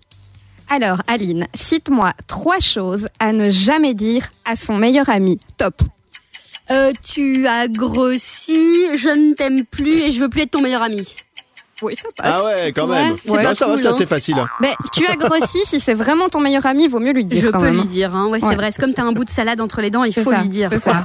Alors, 0.69 1.01
Aline, 1.07 1.45
cite-moi 1.53 2.13
trois 2.27 2.59
choses 2.59 3.09
à 3.19 3.33
ne 3.33 3.49
jamais 3.49 3.93
dire 3.93 4.29
à 4.45 4.55
son 4.55 4.77
meilleur 4.77 5.09
ami. 5.09 5.37
Top. 5.57 5.81
Euh, 6.71 6.93
tu 7.01 7.47
as 7.47 7.67
grossi, 7.67 8.97
je 8.97 9.09
ne 9.09 9.33
t'aime 9.33 9.65
plus 9.65 9.99
et 9.99 10.13
je 10.13 10.19
veux 10.19 10.29
plus 10.29 10.43
être 10.43 10.51
ton 10.51 10.61
meilleur 10.61 10.83
ami. 10.83 11.15
Oui, 11.81 11.95
ça 11.95 12.09
passe. 12.15 12.35
Ah 12.37 12.45
ouais, 12.45 12.71
quand 12.73 12.87
Ouais, 12.87 12.95
même. 13.05 13.15
c'est 13.23 13.31
Bah, 13.31 13.43
pas 13.43 13.55
ça 13.55 13.67
va, 13.67 13.77
c'est 13.77 13.87
hein. 13.87 13.91
assez 13.91 14.05
facile. 14.05 14.35
Mais 14.59 14.73
tu 14.91 15.05
as 15.07 15.15
grossi, 15.15 15.59
si 15.65 15.79
c'est 15.79 15.93
vraiment 15.93 16.27
ton 16.29 16.39
meilleur 16.39 16.65
ami, 16.65 16.87
vaut 16.87 16.99
mieux 16.99 17.13
lui 17.13 17.25
dire 17.25 17.43
je 17.43 17.49
quand 17.49 17.59
peux 17.59 17.65
même. 17.65 17.75
lui 17.75 17.85
dire, 17.85 18.13
hein. 18.15 18.27
ouais, 18.27 18.39
c'est 18.39 18.45
Ouais. 18.47 18.55
vrai. 18.55 18.69
C'est 18.71 18.81
comme 18.81 18.93
t'as 18.93 19.03
un 19.03 19.11
bout 19.13 19.23
de 19.25 19.29
salade 19.29 19.61
entre 19.61 19.81
les 19.81 19.89
dents, 19.89 20.03
il 20.03 20.11
C'est 20.13 20.23
faut 20.23 20.31
ça, 20.31 20.41
lui 20.41 20.49
dire. 20.49 20.69
c'est 20.71 20.81
quoi. 20.81 21.01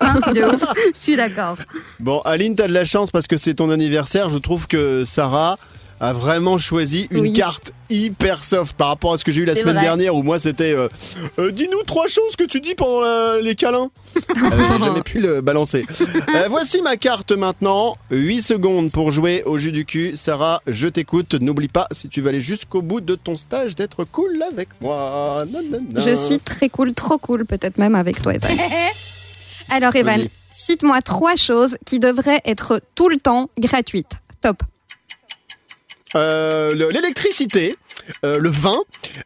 Hein, 0.00 0.32
de 0.32 0.54
ouf. 0.54 0.64
Je 0.94 1.00
suis 1.00 1.16
d'accord. 1.16 1.56
Bon, 2.00 2.20
Aline, 2.20 2.54
t'as 2.56 2.66
de 2.68 2.72
la 2.72 2.84
chance 2.84 3.10
parce 3.10 3.26
que 3.26 3.36
c'est 3.36 3.54
ton 3.54 3.70
anniversaire. 3.70 4.30
Je 4.30 4.38
trouve 4.38 4.66
que 4.66 5.04
Sarah 5.04 5.58
a 6.00 6.12
vraiment 6.12 6.58
choisi 6.58 7.06
une 7.10 7.20
Oui. 7.22 7.32
carte 7.32 7.72
hyper 7.88 8.42
soft 8.44 8.76
par 8.76 8.88
rapport 8.88 9.12
à 9.12 9.18
ce 9.18 9.24
que 9.24 9.30
j'ai 9.32 9.42
eu 9.42 9.44
la 9.44 9.54
semaine 9.54 9.74
vrai. 9.76 9.84
dernière 9.84 10.14
où 10.14 10.22
moi 10.22 10.38
c'était 10.38 10.74
euh, 10.74 10.88
Euh, 11.38 11.50
dis-nous 11.52 11.82
trois 11.84 12.08
choses 12.08 12.34
que 12.36 12.44
tu 12.44 12.60
dis 12.60 12.74
pendant 12.74 13.00
la- 13.00 13.40
les 13.40 13.54
câlins. 13.54 13.90
Euh, 14.16 14.20
j'ai 14.78 14.84
jamais 14.84 15.02
pu 15.02 15.20
le 15.20 15.40
balancer. 15.40 15.82
Euh, 16.34 16.46
voici 16.50 16.82
ma 16.82 16.96
carte 16.96 17.32
maintenant. 17.32 17.96
8 18.10 18.42
secondes 18.42 18.90
pour 18.90 19.10
jouer 19.10 19.42
au 19.44 19.56
jus 19.58 19.72
du 19.72 19.84
cul. 19.86 20.16
Sarah, 20.16 20.62
je 20.66 20.88
t'écoute. 20.88 21.34
N'oublie 21.34 21.68
pas, 21.68 21.86
si 21.92 22.08
tu 22.08 22.20
veux 22.20 22.28
aller 22.28 22.40
jusqu'au 22.40 22.82
bout 22.82 23.00
de 23.00 23.14
ton 23.14 23.36
stage, 23.36 23.74
d'être 23.76 24.04
cool 24.04 24.42
avec 24.50 24.68
moi. 24.80 25.38
Nanana. 25.52 26.00
Je 26.04 26.14
suis 26.14 26.40
très 26.40 26.68
cool, 26.68 26.92
trop 26.92 27.18
cool, 27.18 27.46
peut-être 27.46 27.78
même 27.78 27.94
avec 27.94 28.20
toi, 28.20 28.34
Evan. 28.34 28.50
Alors, 29.70 29.94
Evan, 29.96 30.26
cite-moi 30.50 31.02
trois 31.02 31.36
choses 31.36 31.76
qui 31.86 31.98
devraient 32.00 32.40
être 32.44 32.80
tout 32.94 33.08
le 33.08 33.16
temps 33.16 33.48
gratuites. 33.58 34.12
Top. 34.40 34.62
Euh, 36.14 36.72
le- 36.72 36.88
l'électricité, 36.90 37.74
euh, 38.24 38.38
le 38.38 38.48
vin 38.48 38.76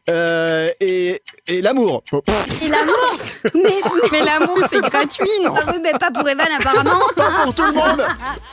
euh, 0.08 0.68
et, 0.80 1.20
et 1.46 1.60
l'amour. 1.60 2.02
Et 2.62 2.68
l'amour 2.68 3.18
Mais, 3.54 3.70
Mais 4.12 4.24
l'amour, 4.24 4.58
c'est 4.68 4.80
gratuit, 4.80 5.28
non 5.44 5.54
Ah 5.56 5.64
oui, 5.68 5.74
mais 5.82 5.92
pas 5.92 6.10
pour 6.10 6.26
Evan 6.28 6.46
apparemment. 6.58 6.98
Pas 7.16 7.30
pour 7.44 7.54
tout 7.54 7.64
le 7.64 7.72
monde. 7.72 8.02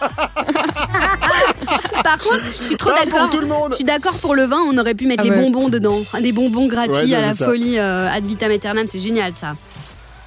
Par 2.03 2.17
contre, 2.19 2.43
je 2.59 2.63
suis 2.63 2.75
trop 2.75 2.89
Pas 2.91 3.05
d'accord. 3.05 3.21
pour 3.21 3.29
tout 3.31 3.39
le 3.41 3.47
monde. 3.47 3.71
Je 3.71 3.75
suis 3.75 3.83
d'accord 3.85 4.13
pour 4.19 4.35
le 4.35 4.43
vin, 4.43 4.59
on 4.69 4.77
aurait 4.77 4.93
pu 4.93 5.07
mettre 5.07 5.23
Ah 5.25 5.29
les 5.29 5.35
ouais. 5.35 5.41
bonbons 5.41 5.69
dedans. 5.69 5.99
Des 6.21 6.31
bonbons 6.31 6.67
gratuits 6.67 6.93
Ouais, 6.93 7.07
ça, 7.07 7.17
à 7.19 7.21
la 7.21 7.31
c'est 7.33 7.39
ça. 7.39 7.45
folie 7.45 7.79
euh, 7.79 8.09
ad 8.09 8.25
vitam 8.25 8.51
aeternam, 8.51 8.85
c'est 8.87 8.99
génial 8.99 9.33
ça. 9.39 9.55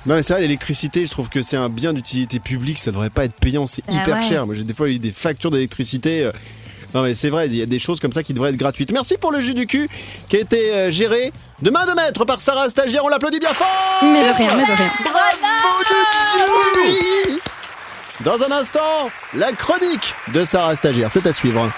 Non 0.06 0.14
mais 0.16 0.22
c'est 0.22 0.32
vrai, 0.32 0.40
l'électricité, 0.42 1.04
je 1.04 1.10
trouve 1.10 1.28
que 1.28 1.42
c'est 1.42 1.58
un 1.58 1.68
bien 1.68 1.92
d'utilité 1.92 2.40
publique, 2.40 2.78
ça 2.78 2.90
devrait 2.90 3.10
pas 3.10 3.26
être 3.26 3.34
payant, 3.34 3.66
c'est 3.66 3.82
Ah 3.86 3.92
hyper 4.02 4.16
ouais. 4.16 4.28
cher. 4.28 4.46
Moi 4.46 4.54
j'ai 4.54 4.64
des 4.64 4.72
fois 4.72 4.88
eu 4.88 4.98
des 4.98 5.12
factures 5.12 5.50
d'électricité. 5.50 6.22
euh, 6.24 6.32
Non 6.94 7.02
mais 7.02 7.14
c'est 7.14 7.30
vrai, 7.30 7.46
il 7.46 7.54
y 7.56 7.62
a 7.62 7.66
des 7.66 7.78
choses 7.78 8.00
comme 8.00 8.12
ça 8.12 8.22
qui 8.22 8.34
devraient 8.34 8.50
être 8.50 8.56
gratuites. 8.56 8.90
Merci 8.92 9.16
pour 9.16 9.30
le 9.32 9.40
jus 9.40 9.54
du 9.54 9.66
cul 9.66 9.88
qui 10.28 10.36
a 10.36 10.40
été 10.40 10.72
euh, 10.74 10.90
géré 10.90 11.32
de 11.62 11.70
main 11.70 11.86
de 11.86 11.92
maître 11.92 12.24
par 12.24 12.40
Sarah 12.40 12.68
Stagiaire, 12.68 13.04
on 13.04 13.08
l'applaudit 13.08 13.38
bien 13.38 13.54
fort 13.54 13.66
Mais 14.02 14.28
de 14.28 14.34
rien, 14.34 14.54
mais 14.56 14.64
de 14.64 14.72
rien. 14.72 14.90
Dans 18.20 18.42
un 18.42 18.50
instant, 18.50 19.10
la 19.34 19.52
chronique 19.52 20.14
de 20.28 20.44
Sarah 20.44 20.76
Stagiaire, 20.76 21.10
c'est 21.12 21.26
à 21.26 21.32
suivre. 21.32 21.70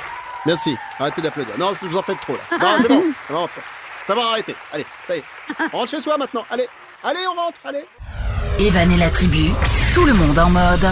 Merci, 0.47 0.77
arrêtez 0.99 1.23
d'applaudir. 1.23 1.55
Non, 1.59 1.73
vous 1.83 1.97
en 1.97 2.03
faites 2.03 2.21
trop 2.21 2.35
là. 2.35 2.59
Non, 2.59 2.77
c'est 2.81 2.89
bon, 2.89 3.05
Non, 3.31 3.49
ça 4.07 4.15
va 4.15 4.23
arrêter. 4.23 4.55
Allez, 4.73 4.87
ça 5.07 5.17
y 5.17 5.19
est. 5.21 5.25
On 5.73 5.79
rentre 5.79 5.91
chez 5.91 6.01
soi 6.01 6.19
maintenant, 6.19 6.45
allez. 6.51 6.67
Allez, 7.05 7.21
on 7.31 7.41
rentre, 7.41 7.59
allez. 7.65 7.85
Evan 8.59 8.91
et 8.91 8.97
la 8.97 9.11
tribu, 9.11 9.51
tout 9.95 10.05
le 10.05 10.15
monde 10.15 10.39
en 10.39 10.51
mode. 10.51 10.89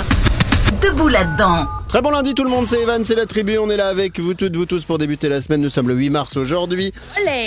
Debout 0.79 1.09
là-dedans. 1.09 1.67
Très 1.89 2.01
bon 2.01 2.11
lundi 2.11 2.33
tout 2.35 2.45
le 2.45 2.51
monde, 2.51 2.67
c'est 2.69 2.81
Evan, 2.81 3.05
c'est 3.05 3.17
la 3.17 3.27
tribu, 3.27 3.59
on 3.59 3.69
est 3.71 3.77
là 3.77 3.89
avec 3.89 4.21
vous 4.21 4.35
toutes, 4.35 4.55
vous 4.55 4.67
tous 4.67 4.85
pour 4.85 4.99
débuter 4.99 5.29
la 5.29 5.41
semaine, 5.43 5.61
nous 5.61 5.71
sommes 5.71 5.89
le 5.89 5.95
8 5.95 6.11
mars 6.11 6.37
aujourd'hui. 6.37 6.93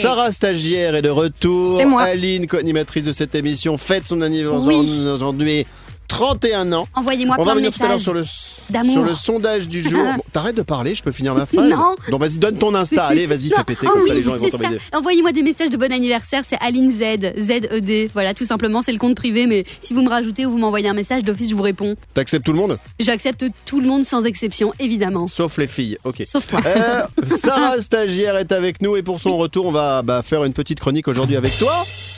Sarah 0.01 0.31
stagiaire 0.31 0.95
est 0.95 1.01
de 1.01 1.09
retour, 1.09 1.77
C'est 1.79 1.85
moi. 1.85 2.01
Aline, 2.01 2.45
co-animatrice 2.47 3.05
de 3.05 3.13
cette 3.13 3.33
émission, 3.35 3.77
fête 3.77 4.05
son 4.05 4.21
anniversaire 4.21 4.67
Oui. 4.67 5.07
aujourd'hui, 5.07 5.65
31 6.07 6.71
ans. 6.73 6.87
Envoyez-moi 6.95 7.35
On 7.39 7.43
va 7.43 7.53
plein 7.53 7.61
de 7.61 7.65
revenir 7.67 7.73
tout 7.73 7.83
à 7.83 7.87
l'heure 7.87 7.97
messages. 7.97 8.03
sur 8.03 8.13
le, 8.13 8.91
sur 8.91 9.03
le 9.03 9.13
sondage 9.13 9.67
du 9.67 9.81
jour. 9.81 10.03
Bon, 10.15 10.23
T'arrêtes 10.31 10.55
de 10.55 10.61
parler, 10.61 10.95
je 10.95 11.03
peux 11.03 11.11
finir 11.11 11.33
ma 11.33 11.45
phrase 11.45 11.69
Non. 11.69 11.95
Donc 12.09 12.21
vas-y, 12.21 12.37
donne 12.37 12.57
ton 12.57 12.73
Insta, 12.75 13.05
allez, 13.07 13.25
vas-y, 13.25 13.49
Non, 13.49 13.57
fais 13.57 13.63
péter, 13.63 13.87
oh 13.89 13.93
comme 13.93 14.07
ça 14.07 14.13
oui, 14.13 14.19
les 14.19 14.23
gens 14.23 14.35
ils 14.35 14.51
vont 14.51 14.57
ça. 14.57 14.97
Envoyez-moi 14.97 15.31
des 15.31 15.43
messages 15.43 15.69
de 15.69 15.77
bon 15.77 15.91
anniversaire, 15.91 16.41
c'est 16.43 16.57
Aline 16.61 16.91
Z, 16.91 17.33
Z-E-D. 17.37 18.11
Voilà, 18.13 18.33
tout 18.33 18.45
simplement, 18.45 18.81
c'est 18.81 18.91
le 18.91 18.97
compte 18.99 19.15
privé, 19.15 19.47
mais 19.47 19.63
si 19.81 19.93
vous 19.93 20.01
me 20.01 20.09
rajoutez 20.09 20.45
ou 20.45 20.51
vous 20.51 20.57
m'envoyez 20.57 20.87
un 20.89 20.93
message 20.93 21.23
d'office, 21.23 21.49
je 21.49 21.55
vous 21.55 21.63
réponds. 21.63 21.95
T'acceptes 22.13 22.45
tout 22.45 22.53
le 22.53 22.59
monde? 22.59 22.77
J'accepte 22.99 23.45
tout 23.65 23.81
le 23.81 23.87
monde 23.87 24.05
sans 24.05 24.23
exception, 24.25 24.73
évidemment. 24.79 25.27
Sauf 25.27 25.57
les 25.57 25.67
filles, 25.67 25.97
ok. 26.03 26.23
Sauf 26.25 26.47
toi. 26.47 26.61
Euh, 26.65 27.03
Sarah 27.29 27.77
stagiaire 27.81 28.37
est 28.37 28.51
avec 28.51 28.81
nous 28.81 28.95
et 28.95 29.03
pour 29.03 29.19
son 29.19 29.37
retour, 29.37 29.65
on 29.65 29.71
va 29.71 30.01
bah, 30.01 30.21
faire 30.23 30.43
une 30.43 30.53
petite 30.53 30.79
chronique 30.79 31.07
aujourd'hui 31.07 31.35
avec 31.35 31.57
toi. 31.57 31.73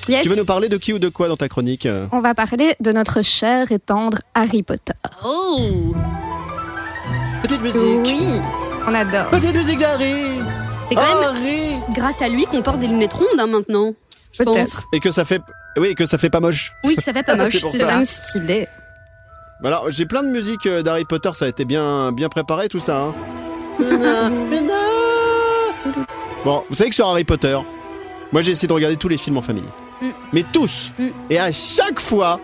Yes. 0.08 0.24
Tu 0.24 0.30
veux 0.30 0.36
nous 0.36 0.46
parler 0.46 0.70
de 0.70 0.78
qui 0.78 0.94
ou 0.94 1.00
de 1.00 1.10
quoi 1.10 1.28
dans 1.28 1.36
ta 1.36 1.50
chronique 1.50 1.86
euh 1.88 2.06
On 2.12 2.20
va 2.22 2.36
parler 2.36 2.76
de 2.80 2.92
notre 2.92 3.24
cher 3.24 3.72
et 3.72 3.80
tendre 3.80 4.20
Harry 4.36 4.62
Potter. 4.62 4.94
Oh 5.26 5.58
Petite 7.42 7.62
musique. 7.62 7.82
Oui, 8.04 8.40
on 8.88 8.94
adore. 8.94 9.28
Petite 9.30 9.56
musique 9.56 9.80
d'Harry. 9.80 10.14
C'est 10.88 10.96
quand 10.96 11.02
même 11.02 11.24
Harry. 11.36 11.74
grâce 11.94 12.22
à 12.22 12.30
lui 12.30 12.46
qu'on 12.46 12.62
porte 12.62 12.78
des 12.80 12.88
lunettes 12.88 13.14
rondes 13.14 13.40
hein, 13.40 13.48
maintenant. 13.48 13.94
Peut-être. 14.38 14.84
Et 14.94 15.00
que 15.00 15.10
ça 15.12 15.26
fait, 15.26 15.42
oui, 15.78 15.88
et 15.90 15.96
que 15.96 16.06
ça 16.06 16.18
fait 16.18 16.30
pas 16.30 16.40
moche. 16.40 16.74
Oui, 16.84 16.96
ça 17.00 17.12
fait 17.14 17.24
pas 17.24 17.36
moche, 17.38 17.58
C'est 17.58 17.86
même 17.86 18.06
stylé. 18.06 18.68
Alors 19.64 19.90
j'ai 19.90 20.06
plein 20.06 20.22
de 20.22 20.28
musique 20.28 20.68
euh, 20.68 20.84
d'Harry 20.84 21.06
Potter, 21.06 21.32
ça 21.34 21.46
a 21.46 21.48
été 21.48 21.66
bien, 21.66 22.12
bien 22.12 22.30
préparé 22.30 22.68
tout 22.70 22.80
ça. 22.80 22.98
hein. 23.00 23.16
Bon, 26.44 26.64
vous 26.70 26.76
savez 26.76 26.90
que 26.90 26.96
sur 26.96 27.08
Harry 27.08 27.24
Potter, 27.24 27.58
moi 28.32 28.42
j'ai 28.44 28.52
essayé 28.52 28.68
de 28.68 28.74
regarder 28.74 28.98
tous 28.98 29.08
les 29.08 29.18
films 29.18 29.38
en 29.38 29.42
famille. 29.42 29.64
Mais 30.34 30.44
tous. 30.52 30.92
Et 31.30 31.40
à 31.40 31.52
chaque 31.52 32.00
fois, 32.00 32.40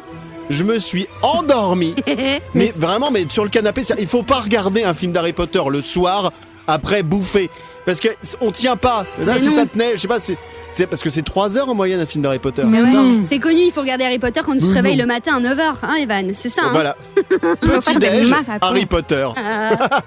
je 0.50 0.64
me 0.64 0.80
suis 0.80 1.08
endormi. 1.22 1.96
mais 2.54 2.72
vraiment, 2.72 3.12
mais 3.12 3.26
sur 3.30 3.44
le 3.44 3.50
canapé, 3.50 3.82
il 4.00 4.08
faut 4.08 4.24
pas 4.24 4.40
regarder 4.40 4.84
un 4.84 4.94
film 4.94 5.12
d'Harry 5.12 5.34
Potter 5.34 5.62
le 5.70 5.82
soir 5.82 6.32
après 6.68 7.04
bouffer. 7.04 7.50
Parce 7.86 8.00
que 8.00 8.10
on 8.42 8.52
tient 8.52 8.78
pas. 8.78 9.06
Là, 9.26 9.40
si 9.40 9.52
ça 9.52 9.66
tenait, 9.66 9.94
je 9.96 10.02
sais 10.02 10.08
pas, 10.08 10.20
c'est. 10.20 10.38
C'est 10.74 10.88
parce 10.88 11.02
que 11.02 11.10
c'est 11.10 11.22
3 11.22 11.58
heures 11.58 11.70
en 11.70 11.74
moyenne 11.76 12.00
un 12.00 12.06
film 12.06 12.24
d'Harry 12.24 12.40
Potter. 12.40 12.64
Mais 12.66 12.82
ouais, 12.82 12.90
c'est 13.28 13.40
connu, 13.40 13.60
il 13.66 13.72
faut 13.72 13.82
regarder 13.82 14.06
Harry 14.06 14.20
Potter 14.20 14.42
quand 14.46 14.54
tu 14.54 14.60
te 14.60 14.74
réveilles 14.74 14.96
le 14.98 15.06
matin 15.06 15.36
à 15.36 15.40
9h, 15.40 15.62
hein 15.84 15.96
Evan 16.00 16.32
C'est 16.36 16.50
ça, 16.50 16.62
hein 16.66 16.70
Voilà. 16.72 16.96
Il 17.64 17.70
faut 17.70 17.82
faire 17.82 18.00
des 18.00 18.08
Petit-déj, 18.08 18.30
marathons. 18.30 18.58
Harry 18.68 18.86
Potter. 18.86 19.28
Ah. 19.36 20.02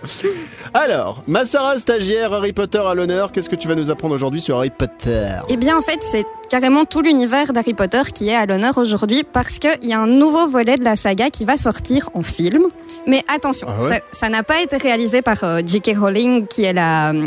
Alors, 0.74 1.22
Massara, 1.27 1.79
stagiaire 1.79 2.33
Harry 2.33 2.53
Potter 2.53 2.79
à 2.85 2.94
l'honneur, 2.94 3.31
qu'est-ce 3.33 3.48
que 3.48 3.57
tu 3.57 3.68
vas 3.68 3.74
nous 3.74 3.90
apprendre 3.90 4.14
aujourd'hui 4.14 4.40
sur 4.40 4.57
Harry 4.57 4.70
Potter? 4.70 5.29
Eh 5.48 5.57
bien, 5.57 5.77
en 5.79 5.83
fait, 5.83 5.98
c'est 6.03 6.24
carrément 6.48 6.85
tout 6.85 7.00
l'univers 7.00 7.53
d'Harry 7.53 7.74
Potter 7.74 8.03
qui 8.14 8.29
est 8.29 8.35
à 8.35 8.46
l'honneur 8.46 8.77
aujourd'hui 8.79 9.22
parce 9.31 9.59
qu'il 9.59 9.85
y 9.85 9.92
a 9.92 10.00
un 10.00 10.07
nouveau 10.07 10.48
volet 10.48 10.77
de 10.77 10.85
la 10.85 10.96
saga 10.96 11.31
qui 11.31 11.44
va 11.44 11.57
sortir 11.57 12.11
en 12.14 12.22
film. 12.22 12.64
Mais 13.07 13.22
attention, 13.33 13.68
Ah 13.77 13.83
ouais? 13.83 13.88
ça- 13.88 14.00
ça 14.12 14.29
n'a 14.29 14.42
pas 14.42 14.61
été 14.62 14.77
réalisé 14.77 15.22
par 15.22 15.44
euh, 15.44 15.61
J.K. 15.64 15.92
Rowling, 15.98 16.46
qui 16.46 16.64
est 16.64 16.72
la, 16.72 17.11
euh, 17.12 17.27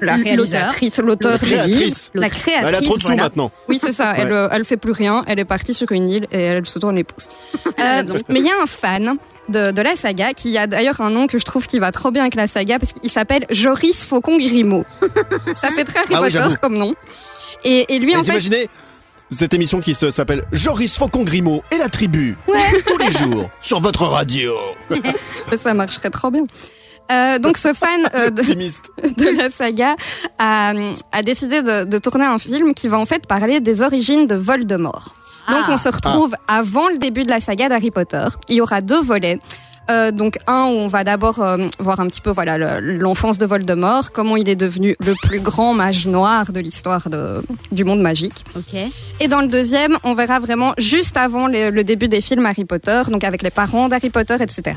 la 0.00 0.14
réalisatrice, 0.14 0.98
l'auteur 0.98 1.38
des 1.38 1.46
Créatrice. 1.46 1.74
livres, 1.74 1.96
la 2.14 2.28
créatrice. 2.30 2.68
Elle 2.68 2.74
a 2.74 2.80
trop 2.80 2.96
de 2.96 3.02
sous 3.02 3.06
voilà. 3.08 3.22
maintenant. 3.24 3.50
Oui, 3.68 3.78
c'est 3.80 3.92
ça. 3.92 4.14
Elle, 4.16 4.32
Ouais. 4.32 4.48
elle 4.52 4.64
fait 4.64 4.76
plus 4.76 4.92
rien. 4.92 5.22
Elle 5.26 5.38
est 5.38 5.44
partie 5.44 5.74
sur 5.74 5.90
une 5.92 6.08
île 6.08 6.26
et 6.32 6.40
elle 6.42 6.66
se 6.66 6.78
tourne 6.78 6.96
les 6.96 7.04
pouces. 7.04 7.28
Euh, 7.78 8.02
mais 8.28 8.40
il 8.40 8.46
y 8.46 8.50
a 8.50 8.60
un 8.60 8.66
fan 8.66 9.16
de, 9.48 9.70
de 9.70 9.82
la 9.82 9.94
saga 9.94 10.32
qui 10.32 10.58
a 10.58 10.66
d'ailleurs 10.66 11.00
un 11.00 11.10
nom 11.10 11.28
que 11.28 11.38
je 11.38 11.44
trouve 11.44 11.64
qui 11.68 11.78
va 11.78 11.92
trop 11.92 12.10
bien 12.10 12.22
avec 12.22 12.34
la 12.34 12.48
saga 12.48 12.78
parce 12.80 12.92
qu'il 12.92 13.08
s'appelle 13.08 13.46
Joris 13.50 14.04
Faucon 14.04 14.36
Grimaud. 14.36 14.84
ça 15.54 15.68
fait 15.70 15.84
très 15.84 16.00
Harry 16.00 16.14
Ah 16.14 16.22
oui, 16.22 16.30
Potter 16.32 16.56
comme 16.60 16.76
nom. 16.76 16.94
Et, 17.62 17.94
et 17.94 17.98
lui, 18.00 18.12
Et 18.12 18.16
en 18.16 18.18
vous 18.18 18.24
fait, 18.24 18.32
imaginez 18.32 18.68
cette 19.30 19.54
émission 19.54 19.80
qui 19.80 19.94
se- 19.94 20.10
s'appelle 20.10 20.42
Joris 20.50 20.96
Faucon 20.96 21.22
Grimaud 21.22 21.62
et 21.70 21.76
la 21.78 21.88
tribu 21.88 22.36
tous 22.86 22.98
les 22.98 23.12
jours 23.12 23.48
sur 23.60 23.78
votre 23.80 24.02
radio. 24.06 24.54
ça 25.56 25.72
marcherait 25.72 26.10
trop 26.10 26.30
bien. 26.32 26.44
Euh, 27.10 27.38
donc 27.38 27.56
ce 27.56 27.72
fan 27.72 28.08
euh, 28.14 28.30
de, 28.30 29.36
la 29.36 29.48
saga 29.50 29.94
a, 30.38 30.72
a 31.12 31.22
décidé 31.22 31.62
de, 31.62 31.84
de 31.84 31.98
tourner 31.98 32.26
un 32.26 32.38
film 32.38 32.74
qui 32.74 32.88
va 32.88 32.98
en 32.98 33.06
fait 33.06 33.26
parler 33.26 33.60
des 33.60 33.82
origines 33.82 34.26
de 34.26 34.34
Voldemort. 34.34 35.14
Donc 35.48 35.62
Ah. 35.66 35.70
on 35.72 35.76
se 35.78 35.88
retrouve 35.88 36.34
avant 36.46 36.88
le 36.88 36.98
début 36.98 37.22
de 37.22 37.30
la 37.30 37.40
saga 37.40 37.68
d'Harry 37.70 37.90
Potter. 37.90 38.26
Il 38.48 38.56
y 38.56 38.60
aura 38.60 38.80
deux 38.82 39.00
volets. 39.00 39.40
Euh, 39.90 40.10
donc 40.10 40.36
un 40.46 40.64
où 40.66 40.76
on 40.84 40.86
va 40.86 41.02
d'abord 41.02 41.40
euh, 41.40 41.66
voir 41.78 41.98
un 42.00 42.06
petit 42.08 42.20
peu 42.20 42.28
voilà 42.30 42.58
le- 42.58 42.98
l'enfance 42.98 43.38
de 43.38 43.46
Voldemort, 43.46 44.12
comment 44.12 44.36
il 44.36 44.46
est 44.50 44.54
devenu 44.56 44.94
le 45.02 45.14
plus 45.22 45.40
grand 45.40 45.72
mage 45.72 46.06
noir 46.06 46.52
de 46.52 46.60
l'histoire 46.60 47.08
de- 47.08 47.40
du 47.72 47.84
monde 47.84 48.02
magique. 48.02 48.44
Ok. 48.54 48.78
Et 49.20 49.28
dans 49.28 49.40
le 49.40 49.46
deuxième, 49.48 49.96
on 50.04 50.12
verra 50.12 50.40
vraiment 50.40 50.74
juste 50.76 51.16
avant 51.16 51.46
le, 51.46 51.70
le 51.70 51.84
début 51.84 52.08
des 52.08 52.20
films 52.20 52.44
Harry 52.44 52.66
Potter, 52.66 53.00
donc 53.10 53.24
avec 53.24 53.40
les 53.42 53.50
parents 53.50 53.88
d'Harry 53.88 54.10
Potter, 54.10 54.36
etc. 54.38 54.76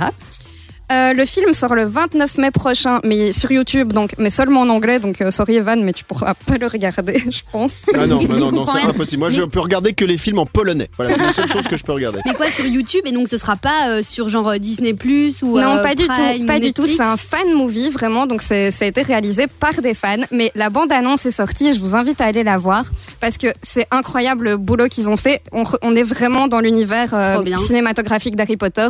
Euh, 0.91 1.13
le 1.13 1.25
film 1.25 1.53
sort 1.53 1.75
le 1.75 1.85
29 1.85 2.37
mai 2.37 2.51
prochain, 2.51 2.99
mais 3.03 3.33
sur 3.33 3.51
YouTube, 3.51 3.93
donc, 3.93 4.11
mais 4.17 4.29
seulement 4.29 4.61
en 4.61 4.69
anglais. 4.69 4.99
Donc, 4.99 5.21
euh, 5.21 5.31
sorry 5.31 5.55
Evan, 5.55 5.83
mais 5.83 5.93
tu 5.93 6.03
pourras 6.03 6.33
pas 6.33 6.57
le 6.57 6.67
regarder, 6.67 7.23
je 7.29 7.41
pense. 7.51 7.83
Ah 7.95 8.07
non, 8.07 8.19
Il 8.19 8.27
non, 8.27 8.51
non, 8.51 8.65
c'est 8.73 8.87
impossible. 8.87 9.19
Moi, 9.19 9.29
je 9.29 9.43
peux 9.43 9.59
regarder 9.59 9.93
que 9.93 10.05
les 10.05 10.17
films 10.17 10.39
en 10.39 10.45
polonais. 10.45 10.89
Voilà, 10.97 11.13
c'est 11.15 11.23
la 11.23 11.33
seule 11.33 11.47
chose 11.47 11.67
que 11.67 11.77
je 11.77 11.83
peux 11.83 11.93
regarder. 11.93 12.19
Mais 12.25 12.33
quoi, 12.33 12.49
sur 12.49 12.65
YouTube 12.65 13.01
Et 13.05 13.11
donc 13.11 13.27
ce 13.27 13.37
sera 13.37 13.55
pas 13.55 13.89
euh, 13.89 14.03
sur 14.03 14.29
genre 14.29 14.49
euh, 14.49 14.57
Disney 14.57 14.93
Plus 14.93 15.41
ou 15.41 15.57
non, 15.57 15.77
euh, 15.77 15.83
pas 15.83 15.95
du 15.95 16.05
tout, 16.05 16.41
ou 16.41 16.45
pas 16.45 16.59
du 16.59 16.73
tout. 16.73 16.85
C'est 16.85 17.01
un 17.01 17.17
fan 17.17 17.53
movie 17.53 17.89
vraiment, 17.89 18.27
donc 18.27 18.41
c'est, 18.41 18.71
ça 18.71 18.85
a 18.85 18.87
été 18.87 19.01
réalisé 19.01 19.47
par 19.47 19.81
des 19.81 19.93
fans. 19.93 20.17
Mais 20.31 20.51
la 20.55 20.69
bande 20.69 20.91
annonce 20.91 21.25
est 21.25 21.31
sortie 21.31 21.67
et 21.67 21.73
je 21.73 21.79
vous 21.79 21.95
invite 21.95 22.21
à 22.21 22.25
aller 22.25 22.43
la 22.43 22.57
voir 22.57 22.85
parce 23.19 23.37
que 23.37 23.47
c'est 23.61 23.87
incroyable 23.91 24.45
le 24.45 24.57
boulot 24.57 24.87
qu'ils 24.87 25.09
ont 25.09 25.17
fait. 25.17 25.41
On, 25.51 25.95
est 25.95 26.03
vraiment 26.03 26.47
dans 26.47 26.59
l'univers 26.59 27.13
euh, 27.13 27.43
cinématographique 27.57 28.35
d'Harry 28.35 28.57
Potter. 28.57 28.87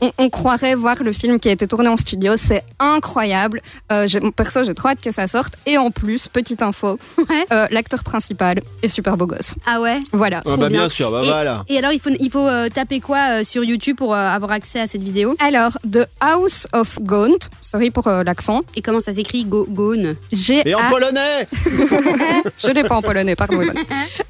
On, 0.00 0.10
on 0.18 0.30
croirait 0.30 0.74
voir 0.74 1.02
le 1.02 1.12
film 1.12 1.38
qui 1.38 1.48
a 1.48 1.52
été 1.52 1.66
tourné 1.66 1.88
en 1.88 1.96
studio. 1.96 2.32
C'est 2.36 2.64
incroyable. 2.78 3.60
Euh, 3.92 4.06
j'ai- 4.06 4.20
perso, 4.34 4.64
j'ai 4.64 4.74
trop 4.74 4.88
hâte 4.88 5.00
que 5.00 5.10
ça 5.10 5.26
sorte. 5.26 5.54
Et 5.66 5.76
en 5.78 5.90
plus, 5.90 6.28
petite 6.28 6.62
info, 6.62 6.98
Ouais. 7.18 7.46
euh, 7.52 7.66
l'acteur 7.70 8.02
principal 8.02 8.60
est 8.82 8.88
super 8.88 9.16
beau 9.16 9.26
gosse. 9.26 9.54
Ah 9.66 9.80
ouais 9.80 9.98
Voilà. 10.12 10.38
Ah 10.46 10.50
bah 10.56 10.68
bien 10.68 10.68
bien. 10.68 10.88
sûr, 10.88 11.10
bah 11.10 11.20
Et- 11.22 11.26
voilà. 11.26 11.64
Et 11.68 11.78
alors, 11.78 11.92
il 11.92 12.00
faut, 12.00 12.10
il 12.18 12.30
faut 12.30 12.46
euh, 12.46 12.68
taper 12.68 13.00
quoi 13.00 13.40
euh, 13.40 13.44
sur 13.44 13.62
YouTube 13.64 13.96
pour 13.96 14.14
euh, 14.14 14.16
avoir 14.28 14.52
accès 14.52 14.80
à 14.80 14.86
cette 14.86 15.02
vidéo? 15.02 15.34
Alors, 15.40 15.72
The 15.90 16.06
House 16.20 16.66
of 16.72 16.98
Gaunt, 17.02 17.38
sorry 17.60 17.90
pour 17.90 18.06
euh, 18.08 18.22
l'accent, 18.22 18.62
Et 18.76 18.82
comment 18.82 19.00
ça 19.00 19.12
s'écrit 19.14 19.44
Go 19.44 19.66
Gone 19.68 20.16
G 20.32 20.62
Et 20.64 20.74
en 20.74 20.88
polonais 20.90 21.46
Je 22.58 22.70
l'ai 22.70 22.84
pas 22.84 22.96
en 22.96 23.02
polonais, 23.02 23.36
pardon. 23.36 23.60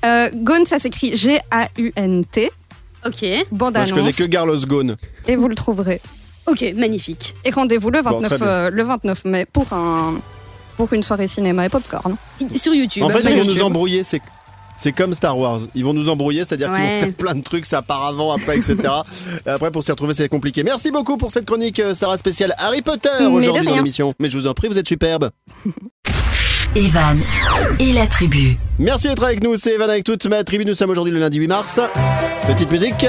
Euh, 0.04 0.28
Gaunt, 0.34 0.64
ça 0.66 0.78
s'écrit 0.78 1.16
G-A-U-N-T. 1.16 2.50
Ok. 3.06 3.24
Bande 3.52 3.74
Moi, 3.74 3.84
je 3.84 3.90
connais 3.90 4.02
annonce. 4.02 4.16
que 4.16 4.24
Carlos 4.24 4.58
Ghosn. 4.66 4.96
Et 5.26 5.36
vous 5.36 5.48
le 5.48 5.54
trouverez. 5.54 6.00
Ok, 6.46 6.64
magnifique. 6.76 7.34
Et 7.44 7.50
rendez-vous 7.50 7.90
le 7.90 8.02
Bon, 8.02 8.10
29, 8.20 8.28
très 8.28 8.38
bien. 8.38 8.46
euh, 8.46 8.70
le 8.70 8.82
29 8.82 9.24
mai 9.26 9.46
pour, 9.52 9.72
un, 9.72 10.14
pour 10.76 10.92
une 10.92 11.02
soirée 11.02 11.26
cinéma 11.28 11.66
et 11.66 11.68
popcorn. 11.68 12.16
Sur 12.56 12.74
YouTube. 12.74 13.02
En 13.04 13.08
fait, 13.10 13.30
ils 13.30 13.42
vont 13.42 13.54
nous 13.54 13.62
embrouiller, 13.62 14.04
c'est 14.04 14.20
c'est 14.76 14.92
comme 14.92 15.12
Star 15.12 15.36
Wars. 15.36 15.60
Ils 15.74 15.84
vont 15.84 15.92
nous 15.92 16.08
embrouiller, 16.08 16.42
c'est-à-dire 16.42 16.68
qu'ils 16.68 16.82
vont 16.82 17.00
faire 17.00 17.12
plein 17.12 17.34
de 17.34 17.42
trucs, 17.42 17.66
ça 17.66 17.82
part 17.82 18.06
avant, 18.06 18.32
après, 18.32 18.56
etc. 18.56 18.76
Et 19.46 19.50
après, 19.50 19.70
pour 19.70 19.84
s'y 19.84 19.90
retrouver, 19.90 20.14
c'est 20.14 20.30
compliqué. 20.30 20.62
Merci 20.62 20.90
beaucoup 20.90 21.18
pour 21.18 21.30
cette 21.32 21.44
chronique, 21.44 21.78
euh, 21.80 21.92
Sarah 21.92 22.16
spéciale 22.16 22.54
Harry 22.56 22.80
Potter 22.80 23.10
aujourd'hui 23.30 23.62
dans 23.62 23.74
l'émission. 23.76 24.14
Mais 24.18 24.30
je 24.30 24.38
vous 24.38 24.46
en 24.46 24.54
prie, 24.54 24.68
vous 24.68 24.78
êtes 24.78 24.88
superbe. 24.88 25.30
Evan 26.76 27.18
et 27.80 27.92
la 27.92 28.06
tribu. 28.06 28.56
Merci 28.78 29.08
d'être 29.08 29.24
avec 29.24 29.42
nous, 29.42 29.56
c'est 29.56 29.74
Evan 29.74 29.90
avec 29.90 30.04
toute 30.04 30.24
ma 30.26 30.44
tribu. 30.44 30.64
Nous 30.64 30.74
sommes 30.74 30.90
aujourd'hui 30.90 31.12
le 31.12 31.18
lundi 31.18 31.38
8 31.38 31.46
mars. 31.48 31.80
Petite 32.46 32.70
musique. 32.70 33.06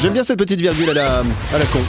J'aime 0.00 0.12
bien 0.12 0.24
cette 0.24 0.38
petite 0.38 0.60
virgule 0.60 0.90
à 0.90 0.94
la, 0.94 1.18
à 1.18 1.58
la 1.58 1.64
con. 1.66 1.80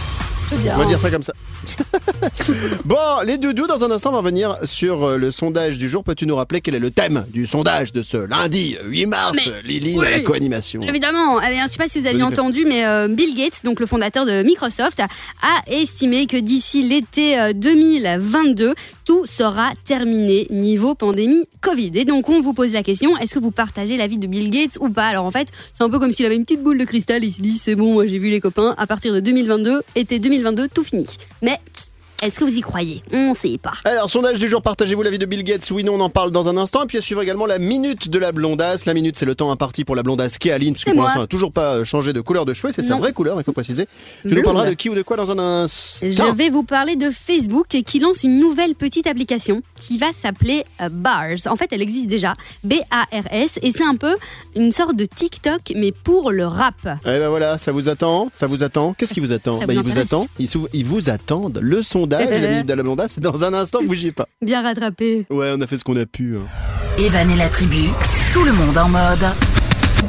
On 0.51 0.77
va 0.77 0.85
dire 0.85 0.99
ça 0.99 1.09
comme 1.09 1.23
ça. 1.23 1.33
bon, 2.85 2.95
les 3.25 3.37
doudous, 3.37 3.67
dans 3.67 3.83
un 3.83 3.91
instant, 3.91 4.09
on 4.09 4.13
va 4.13 4.17
revenir 4.19 4.57
sur 4.63 5.03
euh, 5.03 5.17
le 5.17 5.31
sondage 5.31 5.77
du 5.77 5.89
jour. 5.89 6.03
Peux-tu 6.03 6.25
nous 6.25 6.35
rappeler 6.35 6.61
quel 6.61 6.75
est 6.75 6.79
le 6.79 6.91
thème 6.91 7.25
du 7.29 7.47
sondage 7.47 7.91
de 7.93 8.03
ce 8.03 8.17
lundi 8.17 8.77
8 8.83 9.05
mars 9.07 9.37
Mais- 9.45 9.61
oui. 9.81 10.05
à 10.05 10.09
la 10.11 10.19
co-animation? 10.21 10.81
Évidemment, 10.81 11.41
eh 11.41 11.49
bien, 11.49 11.61
je 11.61 11.63
ne 11.65 11.69
sais 11.69 11.77
pas 11.77 11.87
si 11.87 11.99
vous 11.99 12.07
aviez 12.07 12.19
Vas-y, 12.19 12.31
entendu, 12.31 12.65
mais 12.65 12.85
euh, 12.85 13.07
Bill 13.07 13.35
Gates, 13.35 13.61
donc 13.63 13.79
le 13.79 13.85
fondateur 13.87 14.25
de 14.25 14.43
Microsoft, 14.43 14.99
a 14.99 15.71
estimé 15.71 16.27
que 16.27 16.37
d'ici 16.37 16.83
l'été 16.83 17.39
euh, 17.39 17.53
2022, 17.53 18.73
tout 19.05 19.25
sera 19.25 19.71
terminé 19.85 20.47
niveau 20.49 20.95
pandémie 20.95 21.47
Covid. 21.61 21.91
Et 21.95 22.05
donc 22.05 22.27
on 22.27 22.41
vous 22.41 22.53
pose 22.53 22.73
la 22.73 22.83
question, 22.83 23.15
est-ce 23.17 23.33
que 23.33 23.39
vous 23.39 23.51
partagez 23.51 23.97
l'avis 23.97 24.17
de 24.17 24.27
Bill 24.27 24.49
Gates 24.49 24.77
ou 24.81 24.89
pas? 24.89 25.05
Alors 25.05 25.25
en 25.25 25.31
fait, 25.31 25.47
c'est 25.73 25.83
un 25.83 25.89
peu 25.89 25.99
comme 25.99 26.11
s'il 26.11 26.25
avait 26.25 26.35
une 26.35 26.43
petite 26.43 26.63
boule 26.63 26.77
de 26.77 26.85
cristal, 26.85 27.23
il 27.23 27.31
s'est 27.31 27.41
dit 27.41 27.57
c'est 27.57 27.75
bon, 27.75 27.93
moi 27.93 28.07
j'ai 28.07 28.17
vu 28.17 28.29
les 28.29 28.41
copains, 28.41 28.75
à 28.77 28.87
partir 28.87 29.13
de 29.13 29.19
2022, 29.19 29.81
été 29.95 30.19
2022, 30.19 30.67
tout 30.67 30.83
fini. 30.83 31.05
Mais 31.41 31.59
est-ce 32.21 32.39
que 32.39 32.43
vous 32.43 32.57
y 32.57 32.61
croyez? 32.61 33.01
On 33.13 33.29
ne 33.29 33.35
sait 33.35 33.57
pas. 33.57 33.73
Alors, 33.83 34.09
sondage 34.09 34.39
du 34.39 34.49
jour, 34.49 34.61
partagez-vous 34.61 35.01
l'avis 35.01 35.19
de 35.19 35.25
Bill 35.25 35.43
Gates 35.43 35.69
Oui, 35.71 35.83
non, 35.83 35.95
on 35.95 35.99
en 35.99 36.09
parle 36.09 36.31
dans 36.31 36.47
un 36.49 36.57
instant. 36.57 36.83
Et 36.83 36.87
puis, 36.87 36.97
à 36.97 37.01
suivre 37.01 37.21
également 37.21 37.45
la 37.45 37.59
minute 37.59 38.09
de 38.09 38.19
la 38.19 38.31
blondasse. 38.31 38.85
La 38.85 38.93
minute, 38.93 39.17
c'est 39.17 39.25
le 39.25 39.35
temps 39.35 39.51
imparti 39.51 39.83
pour 39.85 39.95
la 39.95 40.03
blondasse 40.03 40.37
qui 40.37 40.49
est 40.49 40.51
Aline, 40.51 40.73
parce 40.73 40.85
que 40.85 40.91
pour 40.91 41.03
l'instant, 41.03 41.15
elle 41.19 41.23
n'a 41.23 41.27
toujours 41.27 41.51
pas 41.51 41.83
changé 41.83 42.13
de 42.13 42.21
couleur 42.21 42.45
de 42.45 42.53
cheveux. 42.53 42.71
C'est 42.71 42.83
sa 42.83 42.97
vraie 42.97 43.13
couleur, 43.13 43.39
il 43.39 43.43
faut 43.43 43.53
préciser. 43.53 43.87
Tu 44.21 44.33
nous 44.33 44.43
parleras 44.43 44.69
de 44.69 44.73
qui 44.73 44.89
ou 44.89 44.95
de 44.95 45.01
quoi 45.01 45.17
dans 45.17 45.31
un 45.31 45.39
instant 45.39 46.07
Je 46.09 46.35
vais 46.35 46.49
vous 46.49 46.63
parler 46.63 46.95
de 46.95 47.11
Facebook 47.11 47.67
qui 47.67 47.99
lance 47.99 48.23
une 48.23 48.39
nouvelle 48.39 48.75
petite 48.75 49.07
application 49.07 49.61
qui 49.75 49.97
va 49.97 50.07
s'appeler 50.13 50.63
euh, 50.81 50.89
Bars. 50.89 51.35
En 51.49 51.55
fait, 51.55 51.67
elle 51.71 51.81
existe 51.81 52.07
déjà, 52.07 52.35
B-A-R-S, 52.63 53.59
et 53.61 53.71
c'est 53.71 53.83
un 53.83 53.95
peu 53.95 54.15
une 54.55 54.71
sorte 54.71 54.95
de 54.95 55.05
TikTok, 55.05 55.73
mais 55.75 55.91
pour 55.91 56.31
le 56.31 56.45
rap. 56.45 56.75
Eh 56.85 57.19
ben 57.19 57.29
voilà, 57.29 57.57
ça 57.57 57.71
vous 57.71 57.89
attend, 57.89 58.29
ça 58.33 58.47
vous 58.47 58.63
attend. 58.63 58.93
Qu'est-ce 58.93 59.13
qui 59.13 59.19
vous 59.19 59.31
attend? 59.31 59.59
Ça 59.59 59.67
Ben, 59.67 59.77
vous 59.77 59.87
Il 59.87 59.93
vous 59.93 59.99
attend, 59.99 60.27
ils, 60.73 60.85
vous 60.85 61.09
attendent. 61.09 61.59
Le 61.61 61.81
de 62.63 62.73
la 62.73 63.07
c'est 63.07 63.21
dans 63.21 63.43
un 63.43 63.53
instant, 63.53 63.79
bougez 63.83 64.11
pas. 64.11 64.27
Bien 64.41 64.61
rattrapé. 64.61 65.25
Ouais, 65.29 65.53
on 65.55 65.61
a 65.61 65.67
fait 65.67 65.77
ce 65.77 65.83
qu'on 65.83 65.95
a 65.97 66.05
pu. 66.05 66.37
hein. 66.37 66.41
Evan 66.97 67.29
et 67.31 67.35
la 67.35 67.49
tribu. 67.49 67.89
Tout 68.33 68.43
le 68.43 68.51
monde 68.53 68.77
en 68.77 68.89
mode. 68.89 69.25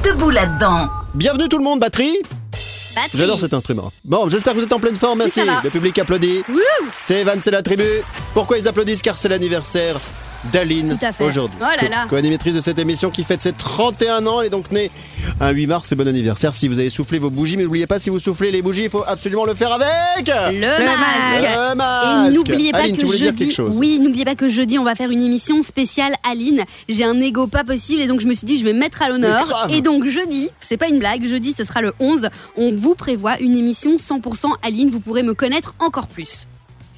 Debout 0.05 0.31
là-dedans. 0.31 0.89
Bienvenue 1.15 1.49
tout 1.49 1.59
le 1.59 1.65
monde, 1.65 1.81
batterie 1.81 2.17
Batterie. 2.95 3.19
J'adore 3.19 3.41
cet 3.41 3.53
instrument. 3.53 3.93
Bon, 4.05 4.29
j'espère 4.29 4.55
que 4.55 4.59
vous 4.59 4.65
êtes 4.65 4.73
en 4.73 4.81
pleine 4.81 4.97
forme, 4.97 5.19
merci. 5.19 5.41
Le 5.65 5.71
public 5.71 5.99
applaudit. 5.99 6.43
C'est 7.03 7.21
Evan, 7.21 7.39
c'est 7.43 7.51
la 7.51 7.63
tribu. 7.63 7.85
Pourquoi 8.35 8.57
ils 8.59 8.67
applaudissent? 8.69 9.03
Car 9.03 9.19
c'est 9.19 9.29
l'anniversaire 9.29 9.97
d'Aline 10.53 10.97
aujourd'hui. 11.21 11.57
Oh 11.61 11.65
là 11.83 11.89
là. 11.89 12.03
Co- 12.05 12.11
Co-animatrice 12.11 12.55
de 12.55 12.61
cette 12.61 12.79
émission 12.79 13.11
qui 13.11 13.25
fête 13.25 13.43
ses 13.43 13.53
31 13.53 14.27
ans. 14.27 14.41
Elle 14.41 14.47
est 14.49 14.51
donc 14.51 14.71
née 14.71 14.91
un 15.41 15.51
8 15.51 15.67
mars. 15.67 15.89
C'est 15.89 15.97
bon 15.97 16.07
anniversaire 16.09 16.55
si 16.55 16.69
vous 16.69 16.79
avez 16.79 16.91
soufflé 16.91 17.19
vos 17.19 17.31
bougies. 17.31 17.57
Mais 17.57 17.65
n'oubliez 17.65 17.87
pas, 17.87 17.99
si 17.99 18.11
vous 18.11 18.21
soufflez 18.21 18.51
les 18.51 18.63
bougies, 18.63 18.85
il 18.85 18.91
faut 18.91 19.05
absolument 19.07 19.45
le 19.45 19.55
faire 19.55 19.73
avec 19.73 20.27
Le, 20.29 20.53
Le 20.61 20.85
masque. 20.85 21.59
Le 21.71 21.75
masque. 21.75 22.31
Et 22.31 22.35
n'oubliez 22.37 22.73
pas 22.73 22.79
Aline, 22.79 22.97
que 22.97 23.07
jeudi, 23.07 23.57
oui, 23.75 23.99
n'oubliez 24.01 24.25
pas 24.25 24.35
que 24.35 24.49
jeudi 24.49 24.79
on 24.79 24.85
va 24.85 24.95
faire 24.95 25.11
une 25.11 25.23
émission 25.23 25.63
spéciale 25.63 26.15
Aline. 26.29 26.63
J'ai 26.89 27.05
un 27.05 27.21
ego 27.21 27.47
pas 27.47 27.65
possible 27.65 28.03
et 28.03 28.07
donc 28.07 28.21
je 28.21 28.27
me 28.27 28.35
suis 28.35 28.47
dit 28.47 28.59
je 28.59 28.65
vais 28.65 28.73
me 28.73 28.79
mettre 28.79 29.03
à 29.03 29.09
l'honneur. 29.09 29.67
Et 29.71 29.81
donc 29.81 30.07
jeudi, 30.07 30.49
c'est 30.61 30.77
pas 30.77 30.89
une 30.89 30.99
blague, 30.99 31.27
jeudi 31.27 31.53
ce 31.53 31.65
sera 31.65 31.81
le 31.83 31.93
11. 32.01 32.29
On 32.57 32.73
vous 32.75 32.95
prévoit 32.95 33.39
une 33.41 33.57
émission 33.57 33.97
100% 33.97 34.53
Aline. 34.67 34.91
Vous 34.91 35.01
pourrez 35.01 35.23
me 35.23 35.35
connaître 35.35 35.75
encore 35.81 36.07
plus. 36.07 36.47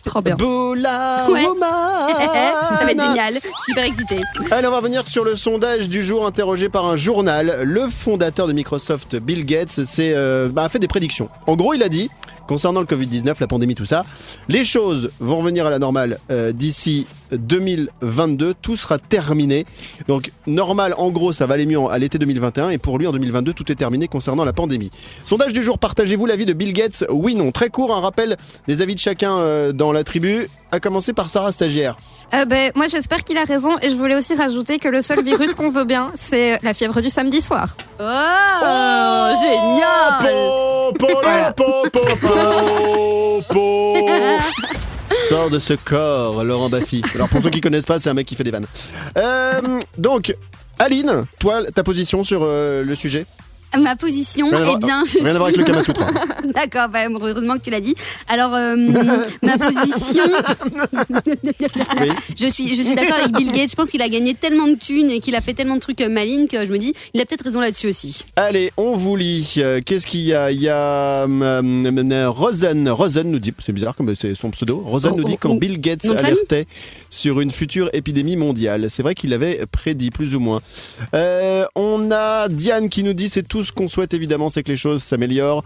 Trop 0.02 0.22
bien. 0.22 0.36
Boula 0.36 1.26
Ouais. 1.30 1.42
Ça 2.78 2.84
va 2.84 2.90
être 2.90 3.04
génial. 3.04 3.34
Je 3.34 3.40
suis 3.40 3.50
super 3.68 3.84
excitée. 3.84 4.20
Allez, 4.50 4.66
on 4.66 4.70
va 4.70 4.78
revenir 4.78 5.06
sur 5.06 5.24
le 5.24 5.36
sondage 5.36 5.88
du 5.88 6.02
jour 6.02 6.26
interrogé 6.26 6.68
par 6.68 6.86
un 6.86 6.96
journal. 6.96 7.62
Le 7.64 7.88
fondateur 7.88 8.46
de 8.46 8.52
Microsoft, 8.52 9.16
Bill 9.16 9.44
Gates, 9.44 9.84
s'est, 9.84 10.12
euh, 10.14 10.48
bah, 10.48 10.64
a 10.64 10.68
fait 10.68 10.78
des 10.78 10.88
prédictions. 10.88 11.28
En 11.46 11.56
gros, 11.56 11.74
il 11.74 11.82
a 11.82 11.88
dit, 11.88 12.10
concernant 12.46 12.80
le 12.80 12.86
Covid-19, 12.86 13.34
la 13.40 13.46
pandémie, 13.46 13.74
tout 13.74 13.86
ça, 13.86 14.04
les 14.48 14.64
choses 14.64 15.10
vont 15.20 15.38
revenir 15.38 15.66
à 15.66 15.70
la 15.70 15.78
normale 15.78 16.18
euh, 16.30 16.52
d'ici 16.52 17.06
2022. 17.32 18.54
Tout 18.60 18.76
sera 18.76 18.98
terminé. 18.98 19.66
Donc, 20.08 20.32
normal, 20.46 20.94
en 20.96 21.10
gros, 21.10 21.32
ça 21.32 21.46
va 21.46 21.54
aller 21.54 21.66
mieux 21.66 21.78
à 21.90 21.98
l'été 21.98 22.18
2021. 22.18 22.70
Et 22.70 22.78
pour 22.78 22.98
lui, 22.98 23.06
en 23.06 23.12
2022, 23.12 23.52
tout 23.52 23.70
est 23.70 23.74
terminé 23.74 24.08
concernant 24.08 24.44
la 24.44 24.52
pandémie. 24.52 24.90
Sondage 25.26 25.52
du 25.52 25.62
jour, 25.62 25.78
partagez-vous 25.78 26.26
l'avis 26.26 26.46
de 26.46 26.54
Bill 26.54 26.72
Gates? 26.72 27.04
Oui, 27.10 27.34
non. 27.34 27.52
Très 27.52 27.68
court, 27.68 27.94
un 27.94 28.00
rappel 28.00 28.36
des 28.66 28.82
avis 28.82 28.94
de 28.94 29.00
chacun 29.00 29.36
euh, 29.36 29.72
dans 29.72 29.87
la 29.92 30.04
tribu. 30.04 30.48
À 30.70 30.80
commencer 30.80 31.12
par 31.14 31.30
Sarah 31.30 31.50
Stagiaire. 31.50 31.96
Euh, 32.34 32.44
ben, 32.44 32.72
moi, 32.74 32.88
j'espère 32.88 33.24
qu'il 33.24 33.38
a 33.38 33.44
raison. 33.44 33.78
Et 33.80 33.90
je 33.90 33.96
voulais 33.96 34.14
aussi 34.14 34.34
rajouter 34.34 34.78
que 34.78 34.88
le 34.88 35.00
seul 35.00 35.24
virus 35.24 35.54
qu'on 35.54 35.70
veut 35.70 35.84
bien, 35.84 36.08
c'est 36.14 36.58
la 36.62 36.74
fièvre 36.74 37.00
du 37.00 37.08
samedi 37.08 37.40
soir. 37.40 37.74
Oh, 37.98 39.34
génial 39.40 40.92
Po, 40.92 40.92
po, 40.98 41.06
Voilà. 41.22 41.52
po, 41.56 41.64
po, 41.90 42.00
po, 42.20 43.42
po. 43.48 44.08
Sors 45.28 45.50
de 45.50 45.58
ce 45.58 45.72
corps, 45.74 46.44
Laurent 46.44 46.68
Baffy. 46.68 47.02
Alors 47.14 47.28
pour 47.28 47.42
ceux 47.42 47.50
qui 47.50 47.60
connaissent 47.60 47.86
pas, 47.86 47.98
c'est 47.98 48.10
un 48.10 48.14
mec 48.14 48.26
qui 48.26 48.34
fait 48.34 48.44
des 48.44 48.50
vannes. 48.50 48.66
Euh, 49.16 49.80
donc, 49.96 50.34
Aline, 50.78 51.24
toi, 51.38 51.62
ta 51.74 51.82
position 51.82 52.24
sur 52.24 52.42
euh, 52.44 52.84
le 52.84 52.94
sujet? 52.94 53.26
Ma 53.76 53.96
position, 53.96 54.46
eh 54.50 54.76
bien, 54.78 55.02
je 55.04 55.18
Rien 55.18 55.34
à 55.34 55.38
voir 55.38 55.48
avec 55.48 55.56
suis... 55.56 55.64
le 55.64 55.64
Kama 55.64 55.82
Sutra. 55.84 56.06
D'accord, 56.54 56.88
bah, 56.88 57.00
heureusement 57.08 57.56
que 57.56 57.62
tu 57.62 57.70
l'as 57.70 57.80
dit. 57.80 57.94
Alors, 58.28 58.54
euh, 58.54 58.76
ma 59.42 59.58
position... 59.58 60.24
Oui. 62.00 62.08
je 62.38 62.46
suis, 62.46 62.68
je 62.68 62.82
suis 62.82 62.94
d'accord 62.94 63.16
avec 63.16 63.32
Bill 63.32 63.52
Gates. 63.52 63.70
Je 63.70 63.74
pense 63.74 63.90
qu'il 63.90 64.02
a 64.02 64.08
gagné 64.08 64.34
tellement 64.34 64.66
de 64.68 64.74
thunes 64.74 65.10
et 65.10 65.20
qu'il 65.20 65.34
a 65.34 65.40
fait 65.40 65.52
tellement 65.52 65.74
de 65.74 65.80
trucs 65.80 66.00
euh, 66.00 66.08
malignes 66.08 66.48
que 66.48 66.64
je 66.64 66.72
me 66.72 66.78
dis, 66.78 66.94
il 67.12 67.20
a 67.20 67.26
peut-être 67.26 67.44
raison 67.44 67.60
là-dessus 67.60 67.88
aussi. 67.88 68.24
Allez, 68.36 68.72
on 68.76 68.96
vous 68.96 69.16
lit. 69.16 69.54
Euh, 69.58 69.80
Qu'est-ce 69.84 70.06
qu'il 70.06 70.20
y 70.20 70.34
a? 70.34 70.50
Il 70.50 70.60
y 70.60 70.68
a 70.68 71.24
hum, 71.24 71.42
hum, 71.42 72.12
Rosen. 72.28 72.88
Rosen 72.88 73.30
nous 73.30 73.38
dit, 73.38 73.52
c'est 73.64 73.72
bizarre 73.72 73.94
comme 73.94 74.14
c'est 74.16 74.34
son 74.34 74.50
pseudo. 74.50 74.82
Rosen 74.84 75.08
Oh, 75.12 75.16
nous 75.16 75.24
dit 75.24 75.34
oh, 75.34 75.38
quand 75.40 75.50
oh. 75.50 75.58
Bill 75.58 75.80
Gates 75.80 76.06
alertait 76.06 76.66
sur 77.10 77.40
une 77.40 77.50
future 77.50 77.90
épidémie 77.92 78.36
mondiale. 78.36 78.90
C'est 78.90 79.02
vrai 79.02 79.14
qu'il 79.14 79.32
avait 79.32 79.64
prédit 79.70 80.10
plus 80.10 80.34
ou 80.34 80.40
moins. 80.40 80.60
Euh, 81.14 81.66
on 81.74 82.10
a 82.10 82.48
Diane 82.48 82.88
qui 82.88 83.02
nous 83.02 83.14
dit 83.14 83.28
c'est 83.28 83.46
tout 83.46 83.64
ce 83.64 83.72
qu'on 83.72 83.88
souhaite 83.88 84.14
évidemment, 84.14 84.48
c'est 84.48 84.62
que 84.62 84.72
les 84.72 84.76
choses 84.76 85.02
s'améliorent. 85.02 85.64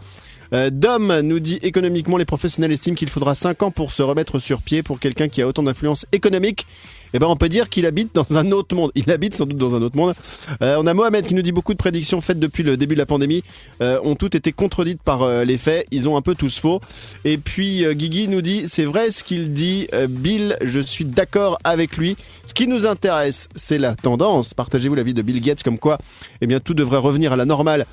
Euh, 0.53 0.69
Dom 0.71 1.21
nous 1.21 1.41
dit 1.41 1.59
économiquement, 1.63 2.19
les 2.19 2.27
professionnels 2.27 2.73
estiment 2.73 2.95
qu'il 2.95 3.09
faudra 3.09 3.35
5 3.35 3.63
ans 3.63 3.71
pour 3.71 3.93
se 3.93 4.03
remettre 4.03 4.39
sur 4.39 4.61
pied 4.61 4.83
pour 4.83 5.01
quelqu'un 5.01 5.29
qui 5.29 5.41
a 5.41 5.49
autant 5.49 5.63
d'influence 5.63 6.05
économique. 6.13 6.67
Eh 7.15 7.19
ben, 7.19 7.27
on 7.27 7.37
peut 7.37 7.49
dire 7.49 7.69
qu'il 7.69 7.87
habite 7.87 8.15
dans 8.15 8.37
un 8.37 8.51
autre 8.53 8.75
monde. 8.75 8.91
Il 8.95 9.11
habite 9.11 9.35
sans 9.35 9.47
doute 9.47 9.59
dans 9.59 9.75
un 9.75 9.83
autre 9.83 9.97
monde. 9.97 10.15
Euh, 10.63 10.77
on 10.79 10.87
a 10.87 10.95
Mohamed 10.95 11.27
qui 11.27 11.35
nous 11.35 11.43
dit 11.43 11.53
beaucoup 11.53 11.73
de 11.73 11.79
prédictions 11.79 12.21
faites 12.21 12.39
depuis 12.39 12.63
le 12.63 12.77
début 12.77 12.95
de 12.95 13.01
la 13.01 13.07
pandémie 13.07 13.43
euh, 13.81 13.99
ont 14.03 14.15
toutes 14.15 14.35
été 14.35 14.53
contredites 14.53 15.03
par 15.03 15.23
euh, 15.23 15.45
les 15.45 15.59
faits. 15.59 15.87
Ils 15.91 16.09
ont 16.09 16.17
un 16.17 16.23
peu 16.23 16.35
tous 16.35 16.59
faux. 16.59 16.81
Et 17.25 17.39
puis 17.39 17.85
Guigui 17.95 18.29
nous 18.29 18.43
dit 18.43 18.63
c'est 18.67 18.85
vrai 18.85 19.11
ce 19.11 19.25
qu'il 19.25 19.53
dit. 19.53 19.89
Bill, 20.09 20.57
je 20.63 20.81
suis 20.81 21.05
d'accord 21.05 21.59
avec 21.65 21.97
lui. 21.97 22.17
Ce 22.47 22.55
qui 22.55 22.67
nous 22.67 22.87
intéresse, 22.87 23.49
c'est 23.55 23.79
la 23.79 23.95
tendance. 23.95 24.55
Partagez-vous 24.55 24.95
l'avis 24.95 25.15
de 25.15 25.23
Bill 25.23 25.41
Gates 25.41 25.63
comme 25.63 25.79
quoi, 25.79 25.99
eh 26.41 26.47
bien, 26.47 26.61
tout 26.61 26.75
devrait 26.75 26.99
revenir 26.99 27.33
à 27.33 27.37
la 27.37 27.45
normale 27.45 27.87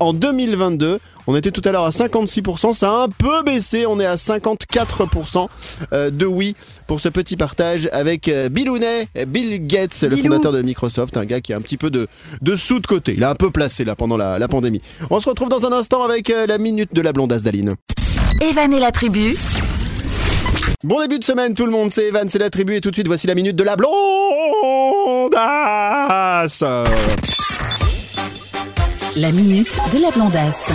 en 0.00 0.12
2022. 0.12 0.98
On 1.26 1.36
était 1.36 1.52
tout 1.52 1.62
à 1.64 1.70
l'heure 1.70 1.84
à 1.84 1.90
56%, 1.90 2.74
ça 2.74 2.90
a 2.90 3.04
un 3.04 3.08
peu 3.08 3.42
baissé. 3.44 3.86
On 3.86 4.00
est 4.00 4.06
à 4.06 4.16
54% 4.16 5.48
euh, 5.92 6.10
de 6.10 6.26
oui 6.26 6.56
pour 6.88 7.00
ce 7.00 7.08
petit 7.08 7.36
partage 7.36 7.88
avec 7.92 8.28
euh, 8.52 8.54
Bill 8.54 8.70
Hounet, 8.70 9.08
Bill 9.26 9.66
Gates, 9.66 10.02
le 10.02 10.16
fondateur 10.16 10.52
de 10.52 10.62
Microsoft, 10.62 11.16
un 11.16 11.24
gars 11.24 11.40
qui 11.40 11.52
a 11.52 11.56
un 11.56 11.60
petit 11.60 11.76
peu 11.76 11.90
de, 11.90 12.06
de 12.40 12.56
sous 12.56 12.80
de 12.80 12.86
côté. 12.86 13.14
Il 13.16 13.24
a 13.24 13.30
un 13.30 13.34
peu 13.34 13.50
placé 13.50 13.84
là 13.84 13.96
pendant 13.96 14.16
la, 14.16 14.38
la 14.38 14.48
pandémie. 14.48 14.80
On 15.10 15.20
se 15.20 15.28
retrouve 15.28 15.48
dans 15.48 15.66
un 15.66 15.72
instant 15.72 16.02
avec 16.02 16.30
euh, 16.30 16.46
la 16.46 16.58
minute 16.58 16.94
de 16.94 17.00
la 17.00 17.12
blondasse 17.12 17.42
d'Aline. 17.42 17.74
Evan 18.40 18.72
et 18.72 18.80
la 18.80 18.90
tribu, 18.90 19.34
Bon 20.84 21.00
début 21.00 21.18
de 21.20 21.24
semaine 21.24 21.54
tout 21.54 21.64
le 21.64 21.70
monde, 21.70 21.90
c'est 21.92 22.06
Evan, 22.08 22.28
c'est 22.28 22.40
la 22.40 22.50
tribu 22.50 22.74
et 22.74 22.80
tout 22.80 22.90
de 22.90 22.96
suite 22.96 23.06
voici 23.06 23.28
la 23.28 23.34
minute 23.36 23.54
de 23.54 23.62
la 23.62 23.76
blondasse. 23.76 23.92
la 29.16 29.30
minute 29.30 29.78
de 29.92 30.02
la 30.02 30.10
blondasse. 30.10 30.72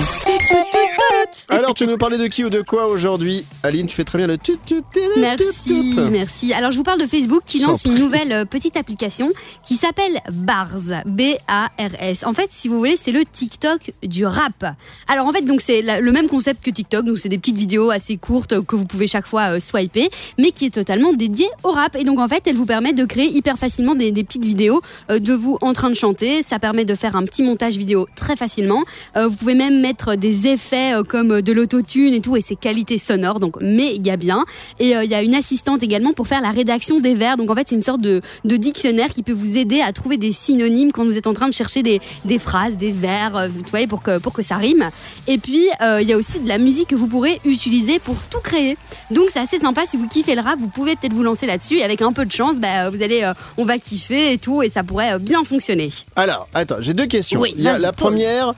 Alors 1.49 1.73
tu 1.73 1.85
veux 1.85 1.91
nous 1.91 1.97
parler 1.97 2.17
de 2.17 2.27
qui 2.27 2.43
ou 2.43 2.49
de 2.49 2.61
quoi 2.61 2.87
aujourd'hui 2.87 3.45
Aline, 3.63 3.87
tu 3.87 3.95
fais 3.95 4.03
très 4.03 4.17
bien 4.17 4.27
le 4.27 4.37
tut 4.37 4.57
tut 4.65 4.83
Merci, 5.17 5.95
merci. 6.11 6.53
Alors 6.53 6.71
je 6.71 6.77
vous 6.77 6.83
parle 6.83 6.99
de 6.99 7.07
Facebook 7.07 7.43
qui 7.45 7.59
lance 7.59 7.85
une 7.85 7.95
nouvelle 7.95 8.31
euh, 8.31 8.45
petite 8.45 8.75
application 8.77 9.31
qui 9.61 9.75
s'appelle 9.75 10.19
Bars, 10.31 10.79
B-A-R-S. 11.05 12.25
En 12.25 12.33
fait, 12.33 12.49
si 12.51 12.67
vous 12.67 12.77
voulez, 12.77 12.97
c'est 12.97 13.11
le 13.11 13.23
TikTok 13.23 13.91
du 14.03 14.25
rap. 14.25 14.65
Alors 15.07 15.25
en 15.25 15.33
fait, 15.33 15.41
donc 15.41 15.61
c'est 15.61 15.81
le 15.81 16.11
même 16.11 16.27
concept 16.27 16.63
que 16.63 16.71
TikTok, 16.71 17.05
donc 17.05 17.17
c'est 17.17 17.29
des 17.29 17.37
petites 17.37 17.57
vidéos 17.57 17.89
assez 17.89 18.17
courtes 18.17 18.53
euh, 18.53 18.61
que 18.61 18.75
vous 18.75 18.85
pouvez 18.85 19.07
chaque 19.07 19.27
fois 19.27 19.55
euh, 19.55 19.59
swiper, 19.59 20.09
mais 20.37 20.51
qui 20.51 20.65
est 20.65 20.73
totalement 20.73 21.13
dédiée 21.13 21.49
au 21.63 21.71
rap. 21.71 21.95
Et 21.95 22.03
donc 22.03 22.19
en 22.19 22.27
fait, 22.27 22.43
elle 22.47 22.55
vous 22.55 22.65
permet 22.65 22.93
de 22.93 23.05
créer 23.05 23.29
hyper 23.29 23.57
facilement 23.57 23.95
des, 23.95 24.11
des 24.11 24.23
petites 24.23 24.45
vidéos 24.45 24.81
de 25.09 25.33
vous 25.33 25.57
en 25.61 25.73
train 25.73 25.89
de 25.89 25.95
chanter. 25.95 26.43
Ça 26.43 26.59
permet 26.59 26.85
de 26.85 26.95
faire 26.95 27.15
un 27.15 27.23
petit 27.23 27.43
montage 27.43 27.77
vidéo 27.77 28.07
très 28.15 28.35
facilement. 28.35 28.83
Vous 29.15 29.35
pouvez 29.35 29.55
même 29.55 29.81
mettre 29.81 30.15
des 30.15 30.47
effets 30.47 30.87
euh, 30.93 31.03
comme 31.17 31.31
euh, 31.31 31.41
de 31.41 31.51
l'autotune 31.51 32.13
et 32.13 32.21
tout, 32.21 32.35
et 32.35 32.41
c'est 32.41 32.55
qualité 32.55 32.99
sonore, 32.99 33.39
donc 33.39 33.59
méga 33.61 34.17
bien. 34.17 34.45
Et 34.79 34.95
euh, 34.95 35.03
il 35.03 35.09
y 35.09 35.15
a 35.15 35.21
une 35.23 35.33
assistante 35.33 35.81
également 35.81 36.13
pour 36.13 36.27
faire 36.27 36.41
la 36.41 36.51
rédaction 36.51 36.99
des 36.99 37.15
vers. 37.15 37.37
Donc 37.37 37.49
en 37.49 37.55
fait, 37.55 37.67
c'est 37.69 37.75
une 37.75 37.81
sorte 37.81 38.01
de, 38.01 38.21
de 38.45 38.55
dictionnaire 38.55 39.07
qui 39.07 39.23
peut 39.23 39.33
vous 39.33 39.57
aider 39.57 39.81
à 39.81 39.91
trouver 39.91 40.17
des 40.17 40.31
synonymes 40.31 40.91
quand 40.91 41.05
vous 41.05 41.17
êtes 41.17 41.25
en 41.27 41.33
train 41.33 41.49
de 41.49 41.53
chercher 41.53 41.81
des, 41.81 41.99
des 42.25 42.37
phrases, 42.37 42.77
des 42.77 42.91
vers, 42.91 43.35
euh, 43.35 43.47
vous 43.47 43.63
voyez, 43.69 43.87
pour 43.87 44.01
que, 44.01 44.19
pour 44.19 44.33
que 44.33 44.43
ça 44.43 44.57
rime. 44.57 44.89
Et 45.27 45.39
puis, 45.39 45.65
euh, 45.81 45.99
il 46.01 46.07
y 46.07 46.13
a 46.13 46.17
aussi 46.17 46.39
de 46.39 46.47
la 46.47 46.59
musique 46.59 46.89
que 46.89 46.95
vous 46.95 47.07
pourrez 47.07 47.41
utiliser 47.45 47.97
pour 47.97 48.15
tout 48.29 48.41
créer. 48.43 48.77
Donc 49.09 49.29
c'est 49.33 49.39
assez 49.39 49.57
sympa. 49.57 49.81
Si 49.87 49.97
vous 49.97 50.07
kiffez 50.07 50.35
le 50.35 50.41
rap, 50.41 50.59
vous 50.59 50.69
pouvez 50.69 50.95
peut-être 50.95 51.13
vous 51.13 51.23
lancer 51.23 51.47
là-dessus. 51.47 51.77
Et 51.77 51.83
avec 51.83 52.03
un 52.03 52.13
peu 52.13 52.25
de 52.25 52.31
chance, 52.31 52.57
bah, 52.57 52.91
vous 52.91 53.01
allez, 53.01 53.23
euh, 53.23 53.33
on 53.57 53.65
va 53.65 53.79
kiffer 53.79 54.33
et 54.33 54.37
tout, 54.37 54.61
et 54.61 54.69
ça 54.69 54.83
pourrait 54.83 55.17
bien 55.17 55.43
fonctionner. 55.43 55.89
Alors, 56.15 56.47
attends, 56.53 56.77
j'ai 56.81 56.93
deux 56.93 57.07
questions. 57.07 57.39
Oui, 57.39 57.55
y 57.57 57.67
a 57.67 57.79
la 57.79 57.91
première, 57.91 58.53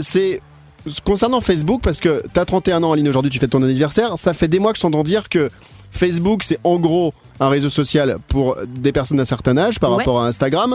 c'est 0.00 0.40
concernant 1.04 1.40
Facebook, 1.40 1.80
parce 1.82 1.98
que 2.00 2.22
tu 2.32 2.40
as 2.40 2.44
31 2.44 2.82
ans, 2.82 2.92
Aline, 2.92 3.08
aujourd'hui, 3.08 3.30
tu 3.30 3.38
fais 3.38 3.48
ton 3.48 3.62
anniversaire. 3.62 4.16
Ça 4.18 4.34
fait 4.34 4.48
des 4.48 4.58
mois 4.58 4.72
que 4.72 4.78
je 4.78 4.82
t'entends 4.82 5.04
dire 5.04 5.28
que 5.28 5.50
Facebook, 5.90 6.42
c'est 6.42 6.58
en 6.64 6.76
gros 6.78 7.14
un 7.40 7.48
réseau 7.48 7.70
social 7.70 8.16
pour 8.28 8.56
des 8.66 8.90
personnes 8.90 9.16
d'un 9.18 9.24
certain 9.24 9.56
âge 9.56 9.78
par 9.78 9.90
Ouais. 9.92 9.98
rapport 9.98 10.20
à 10.20 10.26
Instagram. 10.26 10.74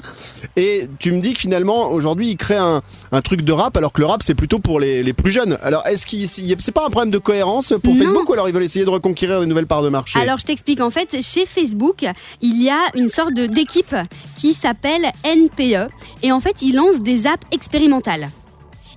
Et 0.56 0.88
tu 0.98 1.12
me 1.12 1.20
dis 1.22 1.34
que 1.34 1.40
finalement, 1.40 1.92
aujourd'hui, 1.92 2.30
ils 2.30 2.38
créent 2.38 2.56
un, 2.56 2.82
un 3.12 3.22
truc 3.22 3.42
de 3.42 3.52
rap, 3.52 3.76
alors 3.76 3.92
que 3.92 4.00
le 4.00 4.08
rap, 4.08 4.24
c'est 4.24 4.34
plutôt 4.34 4.60
pour 4.60 4.80
les, 4.80 5.04
les 5.04 5.12
plus 5.14 5.30
jeunes. 5.30 5.58
Alors, 5.62 5.86
est-ce 5.86 6.06
qu'il 6.06 6.28
c'est 6.28 6.72
pas 6.72 6.86
un 6.86 6.90
problème 6.90 7.12
de 7.12 7.18
cohérence 7.18 7.74
pour 7.84 7.94
Non. 7.94 8.00
Facebook 8.04 8.30
ou 8.30 8.34
alors 8.34 8.48
ils 8.48 8.54
veulent 8.54 8.64
essayer 8.64 8.86
de 8.86 8.90
reconquérir 8.90 9.42
des 9.42 9.46
nouvelles 9.46 9.68
parts 9.68 9.84
de 9.84 9.90
marché? 9.90 10.18
Alors 10.20 10.40
je 10.40 10.46
t'explique 10.46 10.80
en 10.80 10.90
fait, 10.90 11.22
chez 11.22 11.46
Facebook, 11.46 12.06
il 12.42 12.64
y 12.64 12.70
a 12.70 12.80
une 12.96 13.10
sorte 13.10 13.34
d'équipe 13.34 13.96
qui 14.40 14.54
s'appelle 14.54 15.04
NPE 15.26 15.90
et 16.24 16.32
en 16.32 16.40
fait 16.40 16.62
ils 16.62 16.74
lancent 16.76 17.02
des 17.02 17.28
apps 17.28 17.44
expérimentales. 17.52 18.30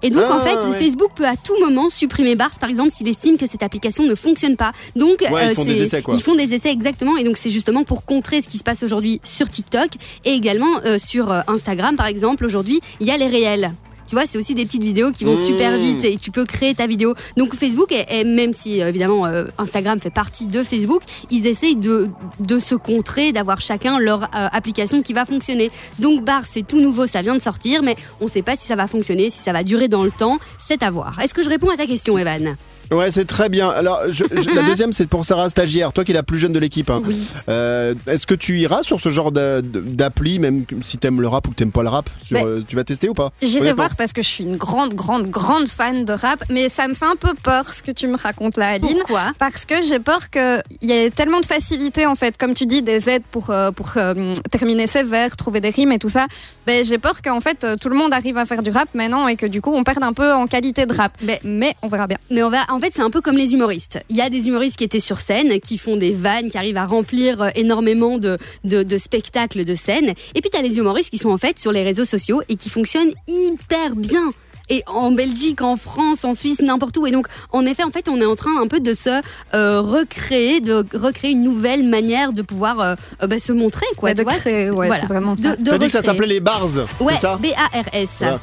Et 0.02 0.10
donc 0.10 0.22
Ah, 0.28 0.36
en 0.36 0.40
fait, 0.40 0.56
ouais. 0.56 0.78
Facebook 0.78 1.10
peut 1.14 1.26
à 1.26 1.36
tout 1.36 1.58
moment 1.60 1.88
supprimer 1.90 2.34
Bars 2.36 2.50
par 2.60 2.68
exemple 2.70 2.90
s'il 2.90 3.08
estime 3.08 3.36
que 3.38 3.46
cette 3.48 3.62
application 3.62 4.04
ne 4.04 4.14
fonctionne 4.14 4.56
pas. 4.56 4.72
Donc 4.94 5.22
euh, 5.22 5.30
Ouais, 5.30 5.48
ils 5.50 5.54
font 5.54 5.64
des 5.64 5.82
essais, 5.82 6.02
quoi. 6.02 6.14
Ils 6.14 6.22
font 6.22 6.34
des 6.34 6.54
essais 6.54 6.70
exactement 6.70 7.16
et 7.16 7.24
donc 7.24 7.36
c'est 7.36 7.50
justement 7.50 7.84
pour 7.84 8.04
contrer 8.04 8.40
ce 8.42 8.48
qui 8.48 8.58
se 8.58 8.64
passe 8.64 8.82
aujourd'hui 8.82 9.20
sur 9.24 9.48
TikTok 9.48 9.90
et 10.24 10.32
également 10.32 10.80
euh, 10.84 10.98
sur 10.98 11.30
euh, 11.30 11.40
Instagram 11.48 11.96
par 11.96 12.06
exemple. 12.06 12.44
Aujourd'hui, 12.44 12.80
il 13.00 13.06
y 13.06 13.10
a 13.10 13.16
les 13.16 13.28
réels. 13.28 13.72
Tu 14.06 14.14
vois, 14.14 14.24
c'est 14.26 14.38
aussi 14.38 14.54
des 14.54 14.64
petites 14.66 14.82
vidéos 14.82 15.10
qui 15.12 15.24
vont 15.24 15.34
Mmh. 15.34 15.42
super 15.42 15.78
vite 15.78 16.04
et 16.04 16.16
tu 16.16 16.30
peux 16.30 16.44
créer 16.44 16.74
ta 16.74 16.86
vidéo. 16.86 17.14
Donc 17.36 17.54
Facebook, 17.54 17.92
est- 17.92 18.24
même 18.24 18.52
si 18.52 18.80
euh, 18.80 18.88
évidemment 18.88 19.26
euh, 19.26 19.44
Instagram 19.58 20.00
fait 20.00 20.10
partie 20.10 20.46
de 20.46 20.62
Facebook, 20.62 21.02
ils 21.30 21.46
essayent 21.46 21.76
de, 21.76 22.08
de 22.40 22.58
se 22.58 22.74
contrer, 22.74 23.32
d'avoir 23.32 23.60
chacun 23.60 23.98
leur 23.98 24.22
euh, 24.24 24.48
application 24.52 25.02
qui 25.02 25.12
va 25.12 25.24
fonctionner. 25.24 25.70
Donc 25.98 26.24
Bar, 26.24 26.42
c'est 26.48 26.66
tout 26.66 26.80
nouveau, 26.80 27.06
ça 27.06 27.22
vient 27.22 27.34
de 27.34 27.42
sortir, 27.42 27.82
mais 27.82 27.96
on 28.20 28.24
ne 28.26 28.30
sait 28.30 28.42
pas 28.42 28.56
si 28.56 28.66
ça 28.66 28.76
va 28.76 28.86
fonctionner, 28.88 29.30
si 29.30 29.40
ça 29.40 29.52
va 29.52 29.62
durer 29.64 29.88
dans 29.88 30.04
le 30.04 30.10
temps, 30.10 30.38
c'est 30.58 30.82
à 30.82 30.90
voir. 30.90 31.18
Est-ce 31.22 31.34
que 31.34 31.42
je 31.42 31.48
réponds 31.48 31.70
à 31.70 31.76
ta 31.76 31.86
question, 31.86 32.16
Evan? 32.16 32.56
Ouais, 32.90 33.10
c'est 33.10 33.24
très 33.24 33.48
bien. 33.48 33.68
Alors, 33.70 34.00
je- 34.08 34.24
je- 34.30 34.54
la 34.54 34.62
deuxième, 34.62 34.92
c'est 34.92 35.06
pour 35.06 35.24
Sarah 35.24 35.48
Stagiaire, 35.48 35.92
toi 35.92 36.04
qui 36.04 36.12
es 36.12 36.14
la 36.14 36.22
plus 36.22 36.38
jeune 36.38 36.52
de 36.52 36.58
l'équipe. 36.58 36.88
hein. 36.90 37.02
Euh, 37.48 37.94
Est-ce 38.06 38.26
que 38.26 38.34
tu 38.34 38.58
iras 38.60 38.82
sur 38.82 39.00
ce 39.00 39.10
genre 39.10 39.32
d'a- 39.32 39.60
d'appli, 39.62 40.38
même 40.38 40.64
si 40.82 40.98
t'aimes 40.98 41.20
le 41.20 41.28
rap 41.28 41.46
ou 41.48 41.50
que 41.50 41.56
t'aimes 41.56 41.72
pas 41.72 41.82
le 41.82 41.88
rap 41.88 42.08
sur, 42.24 42.36
Ouais. 42.36 42.44
euh, 42.46 42.62
Tu 42.68 42.76
vas 42.76 42.84
tester 42.84 43.08
ou 43.08 43.14
pas? 43.14 43.32
J'irai 43.42 43.60
Honnêtement. 43.60 43.76
voir 43.84 43.96
parce 43.96 44.12
que 44.12 44.22
je 44.22 44.28
suis 44.28 44.44
une 44.44 44.56
grande, 44.56 44.94
grande, 44.94 45.28
grande 45.28 45.68
fan 45.68 46.04
de 46.04 46.12
rap, 46.12 46.44
mais 46.50 46.68
ça 46.68 46.86
me 46.88 46.94
fait 46.94 47.06
un 47.06 47.16
peu 47.16 47.32
peur 47.42 47.72
ce 47.72 47.82
que 47.82 47.90
tu 47.90 48.06
me 48.06 48.16
racontes 48.16 48.56
là, 48.56 48.68
Aline. 48.68 48.88
Pourquoi? 48.98 49.32
Parce 49.38 49.64
que 49.64 49.74
j'ai 49.82 49.98
peur 49.98 50.30
qu'il 50.30 50.62
y 50.82 50.92
ait 50.92 51.10
tellement 51.10 51.40
de 51.40 51.46
facilité, 51.46 52.06
en 52.06 52.14
fait, 52.14 52.36
comme 52.38 52.54
tu 52.54 52.66
dis, 52.66 52.82
des 52.82 53.08
aides 53.08 53.22
pour, 53.30 53.50
euh, 53.50 53.70
pour 53.72 53.92
euh, 53.96 54.14
terminer 54.50 54.86
ses 54.86 55.02
vers, 55.02 55.34
trouver 55.36 55.60
des 55.60 55.70
rimes 55.70 55.92
et 55.92 55.98
tout 55.98 56.08
ça. 56.08 56.26
Ben, 56.66 56.84
j'ai 56.84 56.98
peur 56.98 57.22
qu'en 57.22 57.40
fait, 57.40 57.62
euh, 57.64 57.76
tout 57.80 57.88
le 57.88 57.96
monde 57.96 58.12
arrive 58.12 58.36
à 58.38 58.44
faire 58.46 58.62
du 58.62 58.70
rap 58.70 58.88
maintenant 58.94 59.28
et 59.28 59.36
que 59.36 59.46
du 59.46 59.60
coup, 59.60 59.72
on 59.74 59.84
perde 59.84 60.02
un 60.02 60.12
peu 60.12 60.32
en 60.32 60.46
qualité 60.46 60.84
de 60.86 60.92
rap. 60.92 61.12
Mais- 61.22 61.40
Mais 61.44 61.74
on 61.82 61.88
verra 61.88 62.06
bien. 62.06 62.18
Mais 62.30 62.42
on 62.42 62.50
va, 62.50 62.64
en 62.70 62.80
fait, 62.80 62.90
c'est 62.94 63.02
un 63.02 63.10
peu 63.10 63.20
comme 63.20 63.36
les 63.36 63.52
humoristes. 63.52 63.98
Il 64.08 64.16
y 64.16 64.20
a 64.20 64.28
des 64.28 64.48
humoristes 64.48 64.76
qui 64.76 64.84
étaient 64.84 65.00
sur 65.00 65.20
scène, 65.20 65.60
qui 65.60 65.78
font 65.78 65.96
des 65.96 66.12
vannes, 66.12 66.48
qui 66.48 66.58
arrivent 66.58 66.76
à 66.76 66.86
remplir 66.86 67.40
euh, 67.40 67.48
énormément 67.54 68.18
de, 68.18 68.36
de, 68.64 68.82
de 68.82 68.98
spectacles 68.98 69.64
de 69.64 69.74
scène. 69.74 70.12
Et 70.34 70.40
puis, 70.40 70.50
tu 70.50 70.58
as 70.58 70.62
les 70.62 70.76
humoristes 70.78 71.10
qui 71.10 71.18
sont 71.18 71.30
en 71.30 71.38
fait 71.38 71.58
sur 71.58 71.70
les 71.72 71.82
réseaux 71.84 72.04
sociaux 72.04 72.42
et 72.48 72.56
qui 72.56 72.68
fonctionnent 72.68 73.12
hyper 73.28 73.94
bien. 73.96 74.32
Et 74.68 74.82
en 74.86 75.12
Belgique, 75.12 75.62
en 75.62 75.76
France, 75.76 76.24
en 76.24 76.34
Suisse, 76.34 76.60
n'importe 76.60 76.96
où. 76.96 77.06
Et 77.06 77.10
donc, 77.12 77.26
en 77.52 77.64
effet, 77.66 77.84
en 77.84 77.90
fait, 77.90 78.08
on 78.08 78.20
est 78.20 78.24
en 78.26 78.34
train 78.34 78.60
un 78.60 78.66
peu 78.66 78.80
de 78.80 78.94
se 78.94 79.10
euh, 79.54 79.80
recréer, 79.80 80.60
de 80.60 80.84
recréer 80.94 81.32
une 81.32 81.42
nouvelle 81.42 81.84
manière 81.84 82.32
de 82.32 82.42
pouvoir 82.42 82.80
euh, 82.80 82.94
euh, 83.22 83.26
bah, 83.28 83.38
se 83.38 83.52
montrer, 83.52 83.86
quoi. 83.96 84.08
Ouais, 84.08 84.14
tu 84.14 84.18
de 84.18 84.22
vois 84.24 84.34
créer, 84.34 84.70
ouais, 84.70 84.86
Voilà. 84.88 84.96
c'est 85.00 85.06
vraiment 85.06 85.36
ça. 85.36 85.54
De- 85.56 85.62
de 85.62 85.70
T'as 85.70 85.78
dit 85.78 85.86
que 85.86 85.92
ça 85.92 86.02
s'appelait 86.02 86.26
les 86.26 86.40
bars, 86.40 86.66
Ouais, 87.00 87.12
c'est 87.14 87.20
ça 87.20 87.36
B-A-R-S. 87.36 88.08
Voilà. 88.18 88.40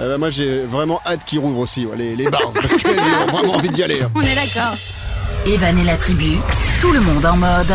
Euh, 0.00 0.08
bah, 0.12 0.18
moi 0.18 0.30
j'ai 0.30 0.60
vraiment 0.64 1.00
hâte 1.06 1.20
qu'ils 1.26 1.38
rouvrent 1.38 1.58
aussi, 1.58 1.84
ouais, 1.86 1.96
les, 1.96 2.16
les 2.16 2.24
bars, 2.30 2.50
parce 2.52 2.66
que 2.66 2.88
j'ai 2.88 3.30
vraiment 3.30 3.54
envie 3.54 3.68
d'y 3.68 3.82
aller. 3.82 4.00
hein. 4.02 4.10
On 4.14 4.20
est 4.22 4.34
d'accord. 4.34 4.74
Evan 5.46 5.78
et 5.78 5.84
la 5.84 5.96
tribu, 5.96 6.36
tout 6.80 6.92
le 6.92 7.00
monde 7.00 7.24
en 7.26 7.36
mode. 7.36 7.74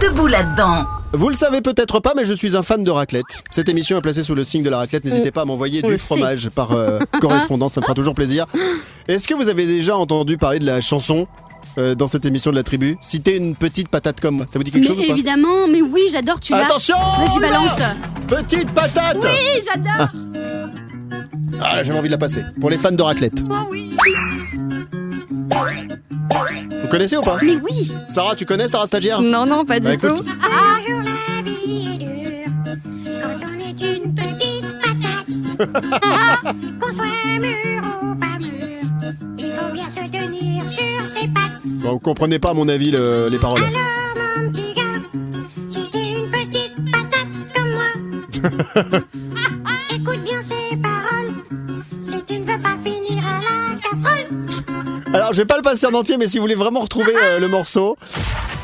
Debout 0.00 0.26
là-dedans. 0.26 0.84
Vous 1.14 1.28
le 1.28 1.34
savez 1.34 1.60
peut-être 1.60 2.00
pas, 2.00 2.14
mais 2.16 2.24
je 2.24 2.32
suis 2.32 2.56
un 2.56 2.62
fan 2.62 2.82
de 2.84 2.90
raclette. 2.90 3.24
Cette 3.50 3.68
émission 3.68 3.98
est 3.98 4.00
placée 4.00 4.22
sous 4.22 4.34
le 4.34 4.44
signe 4.44 4.62
de 4.62 4.70
la 4.70 4.78
raclette. 4.78 5.04
N'hésitez 5.04 5.30
pas 5.30 5.42
à 5.42 5.44
m'envoyer 5.44 5.82
du 5.82 5.98
fromage 5.98 6.48
par 6.48 6.72
euh, 6.72 7.00
correspondance, 7.20 7.74
ça 7.74 7.80
me 7.80 7.84
fera 7.84 7.94
toujours 7.94 8.14
plaisir. 8.14 8.46
Est-ce 9.08 9.28
que 9.28 9.34
vous 9.34 9.48
avez 9.48 9.66
déjà 9.66 9.96
entendu 9.96 10.38
parler 10.38 10.58
de 10.58 10.64
la 10.64 10.80
chanson 10.80 11.26
euh, 11.76 11.94
dans 11.94 12.06
cette 12.06 12.24
émission 12.24 12.50
de 12.50 12.56
la 12.56 12.62
tribu? 12.62 12.96
Citez 13.02 13.36
une 13.36 13.54
petite 13.56 13.88
patate 13.88 14.20
comme 14.20 14.36
moi. 14.36 14.46
Ça 14.48 14.58
vous 14.58 14.64
dit 14.64 14.70
quelque 14.70 14.82
Mais 14.84 14.88
chose 14.88 14.98
ou 15.04 15.06
pas? 15.06 15.12
évidemment, 15.12 15.68
mais 15.70 15.82
oui, 15.82 16.02
j'adore, 16.10 16.40
tu 16.40 16.52
l'as. 16.52 16.64
Attention 16.64 16.96
Vas-y, 16.96 17.40
balance. 17.40 17.72
Petite 18.28 18.70
patate 18.70 19.18
Oui, 19.22 19.62
j'adore. 19.66 20.08
Ah, 21.60 21.76
là, 21.76 21.82
j'avais 21.82 21.98
envie 21.98 22.08
de 22.08 22.12
la 22.12 22.18
passer. 22.18 22.42
Pour 22.60 22.70
les 22.70 22.78
fans 22.78 22.90
de 22.90 23.02
raclette. 23.02 23.42
Oh 23.50 23.54
oui. 23.70 23.90
Vous 26.82 26.88
connaissez 26.88 27.16
ou 27.16 27.22
pas 27.22 27.38
Mais 27.42 27.56
oui. 27.56 27.92
Sarah, 28.08 28.34
tu 28.36 28.44
connais 28.46 28.68
Sarah 28.68 28.86
Stagiaire 28.86 29.20
Non, 29.22 29.46
non, 29.46 29.64
pas 29.64 29.78
du 29.80 29.86
Bah, 29.88 29.96
tout. 29.96 30.06
écoute. 30.06 30.26
Un 30.42 30.80
jour 30.82 31.02
la 31.02 31.42
vie 31.42 31.88
est 31.94 31.98
dure 31.98 32.52
quand 33.20 33.46
on 33.46 33.60
est 33.60 33.96
une 33.96 34.14
petite 34.14 34.66
patate. 34.80 35.32
qu'on 36.80 36.92
soit 36.94 37.38
mûr 37.40 37.82
ou 38.02 38.14
pas 38.16 38.38
mûr, 38.38 38.82
il 39.38 39.52
faut 39.52 39.72
bien 39.72 39.88
se 39.88 40.00
tenir 40.10 40.64
sur 40.64 41.04
ses 41.06 41.28
pattes. 41.28 41.62
Bon, 41.82 41.92
Vous 41.92 41.98
comprenez 42.00 42.38
pas 42.38 42.50
à 42.50 42.54
mon 42.54 42.68
avis 42.68 42.90
le- 42.90 43.28
les 43.30 43.38
paroles. 43.38 43.62
Alors 43.62 43.78
mon 44.38 44.50
petit 44.50 44.74
gars, 44.74 44.82
si 45.70 45.90
t'es 45.90 46.12
une 46.12 46.30
petite 46.30 46.74
patate 46.90 47.28
comme 47.54 47.70
moi, 47.70 49.00
Alors, 55.14 55.32
je 55.32 55.38
vais 55.38 55.46
pas 55.46 55.56
le 55.56 55.62
passer 55.62 55.86
en 55.86 55.94
entier, 55.94 56.16
mais 56.16 56.28
si 56.28 56.38
vous 56.38 56.42
voulez 56.44 56.54
vraiment 56.54 56.80
retrouver 56.80 57.12
euh, 57.14 57.38
le 57.38 57.48
morceau, 57.48 57.98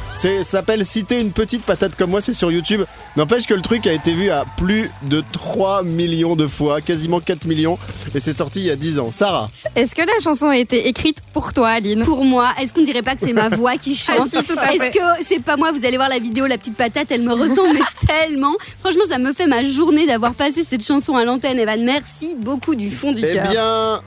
c'est 0.09 0.38
ça 0.38 0.59
s'appelle 0.59 0.84
Citer 0.84 1.20
une 1.20 1.32
petite 1.32 1.62
patate 1.62 1.94
comme 1.94 2.11
moi, 2.11 2.20
c'est 2.22 2.32
sur 2.32 2.51
YouTube. 2.51 2.82
N'empêche 3.16 3.46
que 3.46 3.55
le 3.55 3.61
truc 3.61 3.86
a 3.86 3.92
été 3.92 4.12
vu 4.12 4.30
à 4.30 4.44
plus 4.57 4.90
de 5.03 5.22
3 5.32 5.82
millions 5.82 6.36
de 6.36 6.46
fois, 6.46 6.80
quasiment 6.80 7.20
4 7.20 7.44
millions, 7.44 7.78
et 8.14 8.20
c'est 8.20 8.32
sorti 8.32 8.61
il 8.61 8.66
y 8.66 8.70
a 8.70 8.76
10 8.76 8.99
ans. 8.99 9.12
Sarah, 9.12 9.51
Est-ce 9.76 9.94
que 9.94 10.01
la 10.01 10.20
chanson 10.22 10.46
a 10.46 10.57
été 10.57 10.88
écrite 10.88 11.18
pour 11.32 11.53
toi, 11.53 11.68
Aline? 11.68 12.05
Pour 12.05 12.24
moi, 12.24 12.49
est-ce 12.61 12.72
qu'on 12.72 12.82
dirait 12.82 13.03
pas 13.03 13.14
que 13.14 13.20
c'est 13.26 13.32
ma 13.34 13.49
voix 13.57 13.76
qui 13.76 13.94
chante? 13.94 14.28
Ah 14.32 14.38
si, 14.40 14.42
tout 14.44 14.59
à 14.59 14.72
Est-ce 14.72 14.90
que 14.90 15.24
c'est 15.24 15.42
pas 15.42 15.57
moi? 15.57 15.72
Vous 15.72 15.84
allez 15.86 15.96
voir 15.99 16.09
la 16.09 16.18
vidéo, 16.18 16.46
la 16.46 16.57
petite 16.57 16.76
patate, 16.76 17.09
elle 17.11 17.22
me 17.22 17.32
ressemble 17.32 17.74
mais 17.74 18.07
tellement. 18.07 18.55
Franchement, 18.80 19.05
ça 19.09 19.18
me 19.18 19.32
fait 19.34 19.46
ma 19.46 19.62
journée 19.64 20.07
d'avoir 20.07 20.32
passé 20.32 20.64
cette 20.64 20.84
chanson 20.84 21.14
à 21.16 21.24
l'antenne, 21.24 21.59
Evan. 21.59 21.84
Merci 21.84 22.34
beaucoup 22.38 22.74
du 22.74 22.90
fond 22.90 23.12
du 23.12 23.22
eh 23.24 23.34
cœur. 23.34 23.51
bien, 23.51 24.01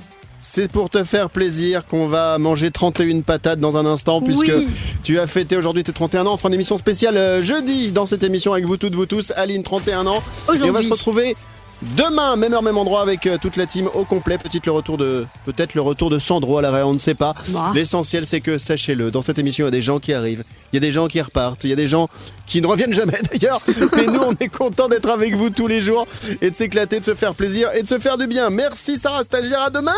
c'est 0.43 0.71
pour 0.71 0.89
te 0.89 1.03
faire 1.03 1.29
plaisir 1.29 1.85
qu'on 1.85 2.07
va 2.07 2.37
manger 2.39 2.71
31 2.71 3.21
patates 3.21 3.59
dans 3.59 3.77
un 3.77 3.85
instant, 3.85 4.21
puisque 4.21 4.51
Oui. 4.53 4.67
tu 5.03 5.19
as 5.19 5.27
fêté 5.27 5.55
aujourd'hui 5.55 5.83
tes 5.83 5.93
31 5.93 6.25
ans. 6.25 6.33
On 6.33 6.37
fera 6.37 6.49
une 6.49 6.55
émission 6.55 6.77
spéciale 6.79 7.15
euh, 7.15 7.43
jeudi 7.43 7.91
dans 7.91 8.07
cette 8.07 8.23
émission 8.23 8.51
avec 8.53 8.65
vous 8.65 8.75
toutes, 8.75 8.95
vous 8.95 9.05
tous. 9.05 9.31
Aline, 9.35 9.61
31 9.61 10.07
ans. 10.07 10.15
Et 10.15 10.17
on 10.17 10.47
va 10.47 10.53
Aujourd'hui. 10.53 10.87
se 10.87 10.93
retrouver 10.93 11.35
demain, 11.81 12.35
même 12.35 12.53
heure, 12.53 12.63
même 12.63 12.77
endroit, 12.77 13.01
avec 13.01 13.25
euh, 13.27 13.37
toute 13.41 13.55
la 13.55 13.65
team 13.65 13.89
au 13.93 14.05
complet. 14.05 14.37
Peut-être 14.37 14.65
le 14.65 14.71
retour 14.71 14.97
de, 14.97 15.25
peut-être 15.45 15.75
le 15.75 15.81
retour 15.81 16.09
de 16.09 16.19
Sandro 16.19 16.57
à 16.57 16.61
l'arrêt, 16.61 16.83
on 16.83 16.93
ne 16.93 16.99
sait 16.99 17.15
pas. 17.15 17.33
Bah. 17.49 17.71
L'essentiel, 17.73 18.25
c'est 18.25 18.41
que, 18.41 18.57
sachez-le, 18.57 19.11
dans 19.11 19.21
cette 19.21 19.39
émission, 19.39 19.65
il 19.65 19.67
y 19.67 19.69
a 19.69 19.71
des 19.71 19.81
gens 19.81 19.99
qui 19.99 20.13
arrivent, 20.13 20.43
il 20.71 20.75
y 20.75 20.77
a 20.77 20.79
des 20.79 20.91
gens 20.91 21.07
qui 21.07 21.21
repartent, 21.21 21.63
il 21.63 21.69
y 21.69 21.73
a 21.73 21.75
des 21.75 21.87
gens 21.87 22.07
qui 22.45 22.61
ne 22.61 22.67
reviennent 22.67 22.93
jamais 22.93 23.19
d'ailleurs. 23.31 23.61
Mais 23.95 24.05
nous, 24.05 24.21
on 24.21 24.33
est 24.39 24.49
content 24.49 24.87
d'être 24.87 25.09
avec 25.09 25.35
vous 25.35 25.49
tous 25.49 25.67
les 25.67 25.81
jours 25.81 26.07
et 26.41 26.49
de 26.49 26.55
s'éclater, 26.55 26.99
de 26.99 27.05
se 27.05 27.15
faire 27.15 27.33
plaisir 27.33 27.69
et 27.75 27.83
de 27.83 27.87
se 27.87 27.99
faire 27.99 28.17
du 28.17 28.27
bien. 28.27 28.49
Merci 28.49 28.97
Sarah 28.97 29.23
Stagiaire, 29.23 29.61
à 29.61 29.69
demain 29.69 29.91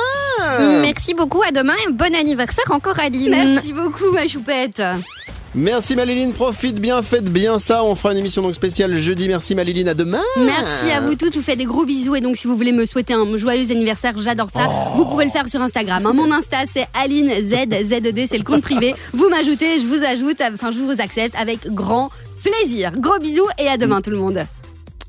Merci 0.81 1.13
beaucoup, 1.13 1.41
à 1.43 1.51
demain 1.51 1.75
et 1.87 1.91
bon 1.91 2.13
anniversaire 2.15 2.71
encore, 2.71 2.99
Aline. 2.99 3.31
Merci 3.31 3.73
beaucoup, 3.73 4.11
ma 4.11 4.27
choupette. 4.27 4.81
Merci 5.55 5.95
Maliline, 5.95 6.33
profite 6.33 6.75
bien, 6.79 7.03
faites 7.03 7.25
bien 7.31 7.59
ça. 7.59 7.83
On 7.83 7.93
fera 7.95 8.13
une 8.13 8.17
émission 8.17 8.41
donc 8.41 8.55
spéciale 8.55 8.99
jeudi. 8.99 9.27
Merci 9.27 9.53
Maliline, 9.53 9.87
à 9.87 9.93
demain. 9.93 10.21
Merci 10.37 10.89
à 10.91 10.99
vous 11.01 11.13
tous, 11.15 11.29
je 11.31 11.37
vous 11.37 11.43
fais 11.43 11.55
des 11.55 11.65
gros 11.65 11.85
bisous 11.85 12.15
et 12.15 12.21
donc 12.21 12.37
si 12.37 12.47
vous 12.47 12.55
voulez 12.55 12.71
me 12.71 12.87
souhaiter 12.87 13.13
un 13.13 13.37
joyeux 13.37 13.69
anniversaire, 13.71 14.13
j'adore 14.17 14.47
ça. 14.51 14.67
Vous 14.95 15.05
pouvez 15.05 15.25
le 15.25 15.31
faire 15.31 15.47
sur 15.47 15.61
Instagram. 15.61 16.03
hein. 16.07 16.13
Mon 16.13 16.31
Insta 16.31 16.57
c'est 16.71 16.87
Aline 16.95 17.29
Z 17.29 17.85
ZED, 17.87 18.25
c'est 18.27 18.37
le 18.39 18.43
compte 18.43 18.63
privé. 18.63 18.95
Vous 19.13 19.29
m'ajoutez, 19.29 19.79
je 19.79 19.85
vous 19.85 20.03
ajoute, 20.03 20.41
enfin 20.55 20.71
je 20.71 20.79
vous 20.79 20.99
accepte 20.99 21.35
avec 21.39 21.67
grand 21.67 22.09
plaisir. 22.43 22.91
Gros 22.97 23.19
bisous 23.19 23.47
et 23.59 23.67
à 23.67 23.77
demain 23.77 24.01
tout 24.01 24.09
le 24.09 24.17
monde. 24.17 24.43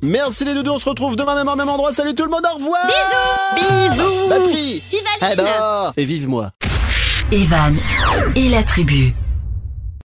Merci 0.02 0.44
les 0.44 0.52
doudous, 0.52 0.72
on 0.72 0.78
se 0.78 0.88
retrouve 0.90 1.16
demain 1.16 1.34
même 1.36 1.48
heure, 1.48 1.56
même 1.56 1.70
endroit. 1.70 1.90
Salut 1.94 2.14
tout 2.14 2.24
le 2.24 2.30
monde, 2.30 2.44
au 2.52 2.56
revoir 2.58 2.80
Bisous 3.54 4.28
Batterie 4.28 4.82
Vive 4.90 5.00
Eh 5.22 5.24
Aline 5.24 5.36
ben, 5.38 5.92
Et 5.96 6.04
vive 6.04 6.28
moi 6.28 6.50
Evan 7.32 7.74
et 8.36 8.50
la 8.50 8.62
tribu. 8.62 9.14